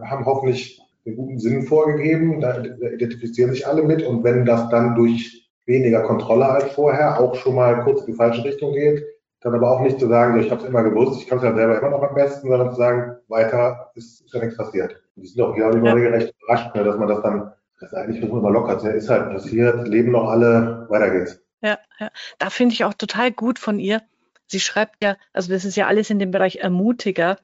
haben, 0.10 0.26
hoffentlich 0.26 0.82
den 1.06 1.18
guten 1.18 1.40
Sinn 1.40 1.64
vorgegeben, 1.64 2.40
da, 2.40 2.60
da 2.60 2.88
identifizieren 2.88 3.52
sich 3.52 3.68
alle 3.68 3.84
mit 3.84 4.04
und 4.04 4.24
wenn 4.24 4.46
das 4.46 4.70
dann 4.70 4.96
durch 4.96 5.52
weniger 5.66 6.02
Kontrolle 6.04 6.48
als 6.48 6.72
vorher 6.72 7.20
auch 7.20 7.36
schon 7.36 7.56
mal 7.56 7.84
kurz 7.84 8.02
in 8.02 8.14
die 8.14 8.18
falsche 8.18 8.44
Richtung 8.46 8.74
geht, 8.74 9.04
dann 9.44 9.56
aber 9.56 9.72
auch 9.72 9.82
nicht 9.82 10.00
zu 10.00 10.08
sagen, 10.08 10.40
ich 10.40 10.50
habe 10.50 10.62
es 10.62 10.68
immer 10.68 10.84
gewusst, 10.84 11.22
ich 11.22 11.28
kann 11.28 11.38
es 11.38 11.44
ja 11.44 11.54
selber 11.54 11.80
immer 11.80 11.90
noch 11.90 12.04
am 12.04 12.16
besten, 12.16 12.48
sondern 12.48 12.72
zu 12.72 12.78
sagen, 12.78 13.18
weiter 13.28 13.92
ist, 13.96 14.22
ist 14.22 14.34
ja 14.34 14.40
nichts 14.40 14.58
passiert. 14.58 15.02
Und 15.16 15.24
die 15.24 15.28
sind 15.28 15.42
auch, 15.42 15.54
glaube 15.54 15.78
ich, 15.78 15.84
ja. 15.84 15.94
recht 15.94 16.34
überrascht, 16.42 16.76
ne, 16.76 16.84
dass 16.84 16.98
man 16.98 17.08
das 17.08 17.22
dann, 17.22 17.52
das 17.80 17.94
eigentlich 17.94 18.20
versucht 18.20 18.40
immer 18.40 18.52
lockert. 18.52 18.84
Ja, 18.84 18.92
ist 18.92 19.10
halt 19.10 19.32
passiert, 19.32 19.88
leben 19.88 20.12
noch 20.12 20.30
alle, 20.30 20.86
weiter 20.90 21.10
geht's. 21.12 21.40
Ja, 21.62 21.78
ja. 22.00 22.10
Da 22.40 22.50
finde 22.50 22.74
ich 22.74 22.84
auch 22.84 22.94
total 22.94 23.32
gut 23.32 23.60
von 23.60 23.80
ihr. 23.80 24.02
Sie 24.48 24.60
schreibt 24.60 25.04
ja, 25.04 25.18
also 25.34 25.52
das 25.52 25.66
ist 25.66 25.76
ja 25.76 25.88
alles 25.88 26.10
in 26.10 26.20
dem 26.20 26.32
Bereich 26.32 26.58
Ermutiger, 26.58 27.38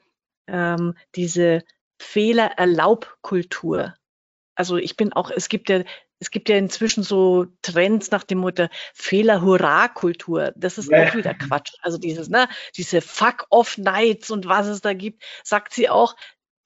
ähm, 0.47 0.95
diese 1.15 1.63
Fehlererlaubkultur. 1.97 3.93
Also 4.59 4.75
ich 4.75 4.97
bin 4.97 5.13
auch, 5.13 5.31
es 5.31 5.47
gibt 5.47 5.69
ja 5.69 5.83
es 6.19 6.31
gibt 6.31 6.49
ja 6.49 6.57
inzwischen 6.57 7.01
so 7.01 7.47
Trends 7.61 8.11
nach 8.11 8.25
dem 8.25 8.39
Motto 8.39 8.67
Fehler-Hurra-Kultur. 8.93 10.51
Das 10.57 10.77
ist 10.77 10.91
ja. 10.91 11.07
auch 11.07 11.15
wieder 11.15 11.33
Quatsch. 11.33 11.75
Also 11.81 11.97
dieses, 11.97 12.27
ne, 12.27 12.49
diese 12.75 12.99
Fuck-off-Nights 12.99 14.29
und 14.29 14.45
was 14.45 14.67
es 14.67 14.81
da 14.81 14.93
gibt, 14.93 15.23
sagt 15.45 15.73
sie 15.73 15.89
auch. 15.89 16.17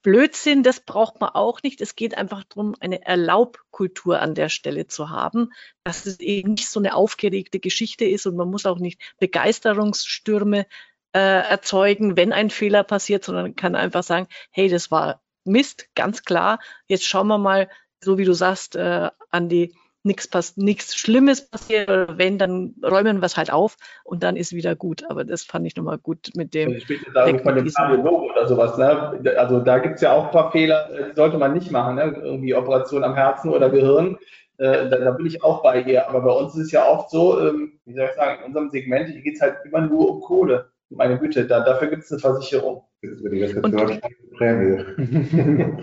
Blödsinn, 0.02 0.64
das 0.64 0.80
braucht 0.80 1.22
man 1.22 1.30
auch 1.30 1.62
nicht. 1.62 1.82
Es 1.82 1.96
geht 1.96 2.18
einfach 2.18 2.44
darum, 2.46 2.76
eine 2.80 3.06
Erlaubkultur 3.06 4.20
an 4.20 4.34
der 4.34 4.50
Stelle 4.50 4.88
zu 4.88 5.12
haben, 5.12 5.52
dass 5.84 6.08
es 6.08 6.20
eben 6.20 6.56
nicht 6.56 6.70
so 6.70 6.80
eine 6.80 6.96
aufgeregte 6.96 7.60
Geschichte 7.60 8.06
ist 8.06 8.26
und 8.26 8.36
man 8.36 8.50
muss 8.50 8.66
auch 8.66 8.80
nicht 8.80 9.00
Begeisterungsstürme 9.20 10.66
äh, 11.14 11.20
erzeugen, 11.20 12.18
wenn 12.18 12.34
ein 12.34 12.50
Fehler 12.50 12.84
passiert, 12.84 13.24
sondern 13.24 13.56
kann 13.56 13.76
einfach 13.76 14.04
sagen, 14.04 14.28
hey, 14.50 14.68
das 14.68 14.90
war 14.90 15.22
Mist, 15.46 15.88
ganz 15.96 16.24
klar. 16.24 16.60
Jetzt 16.88 17.06
schauen 17.06 17.28
wir 17.28 17.38
mal, 17.38 17.70
so 18.04 18.18
wie 18.18 18.26
du 18.26 18.34
sagst, 18.34 18.76
äh, 18.76 19.10
Andi, 19.32 19.74
nichts 20.04 20.28
passt, 20.28 20.58
nichts 20.58 20.96
Schlimmes 20.96 21.50
passiert, 21.50 21.90
oder 21.90 22.18
wenn, 22.18 22.38
dann 22.38 22.76
räumen 22.84 23.20
wir 23.20 23.26
es 23.26 23.38
halt 23.38 23.52
auf 23.52 23.78
und 24.04 24.22
dann 24.22 24.36
ist 24.36 24.54
wieder 24.54 24.76
gut. 24.76 25.04
Aber 25.10 25.24
das 25.24 25.44
fand 25.44 25.66
ich 25.66 25.76
nochmal 25.76 25.98
gut 25.98 26.30
mit 26.36 26.54
dem. 26.54 26.72
Ich 26.72 26.84
spreche 26.84 27.12
da 27.14 27.26
von 27.26 27.56
dem 27.56 27.68
Kardiologen 27.68 28.30
oder 28.30 28.48
sowas, 28.48 28.78
ne? 28.78 29.20
Also 29.38 29.60
da 29.60 29.80
gibt 29.80 29.96
es 29.96 30.02
ja 30.02 30.14
auch 30.14 30.26
ein 30.26 30.32
paar 30.32 30.52
Fehler, 30.52 30.90
äh, 30.92 31.10
die 31.10 31.16
sollte 31.16 31.38
man 31.38 31.54
nicht 31.54 31.72
machen, 31.72 31.96
ne? 31.96 32.16
Irgendwie 32.22 32.54
Operation 32.54 33.04
am 33.04 33.16
Herzen 33.16 33.50
oder 33.50 33.70
Gehirn. 33.70 34.18
Äh, 34.58 34.90
da, 34.90 34.98
da, 34.98 35.12
bin 35.12 35.26
ich 35.26 35.44
auch 35.44 35.64
bei 35.64 35.82
ihr. 35.82 36.08
Aber 36.08 36.22
bei 36.22 36.32
uns 36.32 36.54
ist 36.56 36.66
es 36.66 36.72
ja 36.72 36.88
oft 36.88 37.10
so, 37.10 37.40
ähm, 37.40 37.80
wie 37.86 37.96
soll 37.96 38.06
ich 38.06 38.16
sagen, 38.16 38.40
in 38.40 38.46
unserem 38.48 38.70
Segment 38.70 39.24
geht 39.24 39.36
es 39.36 39.42
halt 39.42 39.56
immer 39.66 39.82
nur 39.82 40.16
um 40.16 40.22
Kohle. 40.22 40.70
Meine 40.90 41.18
Güte, 41.18 41.46
da, 41.48 41.62
dafür 41.62 41.88
gibt 41.88 42.04
es 42.04 42.12
eine 42.12 42.20
Versicherung. 42.20 42.84
Das 43.02 43.14
ist 43.14 43.24
die 43.24 43.56
und, 43.56 44.02
Prämie. 44.38 44.84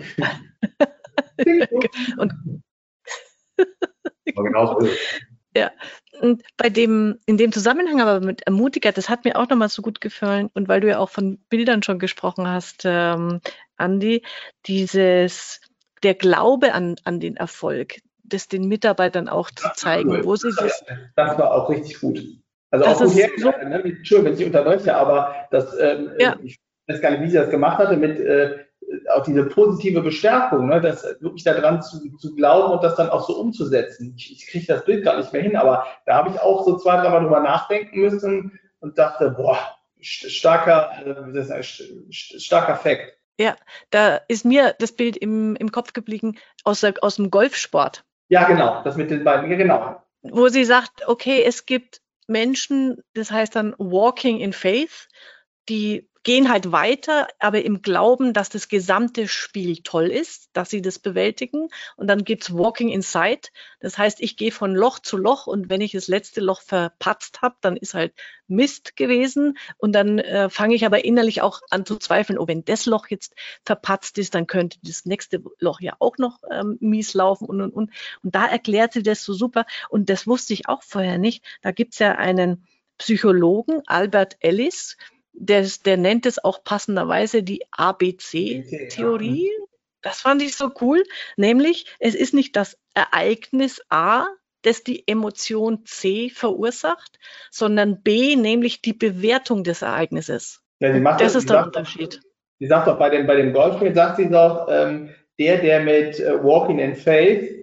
und 2.17 2.33
genau 4.25 4.79
so 4.79 4.87
Ja, 5.55 5.71
und 6.21 6.43
bei 6.57 6.69
dem, 6.69 7.17
in 7.25 7.37
dem 7.37 7.51
Zusammenhang 7.51 7.99
aber 8.01 8.19
mit 8.23 8.43
Ermutiger, 8.43 8.91
das 8.91 9.09
hat 9.09 9.25
mir 9.25 9.37
auch 9.37 9.49
nochmal 9.49 9.69
so 9.69 9.81
gut 9.81 10.01
gefallen. 10.01 10.49
Und 10.53 10.67
weil 10.67 10.81
du 10.81 10.89
ja 10.89 10.99
auch 10.99 11.09
von 11.09 11.39
Bildern 11.49 11.83
schon 11.83 11.99
gesprochen 11.99 12.47
hast, 12.47 12.83
ähm, 12.85 13.41
Andi, 13.77 14.23
dieses, 14.67 15.61
der 16.03 16.13
Glaube 16.13 16.73
an, 16.73 16.95
an 17.03 17.19
den 17.19 17.37
Erfolg, 17.37 17.95
das 18.23 18.47
den 18.47 18.67
Mitarbeitern 18.67 19.27
auch 19.27 19.51
zu 19.51 19.67
zeigen, 19.73 20.23
wo 20.23 20.35
sie 20.35 20.51
das. 20.55 20.83
Das 21.15 21.37
war 21.37 21.53
auch 21.53 21.69
richtig 21.69 21.99
gut. 21.99 22.21
Also 22.69 22.85
das 22.85 23.01
auch 23.01 23.05
gut 23.05 23.15
hergeleitet, 23.15 23.61
so, 23.61 23.67
ne? 23.67 23.83
Entschuldigung, 23.83 24.31
wenn 24.31 24.39
ich 24.39 24.45
unterbreche, 24.45 24.95
aber 24.95 25.35
das, 25.51 25.77
ähm, 25.79 26.11
ja. 26.19 26.37
ich 26.41 26.57
weiß 26.87 27.01
gar 27.01 27.11
nicht, 27.11 27.21
wie 27.21 27.29
sie 27.29 27.37
das 27.37 27.49
gemacht 27.49 27.77
hatte, 27.79 27.97
mit 27.97 28.19
äh, 28.19 28.59
auch 29.13 29.23
diese 29.23 29.45
positive 29.45 30.01
Bestärkung, 30.01 30.67
ne, 30.67 30.81
das 30.81 31.03
wirklich 31.19 31.43
daran 31.43 31.81
zu, 31.81 32.15
zu 32.17 32.35
glauben 32.35 32.73
und 32.73 32.83
das 32.83 32.95
dann 32.95 33.09
auch 33.09 33.27
so 33.27 33.37
umzusetzen. 33.37 34.13
Ich, 34.17 34.31
ich 34.31 34.47
kriege 34.47 34.65
das 34.67 34.85
Bild 34.85 35.03
gar 35.03 35.17
nicht 35.17 35.31
mehr 35.33 35.41
hin, 35.41 35.55
aber 35.55 35.85
da 36.05 36.15
habe 36.15 36.29
ich 36.29 36.39
auch 36.39 36.65
so 36.65 36.77
zwei, 36.77 36.97
dreimal 36.97 37.21
drüber 37.21 37.39
nachdenken 37.39 37.99
müssen 37.99 38.59
und 38.79 38.97
dachte, 38.97 39.31
boah, 39.31 39.57
starker, 40.01 40.91
äh, 41.05 41.63
starker 42.11 42.75
Fakt. 42.75 43.17
Ja, 43.39 43.55
da 43.89 44.17
ist 44.27 44.45
mir 44.45 44.75
das 44.77 44.91
Bild 44.91 45.17
im, 45.17 45.55
im 45.55 45.71
Kopf 45.71 45.93
geblieben 45.93 46.37
aus, 46.63 46.81
der, 46.81 46.93
aus 47.01 47.15
dem 47.15 47.31
Golfsport. 47.31 48.03
Ja, 48.29 48.45
genau, 48.45 48.83
das 48.83 48.97
mit 48.97 49.09
den 49.09 49.23
beiden, 49.23 49.49
ja, 49.49 49.57
genau. 49.57 50.01
Wo 50.21 50.47
sie 50.47 50.65
sagt, 50.65 51.07
okay, 51.07 51.43
es 51.43 51.65
gibt 51.65 52.01
Menschen, 52.27 53.03
das 53.13 53.31
heißt 53.31 53.55
dann 53.55 53.73
Walking 53.77 54.39
in 54.39 54.53
Faith, 54.53 55.09
die 55.69 56.10
gehen 56.23 56.49
halt 56.49 56.71
weiter, 56.71 57.27
aber 57.39 57.63
im 57.63 57.81
Glauben, 57.81 58.33
dass 58.33 58.49
das 58.49 58.67
gesamte 58.67 59.27
Spiel 59.27 59.77
toll 59.77 60.07
ist, 60.07 60.49
dass 60.53 60.69
sie 60.69 60.81
das 60.81 60.99
bewältigen. 60.99 61.69
Und 61.97 62.07
dann 62.07 62.23
gibt's 62.23 62.53
Walking 62.53 62.89
Inside. 62.89 63.49
Das 63.79 63.97
heißt, 63.97 64.21
ich 64.21 64.37
gehe 64.37 64.51
von 64.51 64.75
Loch 64.75 64.99
zu 64.99 65.17
Loch 65.17 65.47
und 65.47 65.69
wenn 65.69 65.81
ich 65.81 65.93
das 65.93 66.07
letzte 66.07 66.41
Loch 66.41 66.61
verpatzt 66.61 67.41
habe, 67.41 67.55
dann 67.61 67.75
ist 67.75 67.95
halt 67.95 68.13
Mist 68.47 68.95
gewesen. 68.95 69.57
Und 69.77 69.93
dann 69.93 70.19
äh, 70.19 70.49
fange 70.49 70.75
ich 70.75 70.85
aber 70.85 71.03
innerlich 71.05 71.41
auch 71.41 71.61
an 71.71 71.85
zu 71.85 71.97
zweifeln, 71.97 72.37
oh, 72.37 72.47
wenn 72.47 72.65
das 72.65 72.85
Loch 72.85 73.07
jetzt 73.07 73.33
verpatzt 73.65 74.17
ist, 74.19 74.35
dann 74.35 74.45
könnte 74.45 74.77
das 74.83 75.05
nächste 75.05 75.41
Loch 75.59 75.81
ja 75.81 75.95
auch 75.99 76.17
noch 76.17 76.39
ähm, 76.51 76.77
mies 76.79 77.15
laufen 77.15 77.45
und, 77.45 77.61
und, 77.61 77.71
und. 77.71 77.91
Und 78.21 78.35
da 78.35 78.45
erklärt 78.45 78.93
sie 78.93 79.03
das 79.03 79.23
so 79.23 79.33
super. 79.33 79.65
Und 79.89 80.09
das 80.09 80.27
wusste 80.27 80.53
ich 80.53 80.67
auch 80.67 80.83
vorher 80.83 81.17
nicht. 81.17 81.43
Da 81.61 81.71
gibt's 81.71 81.97
ja 81.97 82.11
einen 82.13 82.67
Psychologen, 82.99 83.81
Albert 83.87 84.37
Ellis, 84.41 84.95
der, 85.33 85.67
der 85.85 85.97
nennt 85.97 86.25
es 86.25 86.43
auch 86.43 86.63
passenderweise 86.63 87.43
die 87.43 87.63
ABC-Theorie. 87.71 89.45
Ja. 89.45 89.65
Das 90.01 90.21
fand 90.21 90.41
ich 90.41 90.55
so 90.55 90.71
cool. 90.81 91.03
Nämlich, 91.37 91.85
es 91.99 92.15
ist 92.15 92.33
nicht 92.33 92.55
das 92.55 92.77
Ereignis 92.93 93.81
A, 93.89 94.25
das 94.63 94.83
die 94.83 95.07
Emotion 95.07 95.85
C 95.85 96.29
verursacht, 96.29 97.19
sondern 97.49 98.01
B, 98.01 98.35
nämlich 98.35 98.81
die 98.81 98.93
Bewertung 98.93 99.63
des 99.63 99.81
Ereignisses. 99.81 100.61
Ja, 100.79 100.97
das, 100.99 101.17
das 101.17 101.35
ist 101.35 101.49
der 101.49 101.65
Unterschied. 101.65 102.21
Sie 102.59 102.67
sagt 102.67 102.87
doch 102.87 102.97
bei 102.97 103.09
dem, 103.09 103.25
bei 103.25 103.35
dem 103.35 103.53
Golfspiel, 103.53 103.93
sagt 103.93 104.17
sie 104.17 104.29
doch, 104.29 104.67
ähm, 104.69 105.09
der, 105.39 105.59
der 105.59 105.79
mit 105.81 106.19
äh, 106.19 106.43
Walking 106.43 106.79
in 106.79 106.95
Faith 106.95 107.61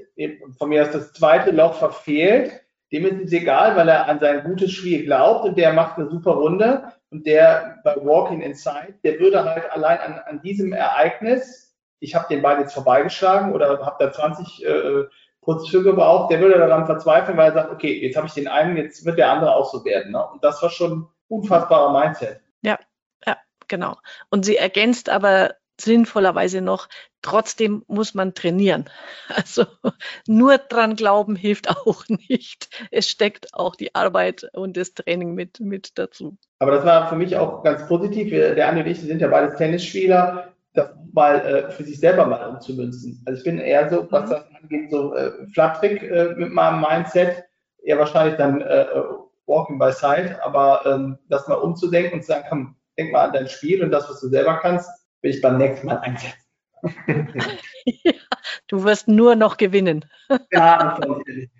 von 0.58 0.68
mir 0.68 0.82
aus 0.82 0.90
das 0.90 1.12
zweite 1.12 1.52
Loch 1.52 1.74
verfehlt, 1.74 2.60
dem 2.90 3.06
ist 3.06 3.26
es 3.26 3.32
egal, 3.32 3.76
weil 3.76 3.88
er 3.88 4.08
an 4.08 4.18
sein 4.18 4.42
gutes 4.42 4.72
Spiel 4.72 5.04
glaubt 5.04 5.44
und 5.44 5.58
der 5.58 5.72
macht 5.72 5.98
eine 5.98 6.10
super 6.10 6.32
Runde 6.32 6.92
und 7.10 7.26
der 7.26 7.80
bei 7.84 7.96
Walking 7.96 8.42
Inside, 8.42 8.94
der 9.02 9.18
würde 9.18 9.44
halt 9.44 9.70
allein 9.72 9.98
an, 9.98 10.18
an 10.26 10.42
diesem 10.42 10.72
Ereignis, 10.72 11.76
ich 12.00 12.14
habe 12.14 12.26
den 12.28 12.42
Ball 12.42 12.60
jetzt 12.60 12.74
vorbeigeschlagen 12.74 13.52
oder 13.52 13.84
habe 13.84 13.96
da 13.98 14.12
20 14.12 14.64
äh, 14.64 15.04
Putz 15.42 15.68
für 15.68 15.82
gebraucht, 15.82 16.30
der 16.30 16.40
würde 16.40 16.58
daran 16.58 16.86
verzweifeln, 16.86 17.38
weil 17.38 17.50
er 17.50 17.54
sagt, 17.54 17.72
okay, 17.72 17.98
jetzt 18.00 18.16
habe 18.16 18.26
ich 18.26 18.34
den 18.34 18.48
einen, 18.48 18.76
jetzt 18.76 19.04
wird 19.06 19.18
der 19.18 19.30
andere 19.30 19.54
auch 19.54 19.70
so 19.70 19.84
werden. 19.84 20.12
Ne? 20.12 20.26
Und 20.30 20.44
das 20.44 20.62
war 20.62 20.70
schon 20.70 21.08
unfassbarer 21.28 21.98
Mindset. 21.98 22.40
Ja, 22.62 22.78
ja, 23.26 23.38
genau. 23.66 23.96
Und 24.28 24.44
sie 24.44 24.56
ergänzt 24.56 25.08
aber 25.08 25.54
sinnvollerweise 25.80 26.60
noch, 26.60 26.88
trotzdem 27.22 27.84
muss 27.86 28.14
man 28.14 28.34
trainieren. 28.34 28.84
Also 29.28 29.66
nur 30.26 30.58
dran 30.58 30.96
glauben 30.96 31.36
hilft 31.36 31.70
auch 31.70 32.04
nicht. 32.08 32.68
Es 32.90 33.08
steckt 33.08 33.54
auch 33.54 33.76
die 33.76 33.94
Arbeit 33.94 34.48
und 34.52 34.76
das 34.76 34.94
Training 34.94 35.34
mit, 35.34 35.60
mit 35.60 35.98
dazu. 35.98 36.36
Aber 36.58 36.72
das 36.72 36.84
war 36.84 37.08
für 37.08 37.16
mich 37.16 37.36
auch 37.36 37.62
ganz 37.62 37.86
positiv. 37.86 38.30
Der 38.30 38.68
Andi 38.68 38.82
und 38.82 38.88
ich 38.88 39.00
sind 39.00 39.20
ja 39.20 39.28
beides 39.28 39.56
Tennisspieler, 39.56 40.52
das 40.74 40.90
mal 41.12 41.40
äh, 41.40 41.70
für 41.70 41.84
sich 41.84 41.98
selber 41.98 42.26
mal 42.26 42.48
umzumünzen. 42.48 43.22
Also 43.26 43.38
ich 43.38 43.44
bin 43.44 43.58
eher 43.58 43.88
so, 43.88 44.06
was 44.10 44.26
mhm. 44.26 44.30
das 44.30 44.44
angeht, 44.62 44.90
so 44.90 45.14
äh, 45.14 45.46
flatterig 45.52 46.02
äh, 46.02 46.34
mit 46.36 46.52
meinem 46.52 46.80
Mindset, 46.80 47.44
eher 47.82 47.98
wahrscheinlich 47.98 48.36
dann 48.36 48.60
äh, 48.60 48.86
Walking 49.46 49.78
by 49.78 49.92
Side, 49.92 50.38
aber 50.44 50.82
ähm, 50.84 51.18
das 51.28 51.48
mal 51.48 51.54
umzudenken 51.54 52.14
und 52.14 52.22
zu 52.22 52.28
sagen, 52.28 52.44
komm, 52.48 52.76
denk 52.98 53.12
mal 53.12 53.26
an 53.26 53.32
dein 53.32 53.48
Spiel 53.48 53.82
und 53.82 53.90
das, 53.90 54.08
was 54.08 54.20
du 54.20 54.28
selber 54.28 54.58
kannst, 54.60 54.88
will 55.22 55.30
ich 55.30 55.40
beim 55.40 55.58
nächsten 55.58 55.86
Mal 55.86 55.98
einsetzen. 55.98 56.38
ja, 57.86 58.12
du 58.68 58.84
wirst 58.84 59.08
nur 59.08 59.34
noch 59.34 59.56
gewinnen. 59.56 60.04
ja, 60.52 60.98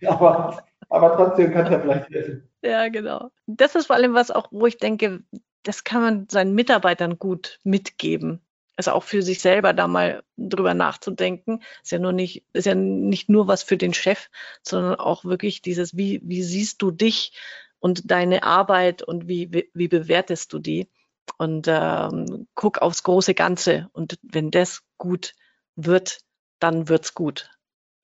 aber, 0.06 0.64
aber 0.88 1.16
trotzdem 1.16 1.52
kann 1.52 1.66
es 1.66 1.72
ja 1.72 1.80
vielleicht 1.80 2.10
helfen. 2.10 2.48
Ja, 2.62 2.88
genau. 2.88 3.30
Das 3.46 3.74
ist 3.74 3.86
vor 3.86 3.96
allem 3.96 4.14
was 4.14 4.30
auch, 4.30 4.48
wo 4.50 4.66
ich 4.66 4.78
denke, 4.78 5.22
das 5.62 5.84
kann 5.84 6.02
man 6.02 6.28
seinen 6.28 6.54
Mitarbeitern 6.54 7.18
gut 7.18 7.58
mitgeben. 7.64 8.40
Also 8.76 8.92
auch 8.92 9.02
für 9.02 9.22
sich 9.22 9.40
selber 9.40 9.72
da 9.72 9.88
mal 9.88 10.22
drüber 10.36 10.72
nachzudenken. 10.72 11.62
Ist 11.82 11.90
ja 11.90 11.98
nur 11.98 12.12
nicht, 12.12 12.44
ist 12.52 12.66
ja 12.66 12.76
nicht 12.76 13.28
nur 13.28 13.48
was 13.48 13.64
für 13.64 13.76
den 13.76 13.92
Chef, 13.92 14.30
sondern 14.62 14.94
auch 14.94 15.24
wirklich 15.24 15.62
dieses, 15.62 15.96
wie, 15.96 16.20
wie 16.22 16.42
siehst 16.42 16.80
du 16.80 16.92
dich 16.92 17.32
und 17.80 18.10
deine 18.10 18.44
Arbeit 18.44 19.02
und 19.02 19.26
wie, 19.26 19.52
wie, 19.52 19.70
wie 19.74 19.88
bewertest 19.88 20.52
du 20.52 20.60
die? 20.60 20.88
Und 21.36 21.66
ähm, 21.68 22.46
guck 22.54 22.78
aufs 22.78 23.02
große 23.02 23.34
Ganze. 23.34 23.88
Und 23.92 24.18
wenn 24.22 24.50
das 24.50 24.82
gut 24.96 25.34
wird, 25.76 26.20
dann 26.58 26.88
wird's 26.88 27.14
gut. 27.14 27.50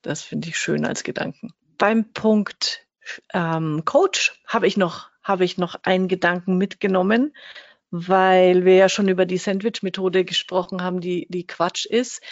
Das 0.02 0.22
finde 0.22 0.48
ich 0.48 0.58
schön 0.58 0.84
als 0.84 1.02
Gedanken. 1.02 1.52
Beim 1.78 2.12
Punkt 2.12 2.86
ähm, 3.32 3.84
Coach 3.84 4.40
habe 4.46 4.66
ich 4.66 4.76
noch 4.76 5.10
habe 5.22 5.44
ich 5.44 5.56
noch 5.56 5.76
einen 5.82 6.06
Gedanken 6.06 6.58
mitgenommen, 6.58 7.34
weil 7.90 8.64
wir 8.64 8.74
ja 8.74 8.88
schon 8.88 9.08
über 9.08 9.24
die 9.24 9.38
Sandwich-Methode 9.38 10.24
gesprochen 10.24 10.82
haben, 10.82 11.00
die 11.00 11.26
die 11.30 11.46
Quatsch 11.46 11.86
ist, 11.86 12.22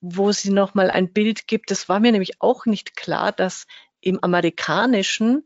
wo 0.00 0.32
sie 0.32 0.50
noch 0.50 0.74
mal 0.74 0.90
ein 0.90 1.12
Bild 1.12 1.46
gibt. 1.46 1.70
Das 1.70 1.88
war 1.88 2.00
mir 2.00 2.12
nämlich 2.12 2.40
auch 2.40 2.64
nicht 2.64 2.96
klar, 2.96 3.30
dass 3.30 3.66
im 4.00 4.22
Amerikanischen 4.24 5.44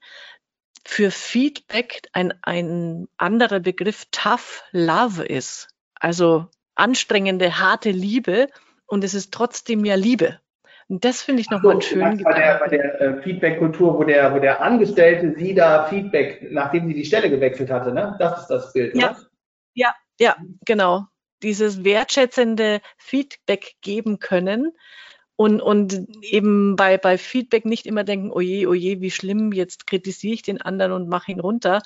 für 0.85 1.11
Feedback 1.11 2.03
ein, 2.12 2.35
ein 2.42 3.09
anderer 3.16 3.61
Begriff 3.61 4.07
Tough 4.11 4.62
Love 4.73 5.25
ist. 5.25 5.68
Also 5.94 6.47
anstrengende, 6.75 7.59
harte 7.59 7.90
Liebe 7.90 8.49
und 8.87 9.05
es 9.05 9.14
ist 9.14 9.33
trotzdem 9.33 9.85
ja 9.85 9.94
Liebe. 9.94 10.40
Und 10.88 11.05
das 11.05 11.23
finde 11.23 11.40
ich 11.40 11.51
nochmal 11.51 11.62
so, 11.62 11.70
einen 11.70 11.83
schönen 11.83 12.23
bei 12.23 12.33
der, 12.35 12.59
bei 12.59 12.68
der 12.68 13.01
äh, 13.01 13.23
Feedback-Kultur, 13.23 13.99
wo 13.99 14.05
der, 14.05 14.35
wo 14.35 14.38
der 14.38 14.61
Angestellte 14.61 15.35
sie 15.38 15.55
da 15.55 15.87
Feedback, 15.87 16.49
nachdem 16.51 16.87
sie 16.88 16.94
die 16.94 17.07
Stelle 17.07 17.31
gewechselt 17.31 17.70
hatte, 17.70 17.92
ne? 17.92 18.16
Das 18.18 18.42
ist 18.42 18.49
das 18.49 18.73
Bild, 18.75 18.94
ja. 18.94 19.11
oder? 19.11 19.20
Ja, 19.73 19.94
ja, 20.20 20.37
genau. 20.66 21.07
Dieses 21.42 21.85
wertschätzende 21.85 22.81
Feedback 22.99 23.77
geben 23.81 24.18
können 24.18 24.73
und, 25.37 25.61
und 25.61 26.09
eben 26.23 26.77
bei, 26.77 26.99
bei 26.99 27.18
Feedback 27.18 27.64
nicht 27.64 27.87
immer 27.87 28.05
denken, 28.05 28.31
oje, 28.31 28.68
oje, 28.68 29.01
wie 29.01 29.11
schlimm, 29.11 29.53
jetzt 29.53 29.87
kritisiere 29.87 30.35
ich 30.35 30.42
den 30.42 30.61
anderen 30.61 30.92
und 30.92 31.09
mache 31.09 31.33
ihn 31.33 31.40
runter, 31.40 31.83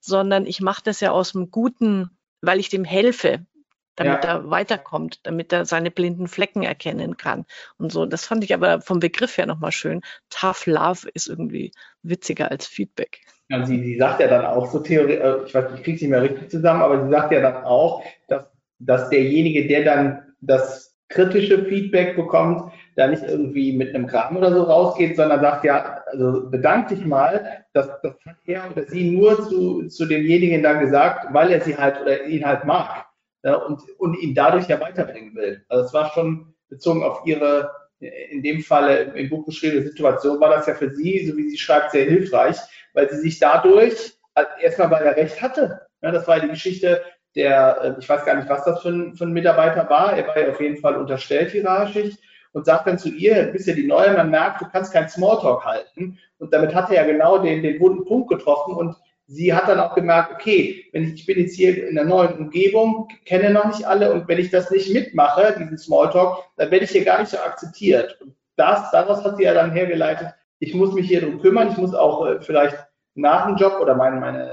sondern 0.00 0.46
ich 0.46 0.60
mache 0.60 0.82
das 0.84 1.00
ja 1.00 1.12
aus 1.12 1.32
dem 1.32 1.50
Guten, 1.50 2.10
weil 2.40 2.58
ich 2.58 2.68
dem 2.68 2.84
helfe, 2.84 3.46
damit 3.94 4.24
ja. 4.24 4.30
er 4.30 4.50
weiterkommt, 4.50 5.20
damit 5.24 5.52
er 5.52 5.64
seine 5.64 5.90
blinden 5.90 6.28
Flecken 6.28 6.62
erkennen 6.62 7.16
kann 7.16 7.44
und 7.78 7.92
so. 7.92 8.06
Das 8.06 8.24
fand 8.24 8.44
ich 8.44 8.54
aber 8.54 8.80
vom 8.80 9.00
Begriff 9.00 9.36
her 9.38 9.46
nochmal 9.46 9.72
schön. 9.72 10.00
Tough 10.30 10.66
Love 10.66 11.08
ist 11.14 11.28
irgendwie 11.28 11.72
witziger 12.02 12.50
als 12.50 12.66
Feedback. 12.66 13.20
Ja, 13.48 13.64
sie, 13.64 13.82
sie 13.82 13.96
sagt 13.96 14.20
ja 14.20 14.28
dann 14.28 14.44
auch 14.44 14.70
so 14.70 14.80
Theorie, 14.80 15.14
äh, 15.14 15.44
ich 15.46 15.54
weiß, 15.54 15.72
ich 15.74 15.82
kriege 15.82 15.98
sie 15.98 16.04
nicht 16.04 16.10
mehr 16.10 16.22
richtig 16.22 16.50
zusammen, 16.50 16.82
aber 16.82 17.04
sie 17.04 17.10
sagt 17.10 17.32
ja 17.32 17.40
dann 17.40 17.64
auch, 17.64 18.04
dass, 18.28 18.44
dass 18.78 19.08
derjenige, 19.10 19.66
der 19.66 19.84
dann 19.84 20.34
das 20.40 20.96
kritische 21.08 21.64
Feedback 21.64 22.14
bekommt, 22.14 22.72
da 22.98 23.06
nicht 23.06 23.22
irgendwie 23.22 23.72
mit 23.72 23.94
einem 23.94 24.08
Kram 24.08 24.36
oder 24.36 24.52
so 24.52 24.64
rausgeht, 24.64 25.14
sondern 25.14 25.40
sagt, 25.40 25.64
ja, 25.64 26.02
also 26.06 26.50
bedank 26.50 26.88
dich 26.88 27.06
mal, 27.06 27.64
dass 27.72 27.86
das 28.02 28.14
hat 28.26 28.36
er 28.44 28.68
oder 28.72 28.86
sie 28.86 29.12
nur 29.12 29.48
zu, 29.48 29.86
zu 29.86 30.04
demjenigen 30.04 30.64
dann 30.64 30.80
gesagt, 30.80 31.32
weil 31.32 31.52
er 31.52 31.60
sie 31.60 31.76
halt 31.76 32.00
oder 32.00 32.24
ihn 32.24 32.44
halt 32.44 32.64
mag 32.64 33.06
ja, 33.44 33.54
und, 33.54 33.82
und 33.98 34.18
ihn 34.20 34.34
dadurch 34.34 34.66
ja 34.66 34.80
weiterbringen 34.80 35.36
will. 35.36 35.64
Also 35.68 35.84
es 35.84 35.94
war 35.94 36.10
schon 36.10 36.54
bezogen 36.70 37.04
auf 37.04 37.24
ihre, 37.24 37.70
in 38.00 38.42
dem 38.42 38.62
Falle 38.62 39.12
im 39.14 39.28
Buch 39.28 39.46
beschriebene 39.46 39.82
Situation, 39.82 40.40
war 40.40 40.50
das 40.50 40.66
ja 40.66 40.74
für 40.74 40.92
sie, 40.92 41.24
so 41.24 41.36
wie 41.36 41.48
sie 41.48 41.58
schreibt, 41.58 41.92
sehr 41.92 42.04
hilfreich, 42.04 42.56
weil 42.94 43.08
sie 43.10 43.18
sich 43.18 43.38
dadurch 43.38 44.18
erstmal, 44.60 44.90
weil 44.90 45.06
er 45.06 45.16
recht 45.16 45.40
hatte. 45.40 45.82
Ja, 46.02 46.10
das 46.10 46.26
war 46.26 46.40
die 46.40 46.48
Geschichte, 46.48 47.00
der, 47.36 47.80
äh, 47.80 48.00
ich 48.00 48.08
weiß 48.08 48.24
gar 48.24 48.34
nicht, 48.34 48.48
was 48.48 48.64
das 48.64 48.82
für 48.82 48.88
ein, 48.88 49.14
für 49.14 49.24
ein 49.24 49.32
Mitarbeiter 49.32 49.88
war, 49.88 50.16
er 50.16 50.26
war 50.26 50.36
ja 50.36 50.48
auf 50.48 50.60
jeden 50.60 50.78
Fall 50.78 50.96
unterstellt 50.96 51.52
hierarchisch 51.52 52.16
und 52.58 52.64
sagt 52.64 52.88
dann 52.88 52.98
zu 52.98 53.08
ihr, 53.08 53.44
bist 53.52 53.68
ja 53.68 53.74
die 53.74 53.86
Neue, 53.86 54.14
man 54.14 54.30
merkt, 54.30 54.60
du 54.60 54.66
kannst 54.68 54.92
kein 54.92 55.08
Smalltalk 55.08 55.64
halten. 55.64 56.18
Und 56.38 56.52
damit 56.52 56.74
hat 56.74 56.90
er 56.90 56.96
ja 56.96 57.04
genau 57.04 57.38
den, 57.38 57.62
den 57.62 57.78
wunden 57.78 58.04
Punkt 58.04 58.28
getroffen 58.28 58.74
und 58.74 58.96
sie 59.28 59.54
hat 59.54 59.68
dann 59.68 59.78
auch 59.78 59.94
gemerkt, 59.94 60.32
okay, 60.32 60.86
wenn 60.92 61.04
ich, 61.04 61.14
ich 61.14 61.26
bin 61.26 61.38
jetzt 61.38 61.54
hier 61.54 61.88
in 61.88 61.96
einer 61.96 62.08
neuen 62.08 62.36
Umgebung, 62.36 63.06
kenne 63.26 63.50
noch 63.50 63.66
nicht 63.66 63.84
alle 63.84 64.12
und 64.12 64.26
wenn 64.26 64.40
ich 64.40 64.50
das 64.50 64.72
nicht 64.72 64.92
mitmache, 64.92 65.54
diesen 65.56 65.78
Smalltalk, 65.78 66.38
dann 66.56 66.72
werde 66.72 66.84
ich 66.84 66.90
hier 66.90 67.04
gar 67.04 67.20
nicht 67.20 67.30
so 67.30 67.38
akzeptiert. 67.38 68.20
Und 68.20 68.34
das, 68.56 68.90
daraus 68.90 69.22
hat 69.24 69.36
sie 69.36 69.44
ja 69.44 69.54
dann 69.54 69.70
hergeleitet, 69.70 70.34
ich 70.58 70.74
muss 70.74 70.92
mich 70.94 71.06
hier 71.06 71.20
drum 71.20 71.40
kümmern, 71.40 71.68
ich 71.70 71.76
muss 71.76 71.94
auch 71.94 72.26
äh, 72.26 72.40
vielleicht 72.40 72.76
nach 73.14 73.46
dem 73.46 73.54
Job 73.54 73.78
oder 73.80 73.94
meine, 73.94 74.16
meine, 74.16 74.50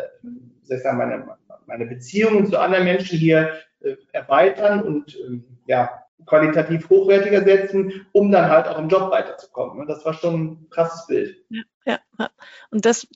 ich 0.61 0.79
sagen, 0.83 0.99
meine, 0.99 1.27
meine 1.65 1.87
Beziehungen 1.87 2.45
zu 2.45 2.59
anderen 2.59 2.83
Menschen 2.83 3.17
hier 3.17 3.53
äh, 3.79 3.95
erweitern 4.11 4.83
und 4.83 5.15
äh, 5.15 5.39
ja, 5.65 6.04
qualitativ 6.25 6.89
hochwertiger 6.89 7.43
setzen, 7.43 8.07
um 8.11 8.31
dann 8.31 8.49
halt 8.49 8.67
auch 8.67 8.79
im 8.79 8.89
Job 8.89 9.11
weiterzukommen. 9.11 9.79
Und 9.79 9.87
das 9.87 10.03
war 10.05 10.13
schon 10.13 10.43
ein 10.43 10.69
krasses 10.69 11.07
Bild. 11.07 11.37
Ja, 11.49 11.99
ja, 12.17 12.29
Und 12.71 12.85
das, 12.85 13.07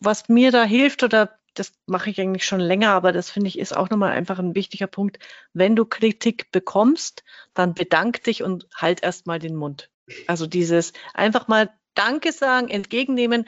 was 0.00 0.28
mir 0.28 0.50
da 0.50 0.64
hilft 0.64 1.02
oder 1.02 1.38
das 1.54 1.72
mache 1.86 2.10
ich 2.10 2.20
eigentlich 2.20 2.44
schon 2.44 2.60
länger, 2.60 2.90
aber 2.90 3.12
das 3.12 3.30
finde 3.30 3.48
ich 3.48 3.58
ist 3.58 3.76
auch 3.76 3.88
nochmal 3.88 4.10
einfach 4.10 4.38
ein 4.38 4.54
wichtiger 4.54 4.88
Punkt. 4.88 5.18
Wenn 5.52 5.76
du 5.76 5.84
Kritik 5.84 6.50
bekommst, 6.50 7.22
dann 7.54 7.74
bedank 7.74 8.22
dich 8.24 8.42
und 8.42 8.66
halt 8.74 9.02
erstmal 9.02 9.38
den 9.38 9.54
Mund. 9.54 9.90
Also 10.26 10.46
dieses 10.46 10.92
einfach 11.14 11.48
mal 11.48 11.70
Danke 11.94 12.32
sagen, 12.32 12.68
entgegennehmen, 12.68 13.46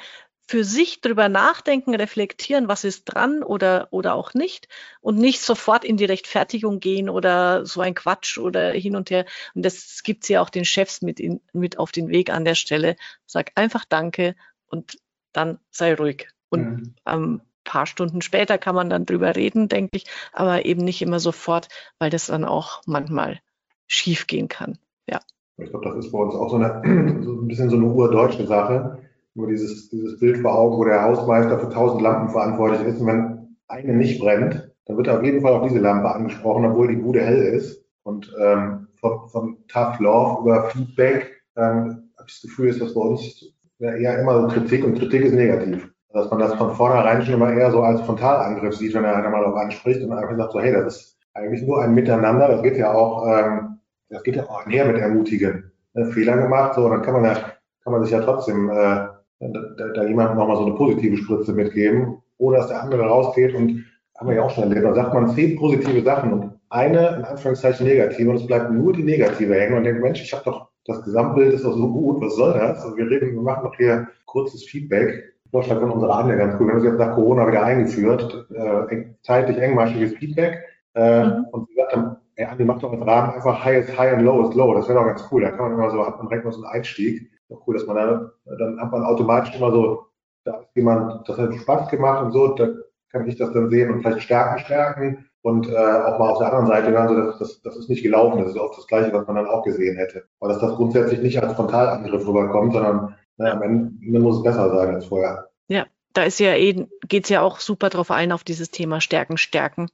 für 0.49 0.62
sich 0.62 1.01
drüber 1.01 1.28
nachdenken, 1.28 1.94
reflektieren, 1.94 2.68
was 2.68 2.84
ist 2.84 3.05
dran 3.05 3.42
oder, 3.42 3.88
oder 3.90 4.14
auch 4.14 4.32
nicht 4.32 4.68
und 5.01 5.18
nicht 5.18 5.40
sofort 5.40 5.84
in 5.84 5.97
die 5.97 6.05
Rechtfertigung 6.05 6.78
gehen 6.78 7.09
oder 7.09 7.66
so 7.66 7.80
ein 7.80 7.94
Quatsch 7.94 8.38
oder 8.38 8.70
hin 8.70 8.94
und 8.94 9.11
her. 9.11 9.26
Und 9.55 9.64
das 9.64 10.03
gibt's 10.05 10.28
ja 10.28 10.40
auch 10.40 10.51
den 10.51 10.64
Chefs 10.64 11.03
mit, 11.03 11.18
in, 11.18 11.40
mit 11.53 11.78
auf 11.78 11.90
den 11.90 12.09
Weg 12.09 12.30
an 12.30 12.44
der 12.44 12.55
Stelle. 12.55 12.97
Sag 13.26 13.51
einfach 13.57 13.84
Danke 13.84 14.36
und 14.68 14.99
dann 15.32 15.59
sei 15.70 15.94
ruhig. 15.94 16.28
Und 16.49 16.62
mhm. 16.62 16.94
ein 17.05 17.40
paar 17.64 17.86
Stunden 17.86 18.22
später 18.22 18.57
kann 18.57 18.76
man 18.76 18.88
dann 18.88 19.05
drüber 19.05 19.34
reden, 19.34 19.68
denke 19.68 19.97
ich, 19.97 20.07
aber 20.32 20.64
eben 20.64 20.84
nicht 20.84 21.03
immer 21.03 21.18
sofort, 21.18 21.68
weil 21.99 22.11
das 22.11 22.26
dann 22.26 22.44
auch 22.44 22.82
manchmal 22.86 23.40
schief 23.88 24.28
gehen 24.28 24.47
kann. 24.47 24.78
Ja. 25.09 25.20
Ich 25.59 25.70
glaube, 25.70 25.86
das 25.86 26.05
ist 26.05 26.12
bei 26.12 26.18
uns 26.18 26.34
auch 26.34 26.51
so, 26.51 26.57
eine, 26.57 27.22
so 27.24 27.32
ein 27.32 27.49
bisschen 27.49 27.68
so 27.68 27.76
eine 27.76 27.86
urdeutsche 27.86 28.47
Sache. 28.47 28.99
Nur 29.37 29.49
dieses, 29.49 29.89
dieses 29.91 30.18
Bild 30.18 30.39
vor 30.39 30.59
Augen, 30.59 30.78
wo 30.78 30.84
der 30.84 31.03
Hausmeister 31.03 31.59
für 31.59 31.68
tausend 31.68 32.03
Lampen 32.03 32.30
verantwortlich 32.30 32.82
ist 32.87 33.01
und 33.01 33.07
wenn 33.07 33.57
eine 33.68 33.95
nicht 33.95 34.20
brennt, 34.20 34.70
dann 34.87 34.97
wird 34.97 35.09
auf 35.09 35.22
jeden 35.22 35.43
Fall 35.43 35.53
auch 35.53 35.66
diese 35.66 35.80
Lampe 35.80 36.11
angesprochen, 36.11 36.64
obwohl 36.64 36.89
die 36.89 36.97
Bude 36.97 37.20
hell 37.20 37.43
ist. 37.43 37.84
Und 38.03 38.32
ähm, 38.41 38.89
von, 38.95 39.28
von 39.28 39.57
Tough 39.68 39.99
Love 40.01 40.43
über 40.43 40.70
Feedback 40.70 41.43
ähm, 41.57 42.11
habe 42.16 42.26
ich 42.28 42.34
das 42.34 42.43
Gefühl, 42.43 42.68
ist 42.68 42.80
das 42.80 42.95
bei 42.95 43.01
uns 43.01 43.45
eher 43.78 44.18
immer 44.20 44.41
so 44.41 44.49
Kritik 44.49 44.84
und 44.84 44.99
Kritik 44.99 45.22
ist 45.22 45.34
negativ. 45.34 45.89
Dass 46.12 46.30
man 46.30 46.39
das 46.39 46.55
von 46.55 46.74
vornherein 46.74 47.22
schon 47.22 47.34
immer 47.34 47.53
eher 47.53 47.70
so 47.70 47.82
als 47.82 48.01
Frontalangriff 48.03 48.76
sieht, 48.76 48.95
wenn 48.95 49.05
er 49.05 49.28
mal 49.28 49.43
darauf 49.43 49.57
anspricht 49.57 50.03
und 50.03 50.12
einfach 50.12 50.37
sagt 50.37 50.53
so, 50.53 50.61
hey, 50.61 50.72
das 50.72 50.97
ist 50.97 51.18
eigentlich 51.34 51.62
nur 51.62 51.82
ein 51.82 51.95
Miteinander, 51.95 52.49
das 52.49 52.62
geht 52.62 52.78
ja 52.78 52.95
auch 52.95 53.26
ähm, 53.26 53.76
das 54.09 54.22
geht 54.22 54.37
ja 54.37 54.45
auch 54.45 54.64
einher 54.64 54.87
mit 54.87 54.99
Ermutigen. 54.99 55.72
Ne, 55.95 56.07
Fehler 56.07 56.37
gemacht, 56.37 56.74
so, 56.74 56.89
dann 56.89 57.03
kann 57.03 57.14
man 57.14 57.24
ja, 57.24 57.34
kann 57.82 57.93
man 57.93 58.03
sich 58.03 58.12
ja 58.12 58.20
trotzdem 58.20 58.70
äh, 58.70 59.09
da, 59.41 59.89
da 59.95 60.05
jemandem 60.05 60.39
nochmal 60.39 60.57
so 60.57 60.66
eine 60.66 60.74
positive 60.74 61.16
Spritze 61.16 61.53
mitgeben, 61.53 62.18
ohne 62.39 62.59
dass 62.59 62.68
der 62.68 62.82
andere 62.82 63.03
rausgeht 63.03 63.55
und 63.55 63.84
haben 64.18 64.28
wir 64.28 64.37
ja 64.37 64.43
auch 64.43 64.51
schon 64.51 64.64
erlebt. 64.64 64.84
Da 64.84 64.95
sagt 64.95 65.14
man 65.14 65.28
zehn 65.30 65.57
positive 65.57 66.03
Sachen 66.03 66.32
und 66.32 66.53
eine, 66.70 67.16
in 67.16 67.24
Anführungszeichen, 67.24 67.87
negative 67.87 68.30
und 68.30 68.37
es 68.37 68.47
bleibt 68.47 68.72
nur 68.72 68.93
die 68.93 69.03
negative 69.03 69.55
hängen 69.55 69.76
und 69.76 69.84
denkt, 69.84 70.03
Mensch, 70.03 70.22
ich 70.22 70.32
habe 70.32 70.45
doch, 70.45 70.68
das 70.87 71.03
Gesamtbild 71.05 71.53
ist 71.53 71.64
doch 71.64 71.76
so 71.76 71.93
gut, 71.93 72.20
was 72.20 72.37
soll 72.37 72.55
das? 72.55 72.82
Also 72.82 72.97
wir 72.97 73.09
reden, 73.09 73.34
wir 73.34 73.43
machen 73.43 73.64
doch 73.64 73.76
hier 73.76 74.09
kurzes 74.24 74.64
Feedback. 74.64 75.32
Vorschlag 75.51 75.80
von 75.80 75.91
unserer 75.91 76.18
Anja 76.18 76.34
ganz 76.34 76.55
cool. 76.59 76.66
Wir 76.66 76.74
haben 76.74 76.78
es 76.78 76.84
jetzt 76.84 76.99
nach 76.99 77.14
Corona 77.14 77.47
wieder 77.47 77.62
eingeführt, 77.62 78.47
äh, 78.53 79.05
zeitlich 79.22 79.59
engmaschiges 79.59 80.14
Feedback. 80.14 80.64
Äh, 80.95 81.24
mhm. 81.24 81.47
Und 81.53 81.68
sie 81.68 81.74
sagt 81.76 81.93
dann, 81.93 82.16
ey, 82.34 82.47
Andi, 82.47 82.64
mach 82.64 82.80
doch 82.80 82.93
im 82.93 83.03
Rahmen 83.03 83.34
einfach 83.34 83.64
High 83.64 83.89
is 83.89 83.99
High 83.99 84.14
und 84.14 84.24
Low 84.24 84.49
is 84.49 84.55
Low. 84.55 84.74
Das 84.74 84.89
wäre 84.89 84.99
doch 84.99 85.07
ganz 85.07 85.24
cool. 85.30 85.43
Da 85.43 85.51
kann 85.51 85.70
man 85.70 85.72
immer 85.72 85.91
so, 85.91 86.05
hat 86.05 86.18
man 86.18 86.28
direkt 86.28 86.45
mal 86.45 86.53
so 86.53 86.62
einen 86.62 86.72
Einstieg. 86.72 87.30
Doch 87.49 87.66
cool, 87.66 87.74
dass 87.74 87.86
man 87.86 87.97
da, 87.97 88.32
dann 88.59 88.80
hat 88.80 88.92
man 88.92 89.05
automatisch 89.05 89.55
immer 89.55 89.70
so, 89.70 90.07
da 90.44 90.61
ist 90.61 90.74
jemand, 90.74 91.28
das 91.28 91.38
hat 91.38 91.55
Spaß 91.55 91.90
gemacht 91.90 92.24
und 92.24 92.32
so, 92.32 92.49
da 92.49 92.68
kann 93.11 93.28
ich 93.28 93.36
das 93.36 93.53
dann 93.53 93.70
sehen 93.70 93.90
und 93.90 94.03
vielleicht 94.03 94.22
Stärken 94.22 94.59
stärken 94.59 95.26
und 95.42 95.68
äh, 95.68 95.76
auch 95.76 96.18
mal 96.18 96.30
auf 96.30 96.38
der 96.38 96.53
anderen 96.53 96.66
Seite 96.66 96.90
hören, 96.90 97.09
so 97.09 97.14
dass 97.14 97.38
das, 97.38 97.62
das 97.62 97.76
ist 97.76 97.88
nicht 97.88 98.03
gelaufen, 98.03 98.42
das 98.42 98.51
ist 98.51 98.59
oft 98.59 98.76
das 98.76 98.86
Gleiche, 98.86 99.12
was 99.12 99.26
man 99.26 99.36
dann 99.36 99.47
auch 99.47 99.62
gesehen 99.62 99.97
hätte. 99.97 100.24
Aber 100.40 100.53
dass 100.53 100.61
das 100.61 100.74
grundsätzlich 100.74 101.20
nicht 101.20 101.40
als 101.40 101.53
Frontalangriff 101.55 102.26
rüberkommt, 102.26 102.72
sondern 102.72 103.14
naja, 103.36 103.55
am 103.55 103.62
Ende 103.62 104.18
muss 104.18 104.38
es 104.38 104.42
besser 104.42 104.74
sein 104.74 104.94
als 104.94 105.07
vorher. 105.07 105.51
Ja, 105.68 105.86
da 106.14 106.24
ist 106.24 106.40
ja 106.40 106.55
eh, 106.55 106.86
geht's 107.07 107.28
ja 107.28 107.42
auch 107.42 107.61
super 107.61 107.90
drauf 107.90 108.11
ein, 108.11 108.32
auf 108.32 108.42
dieses 108.42 108.70
Thema 108.70 109.01
Stärken, 109.01 109.36
Stärken 109.36 109.88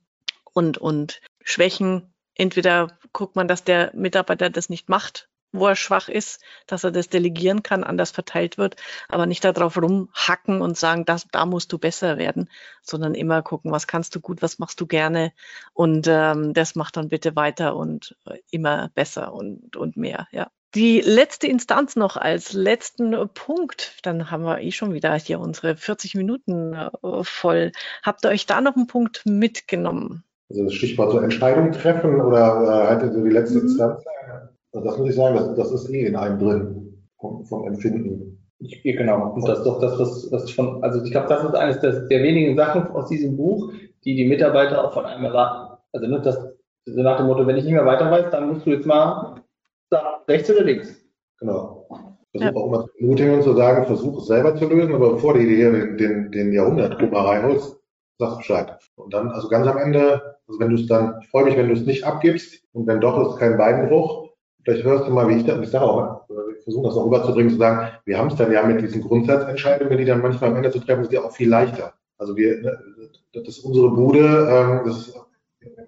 und, 0.55 0.78
und 0.78 1.20
Schwächen 1.42 2.12
entweder 2.34 2.88
guckt 3.12 3.36
man, 3.36 3.48
dass 3.48 3.64
der 3.64 3.90
Mitarbeiter 3.94 4.50
das 4.50 4.68
nicht 4.68 4.88
macht, 4.88 5.28
wo 5.53 5.66
er 5.66 5.76
schwach 5.76 6.09
ist, 6.09 6.42
dass 6.66 6.84
er 6.84 6.90
das 6.90 7.09
delegieren 7.09 7.62
kann, 7.62 7.84
anders 7.84 8.11
verteilt 8.11 8.59
wird, 8.59 8.76
aber 9.09 9.26
nicht 9.26 9.44
darauf 9.44 9.76
rumhacken 9.76 10.61
und 10.62 10.76
sagen, 10.76 11.05
das, 11.05 11.26
da 11.30 11.46
musst 11.46 11.72
du 11.72 11.78
besser 11.78 12.18
werden, 12.18 12.48
sondern 12.82 13.14
immer 13.14 13.42
gucken, 13.42 13.70
was 13.70 13.86
kannst 13.86 14.14
du 14.14 14.20
gut, 14.20 14.42
was 14.42 14.59
machst 14.59 14.80
du 14.80 14.86
gerne 14.86 15.32
und 15.72 16.07
ähm, 16.09 16.55
das 16.55 16.74
macht 16.74 16.96
dann 16.96 17.09
bitte 17.09 17.36
weiter 17.36 17.76
und 17.76 18.16
immer 18.50 18.90
besser 18.94 19.32
und, 19.32 19.76
und 19.76 19.96
mehr, 19.96 20.26
ja. 20.32 20.50
Die 20.74 21.03
letzte 21.03 21.48
Instanz 21.48 21.96
noch 21.96 22.16
als 22.16 22.55
letzten 22.55 23.14
Punkt, 23.34 23.98
dann 24.05 24.30
haben 24.30 24.44
wir 24.44 24.62
eh 24.62 24.72
schon 24.72 24.94
wieder 24.94 25.14
hier 25.16 25.38
unsere 25.38 25.76
40 25.76 26.14
Minuten 26.14 26.72
äh, 26.72 26.88
voll. 27.24 27.72
Habt 28.03 28.24
ihr 28.24 28.30
euch 28.30 28.46
da 28.46 28.62
noch 28.62 28.74
einen 28.74 28.86
Punkt 28.86 29.26
mitgenommen? 29.26 30.24
Also 30.48 30.64
das 30.64 30.72
Stichwort 30.72 31.12
so 31.12 31.18
Entscheidungen 31.18 31.72
treffen 31.72 32.22
oder 32.22 32.62
äh, 32.64 32.88
halt 32.88 33.12
so 33.12 33.22
die 33.22 33.30
letzte 33.30 33.59
mhm. 33.59 33.64
Instanz. 33.64 34.03
Also 34.72 34.88
das 34.88 34.98
muss 34.98 35.10
ich 35.10 35.16
sagen, 35.16 35.36
das, 35.36 35.54
das 35.54 35.72
ist 35.72 35.90
eh 35.90 36.06
in 36.06 36.16
einem 36.16 36.38
drin 36.38 37.02
vom, 37.20 37.44
vom 37.44 37.66
Empfinden. 37.66 38.38
Ich, 38.58 38.82
genau. 38.82 39.32
Und 39.34 39.46
das 39.46 39.58
ist 39.58 39.64
doch 39.64 39.80
das, 39.80 39.98
was, 39.98 40.30
was 40.30 40.50
von, 40.50 40.82
also 40.82 41.02
ich 41.02 41.10
glaube, 41.10 41.28
das 41.28 41.44
ist 41.44 41.54
eines 41.54 41.80
der, 41.80 42.00
der 42.06 42.22
wenigen 42.22 42.56
Sachen 42.56 42.86
aus 42.88 43.08
diesem 43.08 43.36
Buch, 43.36 43.72
die 44.04 44.14
die 44.14 44.28
Mitarbeiter 44.28 44.84
auch 44.84 44.92
von 44.92 45.04
einem 45.04 45.24
erwarten. 45.24 45.78
Also 45.92 46.06
nicht 46.06 46.24
das, 46.24 46.38
so 46.84 47.02
nach 47.02 47.18
dem 47.18 47.26
Motto, 47.26 47.46
wenn 47.46 47.56
ich 47.56 47.64
nicht 47.64 47.72
mehr 47.72 47.86
weiter 47.86 48.10
weiß, 48.10 48.30
dann 48.30 48.48
musst 48.48 48.66
du 48.66 48.70
jetzt 48.70 48.86
mal 48.86 49.42
da, 49.90 50.22
rechts 50.28 50.50
oder 50.50 50.64
links. 50.64 50.94
Genau. 51.38 51.86
Versuch 52.30 52.46
ja. 52.46 52.54
auch 52.54 52.66
immer 52.66 52.84
zu 52.84 52.90
ermutigen 52.98 53.42
zu 53.42 53.54
sagen, 53.54 53.84
versuch 53.84 54.18
es 54.18 54.26
selber 54.26 54.56
zu 54.56 54.66
lösen, 54.66 54.94
aber 54.94 55.12
bevor 55.12 55.34
du 55.34 55.40
dir 55.40 55.70
den, 55.70 55.98
den, 55.98 56.30
den 56.32 56.52
Jahrhundertkummer 56.52 57.26
reinholst, 57.26 57.76
sag 58.18 58.38
Bescheid. 58.38 58.78
Und 58.94 59.12
dann, 59.12 59.28
also 59.30 59.48
ganz 59.48 59.66
am 59.66 59.76
Ende, 59.76 60.38
also 60.46 60.60
wenn 60.60 60.70
du 60.70 60.76
es 60.76 60.86
dann, 60.86 61.16
ich 61.20 61.28
freue 61.28 61.44
mich, 61.44 61.56
wenn 61.56 61.68
du 61.68 61.74
es 61.74 61.84
nicht 61.84 62.04
abgibst 62.04 62.64
und 62.72 62.86
wenn 62.86 63.00
doch, 63.00 63.32
ist 63.32 63.38
kein 63.38 63.58
Beinbruch. 63.58 64.21
Vielleicht 64.64 64.84
hörst 64.84 65.08
du 65.08 65.10
mal, 65.10 65.28
wie 65.28 65.36
ich 65.36 65.44
das, 65.44 65.60
ich 65.60 65.70
sage 65.70 65.84
auch, 65.84 66.22
ich 66.56 66.64
versuche 66.64 66.86
das 66.86 66.96
auch 66.96 67.06
rüberzubringen, 67.06 67.50
zu 67.50 67.58
sagen, 67.58 67.90
wir 68.04 68.18
haben 68.18 68.28
es 68.28 68.36
dann 68.36 68.52
ja 68.52 68.64
mit 68.64 68.80
diesen 68.80 69.02
Grundsatzentscheidungen, 69.02 69.98
die 69.98 70.04
dann 70.04 70.22
manchmal 70.22 70.50
am 70.50 70.56
Ende 70.56 70.70
zu 70.70 70.78
treffen, 70.78 71.02
ist 71.02 71.12
ja 71.12 71.22
auch 71.22 71.32
viel 71.32 71.48
leichter. 71.48 71.94
Also 72.18 72.36
wir, 72.36 72.60
ne, 72.60 72.78
das 73.32 73.48
ist 73.48 73.60
unsere 73.60 73.90
Bude, 73.90 74.20
ähm, 74.20 74.82
das 74.86 75.08
ist, 75.08 75.16
am 75.16 75.26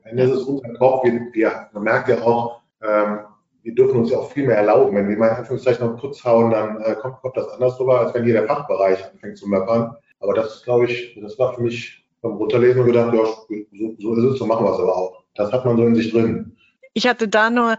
Ende 0.05 0.25
ist 0.25 0.33
es 0.33 0.43
unser 0.43 0.73
Kopf, 0.75 1.05
wir, 1.05 1.29
wir, 1.33 1.69
man 1.73 1.85
merkt 1.85 2.09
ja 2.09 2.21
auch, 2.23 2.63
ähm, 2.83 3.21
wir 3.63 3.75
dürfen 3.75 4.01
uns 4.01 4.11
ja 4.11 4.19
auch 4.19 4.31
viel 4.31 4.47
mehr 4.47 4.59
erlauben. 4.59 4.95
Wenn 4.95 5.09
wir 5.09 5.17
mal 5.17 5.29
in 5.29 5.37
Anführungszeichen 5.37 5.85
auf 5.85 5.95
den 5.95 6.01
Putz 6.01 6.25
hauen, 6.25 6.51
dann 6.51 6.81
äh, 6.83 6.95
kommt, 6.97 7.21
kommt 7.23 7.37
das 7.37 7.49
anders 7.49 7.81
rüber, 7.81 8.01
als 8.01 8.15
wenn 8.15 8.25
hier 8.25 8.35
der 8.35 8.47
Fachbereich 8.47 9.03
anfängt 9.11 9.39
zu 9.39 9.49
möppern. 9.49 9.97
Aber 10.21 10.35
das 10.35 10.63
glaube 10.63 10.87
ich, 10.87 11.19
das 11.21 11.39
war 11.39 11.55
für 11.55 11.63
mich 11.63 12.05
beim 12.21 12.33
Runterlesen 12.33 12.81
und 12.81 12.87
gedacht, 12.87 13.15
ja, 13.15 13.25
so, 13.25 13.95
so 13.99 14.15
ist 14.15 14.25
es, 14.25 14.39
so 14.39 14.47
machen 14.47 14.67
wir 14.67 14.73
es 14.73 14.79
aber 14.79 14.97
auch. 14.97 15.25
Das 15.35 15.51
hat 15.53 15.65
man 15.65 15.77
so 15.77 15.87
in 15.87 15.95
sich 15.95 16.13
drin. 16.13 16.57
Ich 16.93 17.07
hatte 17.07 17.27
da 17.27 17.51
nur 17.51 17.77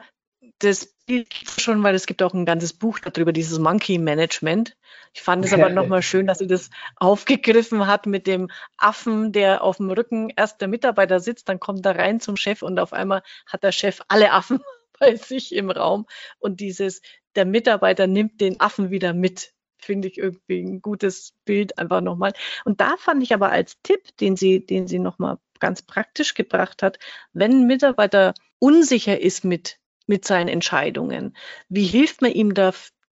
das 0.60 0.86
Bild 1.06 1.34
schon, 1.60 1.84
weil 1.84 1.96
es 1.96 2.06
gibt 2.08 2.24
auch 2.24 2.34
ein 2.34 2.46
ganzes 2.46 2.74
Buch 2.74 3.00
darüber, 3.00 3.32
dieses 3.32 3.60
Monkey 3.60 3.98
Management. 3.98 4.76
Ich 5.14 5.22
fand 5.22 5.46
es 5.46 5.54
aber 5.54 5.70
nochmal 5.70 6.02
schön, 6.02 6.28
dass 6.28 6.40
sie 6.40 6.48
das 6.48 6.70
aufgegriffen 6.98 7.88
hat 7.88 8.06
mit 8.06 8.28
dem 8.28 8.50
Affen, 8.78 9.32
der 9.32 9.64
auf 9.64 9.78
dem 9.78 9.90
Rücken 9.90 10.30
erst 10.36 10.62
der 10.62 10.68
Mitarbeiter 10.68 11.20
sitzt, 11.20 11.48
dann 11.48 11.60
kommt 11.60 11.86
er 11.86 11.98
rein 11.98 12.20
zum 12.20 12.36
Chef 12.38 12.62
und 12.62 12.80
auf 12.80 12.92
einmal 12.94 13.22
hat 13.46 13.64
der 13.64 13.72
Chef 13.72 14.02
alle 14.08 14.32
Affen 14.32 14.60
bei 15.00 15.16
sich 15.16 15.54
im 15.56 15.70
Raum 15.70 16.06
und 16.40 16.60
dieses, 16.60 17.02
der 17.36 17.46
Mitarbeiter 17.46 18.08
nimmt 18.08 18.42
den 18.42 18.60
Affen 18.60 18.90
wieder 18.92 19.14
mit 19.14 19.54
finde 19.78 20.08
ich 20.08 20.18
irgendwie 20.18 20.62
ein 20.62 20.82
gutes 20.82 21.34
Bild 21.46 21.78
einfach 21.78 22.02
nochmal. 22.02 22.34
Und 22.64 22.82
da 22.82 22.96
fand 22.98 23.22
ich 23.22 23.34
aber 23.34 23.52
als 23.52 23.80
Tipp, 23.84 24.18
den 24.18 24.36
sie, 24.36 24.66
den 24.66 24.88
sie 24.88 24.98
nochmal 24.98 25.38
ganz 25.60 25.84
praktisch 25.84 26.34
gebracht 26.34 26.82
hat, 26.82 26.98
wenn 27.34 27.52
ein 27.52 27.68
Mitarbeiter 27.68 28.34
unsicher 28.60 29.20
ist 29.20 29.46
mit, 29.46 29.78
mit 30.08 30.26
seinen 30.26 30.48
Entscheidungen, 30.48 31.36
wie 31.70 31.86
hilft 31.86 32.22
man 32.22 32.32
ihm 32.32 32.54
da, 32.54 32.74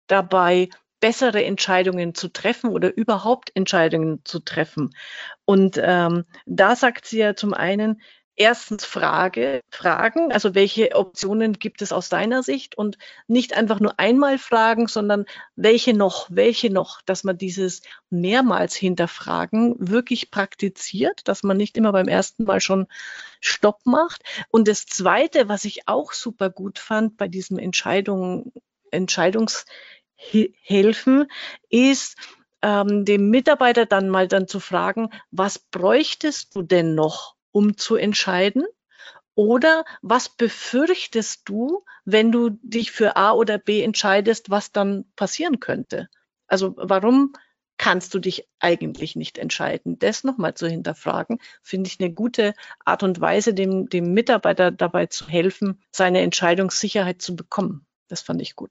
dabei, 0.06 0.68
bessere 1.00 1.44
Entscheidungen 1.44 2.14
zu 2.14 2.28
treffen 2.28 2.70
oder 2.70 2.96
überhaupt 2.96 3.50
Entscheidungen 3.54 4.20
zu 4.24 4.40
treffen? 4.40 4.90
Und 5.44 5.78
ähm, 5.82 6.24
da 6.46 6.76
sagt 6.76 7.06
sie 7.06 7.18
ja 7.18 7.36
zum 7.36 7.54
einen, 7.54 8.00
erstens 8.36 8.84
Frage, 8.84 9.62
Fragen, 9.70 10.30
also 10.30 10.54
welche 10.54 10.94
Optionen 10.94 11.54
gibt 11.54 11.82
es 11.82 11.92
aus 11.92 12.08
deiner 12.08 12.42
Sicht 12.42 12.76
und 12.76 12.98
nicht 13.26 13.56
einfach 13.56 13.80
nur 13.80 13.98
einmal 13.98 14.38
fragen, 14.38 14.86
sondern 14.88 15.26
welche 15.56 15.94
noch, 15.94 16.28
welche 16.30 16.70
noch, 16.70 17.00
dass 17.02 17.24
man 17.24 17.38
dieses 17.38 17.82
mehrmals 18.10 18.76
hinterfragen 18.76 19.74
wirklich 19.78 20.30
praktiziert, 20.30 21.26
dass 21.28 21.42
man 21.42 21.56
nicht 21.56 21.76
immer 21.76 21.92
beim 21.92 22.08
ersten 22.08 22.44
Mal 22.44 22.60
schon 22.60 22.86
Stopp 23.40 23.80
macht. 23.84 24.22
Und 24.50 24.68
das 24.68 24.86
Zweite, 24.86 25.48
was 25.48 25.64
ich 25.64 25.88
auch 25.88 26.12
super 26.12 26.50
gut 26.50 26.78
fand 26.78 27.16
bei 27.16 27.28
diesem 27.28 27.58
Entscheidung, 27.58 28.52
Entscheidungshilfen, 28.90 31.26
ist, 31.70 32.16
ähm, 32.62 33.04
dem 33.04 33.30
Mitarbeiter 33.30 33.86
dann 33.86 34.08
mal 34.08 34.28
dann 34.28 34.48
zu 34.48 34.60
fragen, 34.60 35.10
was 35.30 35.58
bräuchtest 35.58 36.54
du 36.54 36.62
denn 36.62 36.94
noch, 36.94 37.35
um 37.56 37.78
zu 37.78 37.96
entscheiden? 37.96 38.66
Oder 39.34 39.86
was 40.02 40.28
befürchtest 40.28 41.42
du, 41.46 41.84
wenn 42.04 42.30
du 42.30 42.50
dich 42.62 42.92
für 42.92 43.16
A 43.16 43.32
oder 43.32 43.56
B 43.56 43.82
entscheidest, 43.82 44.50
was 44.50 44.72
dann 44.72 45.06
passieren 45.16 45.58
könnte? 45.58 46.08
Also 46.48 46.74
warum 46.76 47.32
kannst 47.78 48.12
du 48.14 48.18
dich 48.18 48.46
eigentlich 48.58 49.16
nicht 49.16 49.38
entscheiden. 49.38 49.98
Das 49.98 50.24
nochmal 50.24 50.54
zu 50.54 50.66
hinterfragen, 50.66 51.38
finde 51.62 51.88
ich 51.88 52.00
eine 52.00 52.12
gute 52.12 52.54
Art 52.84 53.02
und 53.02 53.20
Weise, 53.20 53.52
dem, 53.52 53.88
dem 53.88 54.12
Mitarbeiter 54.12 54.70
dabei 54.70 55.06
zu 55.06 55.28
helfen, 55.28 55.80
seine 55.90 56.20
Entscheidungssicherheit 56.20 57.20
zu 57.20 57.36
bekommen. 57.36 57.86
Das 58.08 58.20
fand 58.22 58.40
ich 58.40 58.56
gut. 58.56 58.70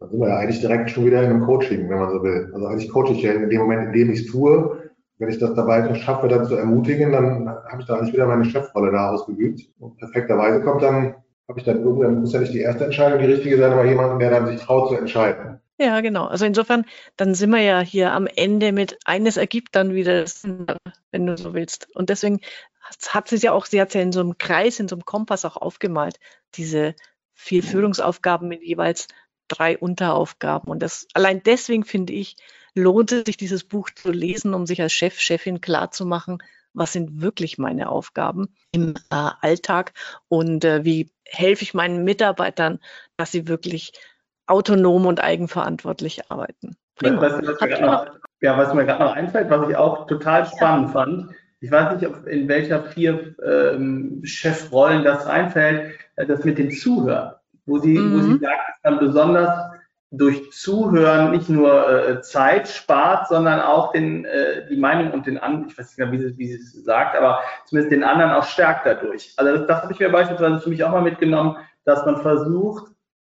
Da 0.00 0.08
sind 0.08 0.20
wir 0.20 0.28
ja 0.28 0.36
eigentlich 0.36 0.60
direkt 0.60 0.90
schon 0.90 1.06
wieder 1.06 1.20
einem 1.20 1.44
Coaching, 1.44 1.88
wenn 1.88 1.98
man 1.98 2.10
so 2.10 2.22
will. 2.22 2.50
Also 2.54 2.66
eigentlich 2.66 2.90
coache 2.90 3.12
ich 3.12 3.22
ja 3.22 3.32
in 3.32 3.48
dem 3.48 3.60
Moment, 3.60 3.86
in 3.86 3.92
dem 3.92 4.12
ich 4.12 4.20
es 4.20 4.26
tue. 4.26 4.87
Wenn 5.18 5.30
ich 5.30 5.38
das 5.38 5.54
dabei 5.54 5.94
schaffe, 5.96 6.28
dann 6.28 6.46
zu 6.46 6.54
ermutigen, 6.54 7.12
dann 7.12 7.48
habe 7.48 7.80
ich 7.80 7.86
da 7.86 7.96
eigentlich 7.96 8.12
wieder 8.12 8.26
meine 8.26 8.44
Chefrolle 8.44 8.92
da 8.92 9.10
ausgeübt. 9.10 9.68
Und 9.78 9.96
perfekterweise 9.98 10.62
kommt 10.62 10.82
dann, 10.82 11.16
habe 11.48 11.58
ich 11.58 11.64
dann 11.64 11.82
irgendwann, 11.82 12.20
muss 12.20 12.32
ja 12.32 12.40
nicht 12.40 12.54
die 12.54 12.60
erste 12.60 12.84
Entscheidung 12.84 13.18
die 13.18 13.26
richtige 13.26 13.58
sein, 13.58 13.72
aber 13.72 13.84
jemanden, 13.84 14.20
der 14.20 14.30
dann 14.30 14.46
sich 14.46 14.60
traut 14.60 14.90
zu 14.90 14.96
entscheiden. 14.96 15.60
Ja, 15.80 16.00
genau. 16.00 16.26
Also 16.26 16.44
insofern, 16.44 16.84
dann 17.16 17.34
sind 17.34 17.50
wir 17.50 17.62
ja 17.62 17.80
hier 17.80 18.12
am 18.12 18.26
Ende 18.26 18.72
mit 18.72 18.98
eines 19.04 19.36
ergibt 19.36 19.76
dann 19.76 19.94
wieder 19.94 20.26
Sinn, 20.26 20.66
wenn 21.12 21.26
du 21.26 21.36
so 21.36 21.54
willst. 21.54 21.88
Und 21.94 22.10
deswegen 22.10 22.40
hat 23.08 23.28
sie 23.28 23.36
es 23.36 23.42
ja 23.42 23.52
auch, 23.52 23.66
sie 23.66 23.80
hat 23.80 23.88
es 23.88 23.94
ja 23.94 24.00
in 24.00 24.12
so 24.12 24.20
einem 24.20 24.38
Kreis, 24.38 24.80
in 24.80 24.88
so 24.88 24.96
einem 24.96 25.04
Kompass 25.04 25.44
auch 25.44 25.56
aufgemalt, 25.56 26.18
diese 26.54 26.94
vier 27.34 27.62
Führungsaufgaben 27.62 28.48
mit 28.48 28.62
jeweils 28.62 29.06
drei 29.46 29.78
Unteraufgaben. 29.78 30.68
Und 30.68 30.82
das 30.82 31.06
allein 31.14 31.42
deswegen 31.42 31.84
finde 31.84 32.12
ich, 32.12 32.36
lohnt 32.78 33.12
es 33.12 33.24
sich, 33.24 33.36
dieses 33.36 33.64
Buch 33.64 33.90
zu 33.90 34.10
lesen, 34.10 34.54
um 34.54 34.66
sich 34.66 34.80
als 34.80 34.92
Chef, 34.92 35.18
Chefin 35.18 35.60
klarzumachen, 35.60 36.38
was 36.74 36.92
sind 36.92 37.20
wirklich 37.20 37.58
meine 37.58 37.88
Aufgaben 37.88 38.48
im 38.72 38.94
äh, 39.10 39.30
Alltag 39.40 39.92
und 40.28 40.64
äh, 40.64 40.84
wie 40.84 41.10
helfe 41.24 41.62
ich 41.62 41.74
meinen 41.74 42.04
Mitarbeitern, 42.04 42.78
dass 43.16 43.32
sie 43.32 43.48
wirklich 43.48 43.92
autonom 44.46 45.06
und 45.06 45.20
eigenverantwortlich 45.22 46.30
arbeiten. 46.30 46.76
Prima. 46.96 47.20
Was, 47.20 47.32
was, 47.42 47.60
mir 47.60 47.80
noch, 47.80 48.06
ja, 48.40 48.56
was 48.56 48.74
mir 48.74 48.84
gerade 48.84 49.04
noch 49.04 49.12
einfällt, 49.12 49.50
was 49.50 49.68
ich 49.68 49.76
auch 49.76 50.06
total 50.06 50.46
spannend 50.46 50.88
ja. 50.88 50.92
fand, 50.92 51.30
ich 51.60 51.70
weiß 51.70 52.00
nicht, 52.00 52.26
in 52.26 52.48
welcher 52.48 52.84
vier 52.84 53.34
ähm, 53.44 54.20
Chefrollen 54.24 55.04
das 55.04 55.26
reinfällt, 55.26 55.98
äh, 56.16 56.26
das 56.26 56.44
mit 56.44 56.58
dem 56.58 56.70
Zuhören, 56.70 57.34
wo 57.66 57.78
sie, 57.78 57.98
mhm. 57.98 58.14
wo 58.14 58.18
sie 58.20 58.38
sagt, 58.38 58.60
dass 58.82 58.92
man 58.92 58.98
besonders 59.00 59.77
durch 60.10 60.52
Zuhören 60.52 61.32
nicht 61.32 61.48
nur 61.48 62.08
äh, 62.08 62.20
Zeit 62.22 62.68
spart, 62.68 63.28
sondern 63.28 63.60
auch 63.60 63.92
den, 63.92 64.24
äh, 64.24 64.66
die 64.68 64.76
Meinung 64.76 65.12
und 65.12 65.26
den 65.26 65.38
anderen, 65.38 65.68
ich 65.68 65.76
weiß 65.76 65.88
nicht 65.88 65.98
mehr, 65.98 66.12
wie 66.12 66.18
sie, 66.18 66.38
wie 66.38 66.46
sie 66.46 66.54
es 66.54 66.84
sagt, 66.84 67.14
aber 67.14 67.40
zumindest 67.66 67.92
den 67.92 68.04
anderen 68.04 68.32
auch 68.32 68.44
stärkt 68.44 68.86
dadurch. 68.86 69.34
Also 69.36 69.58
das, 69.58 69.66
das 69.66 69.82
habe 69.82 69.92
ich 69.92 70.00
mir 70.00 70.10
beispielsweise 70.10 70.60
für 70.60 70.70
mich 70.70 70.82
auch 70.82 70.92
mal 70.92 71.02
mitgenommen, 71.02 71.56
dass 71.84 72.06
man 72.06 72.22
versucht, 72.22 72.90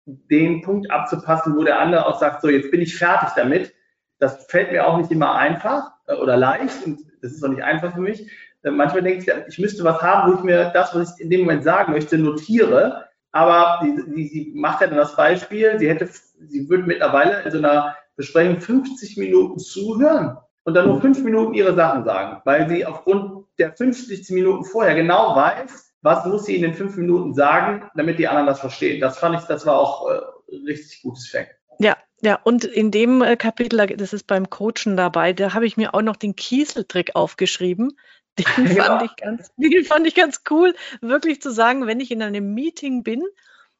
den 0.07 0.63
Punkt 0.63 0.91
abzupassen, 0.91 1.57
wo 1.57 1.65
der 1.65 1.81
andere 1.81 2.07
auch 2.07 2.19
sagt, 2.19 2.43
so 2.43 2.49
jetzt 2.49 2.71
bin 2.71 2.81
ich 2.81 2.97
fertig 2.97 3.31
damit. 3.37 3.75
Das 4.19 4.47
fällt 4.47 4.71
mir 4.71 4.87
auch 4.87 4.99
nicht 4.99 5.11
immer 5.11 5.35
einfach 5.35 5.93
äh, 6.07 6.15
oder 6.15 6.37
leicht 6.37 6.87
und 6.87 7.01
das 7.23 7.33
ist 7.33 7.45
auch 7.45 7.49
nicht 7.49 7.65
einfach 7.65 7.95
für 7.95 8.01
mich. 8.01 8.31
Äh, 8.63 8.71
manchmal 8.71 9.03
denke 9.03 9.25
ich, 9.25 9.49
ich 9.49 9.59
müsste 9.59 9.83
was 9.83 10.01
haben, 10.03 10.31
wo 10.31 10.37
ich 10.37 10.45
mir 10.45 10.71
das, 10.73 10.95
was 10.95 11.17
ich 11.17 11.25
in 11.25 11.31
dem 11.31 11.41
Moment 11.41 11.65
sagen 11.65 11.93
möchte, 11.93 12.17
notiere. 12.17 13.07
Aber 13.33 13.81
die, 13.83 14.03
die, 14.15 14.29
sie 14.29 14.53
macht 14.55 14.81
ja 14.81 14.89
dann 14.89 14.97
das 14.97 15.15
Beispiel, 15.17 15.79
sie 15.79 15.89
hätte, 15.89 16.09
sie 16.47 16.69
würde 16.69 16.85
mittlerweile 16.85 17.43
in 17.43 17.51
so 17.51 17.59
einer 17.59 17.97
Besprechung 18.17 18.61
50 18.61 19.17
Minuten 19.17 19.59
zuhören 19.59 20.37
und 20.65 20.75
dann 20.75 20.87
nur 20.87 21.01
fünf 21.01 21.23
Minuten 21.23 21.55
ihre 21.55 21.75
Sachen 21.75 22.05
sagen, 22.05 22.41
weil 22.45 22.69
sie 22.69 22.85
aufgrund 22.85 23.47
der 23.59 23.73
50 23.73 24.31
Minuten 24.31 24.65
vorher 24.65 24.95
genau 24.95 25.37
weiß, 25.37 25.95
was 26.03 26.25
muss 26.27 26.45
sie 26.45 26.57
in 26.57 26.63
den 26.63 26.75
fünf 26.75 26.97
Minuten 26.97 27.35
sagen, 27.35 27.91
damit 27.95 28.19
die 28.19 28.29
anderen 28.29 28.47
das 28.47 28.61
verstehen. 28.61 29.01
Das 29.01 29.19
fand 29.19 29.39
ich, 29.39 29.47
das 29.47 29.67
war 29.67 29.79
auch 29.79 30.09
äh, 30.09 30.21
richtig 30.67 31.03
gutes 31.03 31.29
Fact. 31.29 31.55
Ja, 31.79 31.97
ja, 32.23 32.39
und 32.43 32.65
in 32.65 32.91
dem 32.91 33.23
äh, 33.23 33.37
Kapitel, 33.37 33.87
das 33.97 34.13
ist 34.13 34.27
beim 34.27 34.51
Coachen 34.51 34.97
dabei, 34.97 35.33
da 35.33 35.55
habe 35.55 35.67
ich 35.67 35.77
mir 35.77 35.95
auch 35.95 36.03
noch 36.03 36.17
den 36.17 36.37
Kieseltrick 36.37 37.17
aufgeschrieben. 37.17 37.97
Den, 38.39 38.47
ja. 38.77 38.85
fand 38.85 39.03
ich 39.03 39.17
ganz, 39.17 39.51
den 39.57 39.85
fand 39.85 40.07
ich 40.07 40.15
ganz 40.15 40.43
cool, 40.51 40.75
wirklich 41.01 41.41
zu 41.41 41.51
sagen, 41.51 41.87
wenn 41.87 42.01
ich 42.01 42.11
in 42.11 42.23
einem 42.23 42.55
Meeting 42.55 43.03
bin, 43.03 43.23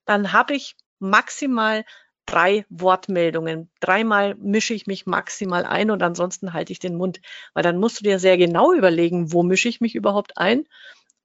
dann 0.07 0.33
habe 0.33 0.55
ich 0.55 0.77
maximal 0.99 1.85
drei 2.31 2.65
Wortmeldungen. 2.69 3.71
Dreimal 3.81 4.35
mische 4.37 4.75
ich 4.75 4.87
mich 4.87 5.07
maximal 5.07 5.65
ein 5.65 5.91
und 5.91 6.03
ansonsten 6.03 6.53
halte 6.53 6.73
ich 6.73 6.79
den 6.79 6.97
Mund. 6.97 7.21
Weil 7.55 7.63
dann 7.63 7.79
musst 7.79 8.01
du 8.01 8.05
dir 8.05 8.19
sehr 8.19 8.39
genau 8.39 8.73
überlegen, 8.73 9.33
wo 9.33 9.43
mische 9.43 9.69
ich 9.69 9.81
mich 9.81 9.95
überhaupt 9.95 10.39
ein 10.39 10.65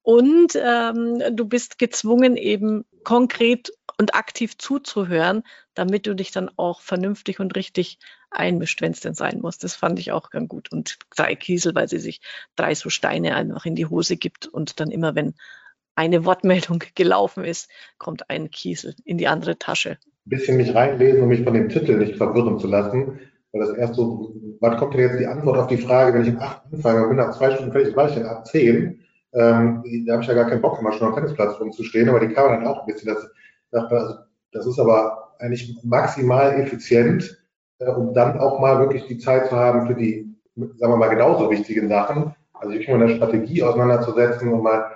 und 0.06 0.54
ähm, 0.54 1.20
du 1.32 1.46
bist 1.46 1.80
gezwungen, 1.80 2.36
eben 2.36 2.84
konkret 3.02 3.72
und 3.98 4.14
aktiv 4.14 4.56
zuzuhören, 4.56 5.42
damit 5.74 6.06
du 6.06 6.14
dich 6.14 6.30
dann 6.30 6.48
auch 6.56 6.80
vernünftig 6.80 7.40
und 7.40 7.56
richtig 7.56 7.98
einmischt, 8.30 8.82
wenn 8.82 8.92
es 8.92 9.00
denn 9.00 9.14
sein 9.14 9.40
muss. 9.40 9.58
Das 9.58 9.74
fand 9.74 9.98
ich 9.98 10.12
auch 10.12 10.30
ganz 10.30 10.48
gut. 10.48 10.70
Und 10.70 10.98
drei 11.16 11.34
Kiesel, 11.34 11.74
weil 11.74 11.88
sie 11.88 11.98
sich 11.98 12.20
drei 12.54 12.76
so 12.76 12.88
Steine 12.88 13.34
einfach 13.34 13.66
in 13.66 13.74
die 13.74 13.86
Hose 13.86 14.16
gibt 14.16 14.46
und 14.46 14.78
dann 14.78 14.92
immer, 14.92 15.16
wenn 15.16 15.34
eine 15.96 16.24
Wortmeldung 16.24 16.84
gelaufen 16.94 17.44
ist, 17.44 17.68
kommt 17.98 18.30
ein 18.30 18.52
Kiesel 18.52 18.94
in 19.04 19.18
die 19.18 19.26
andere 19.26 19.58
Tasche. 19.58 19.98
Bisschen 20.26 20.56
mich 20.56 20.74
reinlesen, 20.74 21.22
um 21.22 21.28
mich 21.28 21.44
von 21.44 21.54
dem 21.54 21.68
Titel 21.68 21.96
nicht 21.96 22.16
verwirren 22.16 22.58
zu 22.58 22.66
lassen. 22.66 23.18
Weil 23.52 23.60
das 23.60 23.76
erst 23.76 23.94
so, 23.94 24.34
wann 24.60 24.76
kommt 24.76 24.94
denn 24.94 25.00
jetzt 25.00 25.20
die 25.20 25.26
Antwort 25.26 25.58
auf 25.58 25.68
die 25.68 25.76
Frage, 25.76 26.12
wenn 26.12 26.22
ich 26.22 26.34
um 26.34 26.40
acht 26.40 26.62
anfange 26.72 27.02
und 27.02 27.08
bin 27.08 27.16
nach 27.16 27.36
zwei 27.36 27.50
Stunden 27.52 27.72
fertig, 27.72 27.96
war 27.96 28.08
ich 28.08 28.14
denn 28.14 28.26
ab 28.26 28.46
zehn? 28.46 29.00
Ähm, 29.32 29.84
da 30.06 30.14
habe 30.14 30.22
ich 30.22 30.28
ja 30.28 30.34
gar 30.34 30.48
keinen 30.48 30.62
Bock, 30.62 30.80
immer 30.80 30.92
schon 30.92 31.08
am 31.08 31.14
Tennisplatz 31.14 31.60
rumzustehen, 31.60 32.08
aber 32.08 32.20
die 32.20 32.28
kann 32.28 32.46
man 32.46 32.60
dann 32.60 32.66
auch 32.66 32.80
ein 32.80 32.92
bisschen. 32.92 33.14
Das, 33.14 33.90
also, 33.90 34.14
das 34.52 34.66
ist 34.66 34.78
aber 34.78 35.34
eigentlich 35.38 35.78
maximal 35.82 36.60
effizient, 36.60 37.38
äh, 37.78 37.90
um 37.90 38.14
dann 38.14 38.38
auch 38.38 38.58
mal 38.58 38.80
wirklich 38.80 39.06
die 39.06 39.18
Zeit 39.18 39.48
zu 39.48 39.56
haben 39.56 39.86
für 39.86 39.94
die, 39.94 40.34
sagen 40.54 40.92
wir 40.92 40.96
mal, 40.96 41.08
genauso 41.08 41.50
wichtigen 41.50 41.88
Sachen. 41.88 42.34
Also 42.54 42.72
sich 42.72 42.88
mit 42.88 42.96
einer 42.96 43.08
Strategie 43.10 43.62
auseinanderzusetzen 43.62 44.52
und 44.52 44.62
mal 44.62 44.86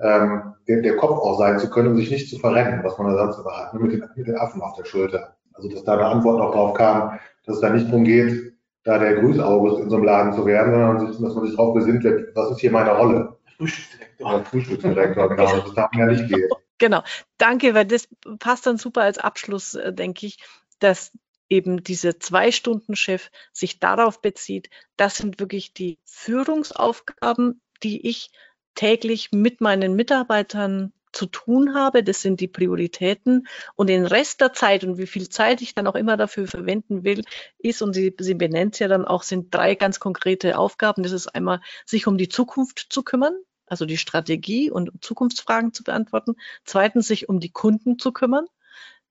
ähm, 0.00 0.54
der, 0.68 0.82
der, 0.82 0.96
Kopf 0.96 1.18
auch 1.18 1.38
sein 1.38 1.58
zu 1.58 1.70
können 1.70 1.88
und 1.88 1.96
sich 1.96 2.10
nicht 2.10 2.28
zu 2.28 2.38
verrennen, 2.38 2.82
was 2.82 2.98
man 2.98 3.08
da 3.08 3.18
sonst 3.18 3.38
immer 3.38 3.56
hat, 3.56 3.74
ne, 3.74 3.80
mit 3.80 3.92
den, 3.92 4.04
mit 4.16 4.26
den 4.26 4.36
Affen 4.36 4.60
auf 4.62 4.76
der 4.76 4.84
Schulter. 4.84 5.36
Also 5.54 5.68
dass 5.68 5.84
da 5.84 5.94
eine 5.94 6.06
Antwort 6.06 6.40
auch 6.40 6.52
drauf 6.52 6.74
kam, 6.74 7.18
dass 7.44 7.56
es 7.56 7.60
da 7.60 7.70
nicht 7.70 7.88
darum 7.88 8.04
geht, 8.04 8.54
da 8.84 8.98
der 8.98 9.16
Grüßaugust 9.16 9.80
in 9.80 9.90
so 9.90 9.96
einem 9.96 10.04
Laden 10.04 10.32
zu 10.32 10.46
werden, 10.46 10.72
sondern 10.72 11.06
dass 11.06 11.18
man 11.34 11.46
sich 11.46 11.56
darauf 11.56 11.74
besinnt, 11.74 12.04
was 12.34 12.50
ist 12.50 12.60
hier 12.60 12.70
meine 12.70 12.96
Rolle. 12.96 13.36
Frühstücksdirektor. 13.56 14.44
Frühstücksdirektor, 14.44 15.28
genau. 15.30 15.56
Das 15.56 15.74
darf 15.74 15.90
ja 15.94 16.06
nicht 16.06 16.28
gehen. 16.28 16.48
Genau. 16.78 17.02
Danke, 17.38 17.72
weil 17.72 17.86
das 17.86 18.06
passt 18.38 18.66
dann 18.66 18.76
super 18.76 19.00
als 19.00 19.16
Abschluss, 19.16 19.74
äh, 19.76 19.94
denke 19.94 20.26
ich, 20.26 20.36
dass 20.78 21.10
eben 21.48 21.82
diese 21.82 22.18
Zwei-Stunden-Chef 22.18 23.30
sich 23.52 23.80
darauf 23.80 24.20
bezieht, 24.20 24.68
das 24.96 25.16
sind 25.16 25.40
wirklich 25.40 25.72
die 25.72 25.98
Führungsaufgaben, 26.04 27.62
die 27.82 28.06
ich 28.06 28.30
täglich 28.76 29.32
mit 29.32 29.60
meinen 29.60 29.96
Mitarbeitern 29.96 30.92
zu 31.16 31.26
tun 31.26 31.74
habe. 31.74 32.04
Das 32.04 32.20
sind 32.22 32.40
die 32.40 32.46
Prioritäten. 32.46 33.48
Und 33.74 33.88
den 33.88 34.06
Rest 34.06 34.40
der 34.40 34.52
Zeit 34.52 34.84
und 34.84 34.98
wie 34.98 35.06
viel 35.06 35.28
Zeit 35.28 35.62
ich 35.62 35.74
dann 35.74 35.86
auch 35.86 35.94
immer 35.94 36.16
dafür 36.16 36.46
verwenden 36.46 37.02
will, 37.02 37.22
ist, 37.58 37.82
und 37.82 37.94
sie, 37.94 38.14
sie 38.20 38.34
benennt 38.34 38.74
es 38.74 38.80
ja 38.80 38.88
dann 38.88 39.04
auch, 39.04 39.22
sind 39.22 39.52
drei 39.52 39.74
ganz 39.74 39.98
konkrete 39.98 40.58
Aufgaben. 40.58 41.02
Das 41.02 41.12
ist 41.12 41.28
einmal, 41.28 41.60
sich 41.84 42.06
um 42.06 42.18
die 42.18 42.28
Zukunft 42.28 42.86
zu 42.90 43.02
kümmern, 43.02 43.34
also 43.66 43.86
die 43.86 43.96
Strategie 43.96 44.70
und 44.70 44.92
Zukunftsfragen 45.00 45.72
zu 45.72 45.82
beantworten. 45.82 46.34
Zweitens, 46.64 47.08
sich 47.08 47.28
um 47.28 47.40
die 47.40 47.50
Kunden 47.50 47.98
zu 47.98 48.12
kümmern 48.12 48.46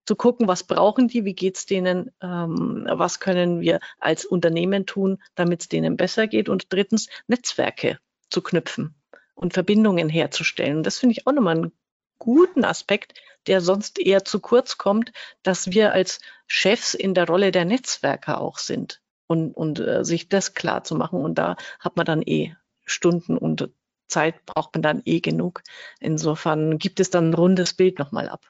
zu 0.08 0.16
gucken, 0.16 0.48
was 0.48 0.62
brauchen 0.62 1.08
die, 1.08 1.26
wie 1.26 1.34
geht's 1.34 1.66
denen, 1.66 2.12
ähm, 2.22 2.86
was 2.88 3.20
können 3.20 3.62
wir 3.62 3.80
als 4.00 4.24
Unternehmen 4.24 4.86
tun, 4.86 5.18
damit 5.34 5.62
es 5.62 5.68
denen 5.68 5.98
besser 5.98 6.28
geht. 6.28 6.48
Und 6.48 6.72
drittens, 6.72 7.08
Netzwerke 7.26 7.98
zu 8.30 8.44
knüpfen 8.44 8.94
und 9.36 9.54
Verbindungen 9.54 10.10
herzustellen. 10.10 10.84
Das 10.84 10.98
finde 10.98 11.14
ich 11.14 11.28
auch 11.28 11.34
nochmal 11.34 11.58
einen 11.58 11.72
guten 12.18 12.66
Aspekt, 12.66 13.14
der 13.48 13.62
sonst 13.62 14.00
eher 14.00 14.26
zu 14.26 14.40
kurz 14.40 14.78
kommt, 14.78 15.12
dass 15.44 15.72
wir 15.72 15.94
als 15.94 16.20
Chefs 16.48 16.94
in 16.94 17.14
der 17.14 17.28
Rolle 17.28 17.52
der 17.52 17.66
Netzwerker 17.66 18.42
auch 18.42 18.58
sind 18.58 19.02
und, 19.28 19.52
und 19.52 19.80
äh, 19.80 20.04
sich 20.04 20.30
das 20.30 20.54
klar 20.54 20.84
zu 20.84 20.96
machen. 20.96 21.22
Und 21.22 21.38
da 21.38 21.56
hat 21.80 21.98
man 21.98 22.06
dann 22.06 22.22
eh 22.22 22.56
Stunden 22.86 23.38
und 23.38 23.70
Zeit 24.08 24.46
braucht 24.46 24.74
man 24.76 24.82
dann 24.82 25.02
eh 25.06 25.20
genug. 25.20 25.62
Insofern 26.00 26.78
gibt 26.78 27.00
es 27.00 27.10
dann 27.10 27.32
ein 27.32 27.34
rundes 27.34 27.74
Bild 27.74 28.00
nochmal 28.00 28.30
ab. 28.30 28.42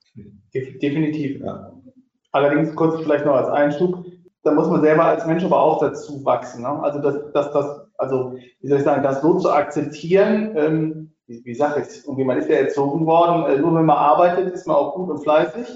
Definitiv, 0.54 1.42
ja. 1.42 1.74
Allerdings 2.32 2.76
kurz 2.76 3.02
vielleicht 3.02 3.26
noch 3.26 3.36
als 3.36 3.48
Einschub, 3.48 4.06
da 4.44 4.52
muss 4.52 4.68
man 4.68 4.82
selber 4.82 5.06
als 5.06 5.26
Mensch 5.26 5.44
aber 5.44 5.62
auch 5.62 5.80
dazu 5.80 6.24
wachsen. 6.26 6.64
Ne? 6.64 6.68
Also 6.68 7.00
das, 7.00 7.32
das, 7.34 7.52
das, 7.54 7.85
also 7.98 8.38
wie 8.62 8.68
soll 8.68 8.80
ich 8.80 8.84
sagen, 8.84 9.04
das 9.04 9.22
so 9.22 9.38
zu 9.40 9.52
akzeptieren, 9.52 10.56
ähm, 10.58 11.16
wie, 11.28 11.44
wie 11.46 11.56
sage 11.56 11.82
ich 11.82 12.04
irgendwie 12.06 12.24
man 12.24 12.38
ist 12.38 12.50
ja 12.50 12.58
erzogen 12.58 13.06
worden, 13.06 13.46
äh, 13.46 13.58
nur 13.58 13.76
wenn 13.76 13.86
man 13.86 13.98
arbeitet, 13.98 14.54
ist 14.54 14.68
man 14.68 14.76
auch 14.76 14.96
gut 14.96 15.10
und 15.10 15.24
fleißig. 15.24 15.68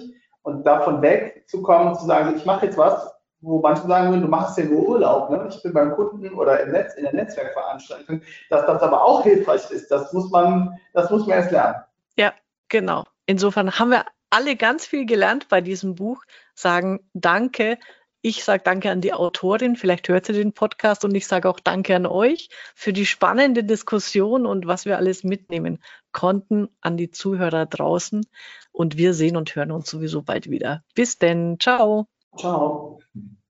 Und 0.41 0.65
davon 0.65 1.01
wegzukommen, 1.01 1.95
zu 1.95 2.05
sagen, 2.05 2.35
ich 2.35 2.45
mache 2.45 2.67
jetzt 2.67 2.77
was, 2.77 3.11
wo 3.41 3.59
manche 3.59 3.87
sagen 3.87 4.09
würden, 4.09 4.21
du 4.21 4.27
machst 4.27 4.57
ja 4.57 4.65
nur 4.65 4.87
Urlaub, 4.87 5.29
ne? 5.29 5.47
ich 5.49 5.61
bin 5.63 5.73
beim 5.73 5.95
Kunden 5.95 6.33
oder 6.33 6.61
im 6.61 6.71
Netz, 6.71 6.95
in 6.95 7.03
der 7.03 7.13
Netzwerkveranstaltung, 7.13 8.21
dass 8.49 8.65
das 8.65 8.81
aber 8.81 9.03
auch 9.03 9.23
hilfreich 9.23 9.69
ist, 9.71 9.89
das 9.91 10.11
muss 10.13 10.29
man, 10.31 10.77
das 10.93 11.09
muss 11.09 11.25
man 11.25 11.37
erst 11.37 11.51
lernen. 11.51 11.75
Ja, 12.17 12.33
genau. 12.67 13.05
Insofern 13.25 13.79
haben 13.79 13.91
wir 13.91 14.05
alle 14.29 14.55
ganz 14.55 14.85
viel 14.85 15.05
gelernt 15.05 15.47
bei 15.49 15.61
diesem 15.61 15.95
Buch, 15.95 16.23
sagen 16.53 16.99
Danke 17.13 17.77
Ich 18.21 18.43
sage 18.43 18.63
danke 18.65 18.91
an 18.91 18.99
die 18.99 19.13
Autorin, 19.13 19.77
vielleicht 19.77 20.09
hört 20.09 20.25
sie 20.25 20.33
den 20.33 20.51
Podcast 20.51 21.05
und 21.05 21.15
ich 21.15 21.25
sage 21.25 21.47
auch 21.47 21.59
danke 21.61 21.95
an 21.95 22.05
euch 22.05 22.49
für 22.75 22.91
die 22.91 23.05
spannende 23.05 23.63
Diskussion 23.63 24.45
und 24.45 24.67
was 24.67 24.83
wir 24.85 24.97
alles 24.97 25.23
mitnehmen 25.23 25.81
konnten 26.11 26.67
an 26.81 26.97
die 26.97 27.11
Zuhörer 27.11 27.65
draußen. 27.65 28.25
Und 28.71 28.97
wir 28.97 29.13
sehen 29.13 29.37
und 29.37 29.55
hören 29.55 29.71
uns 29.71 29.89
sowieso 29.89 30.21
bald 30.21 30.49
wieder. 30.49 30.83
Bis 30.95 31.17
denn. 31.17 31.57
Ciao. 31.59 32.07
Ciao. 32.37 32.98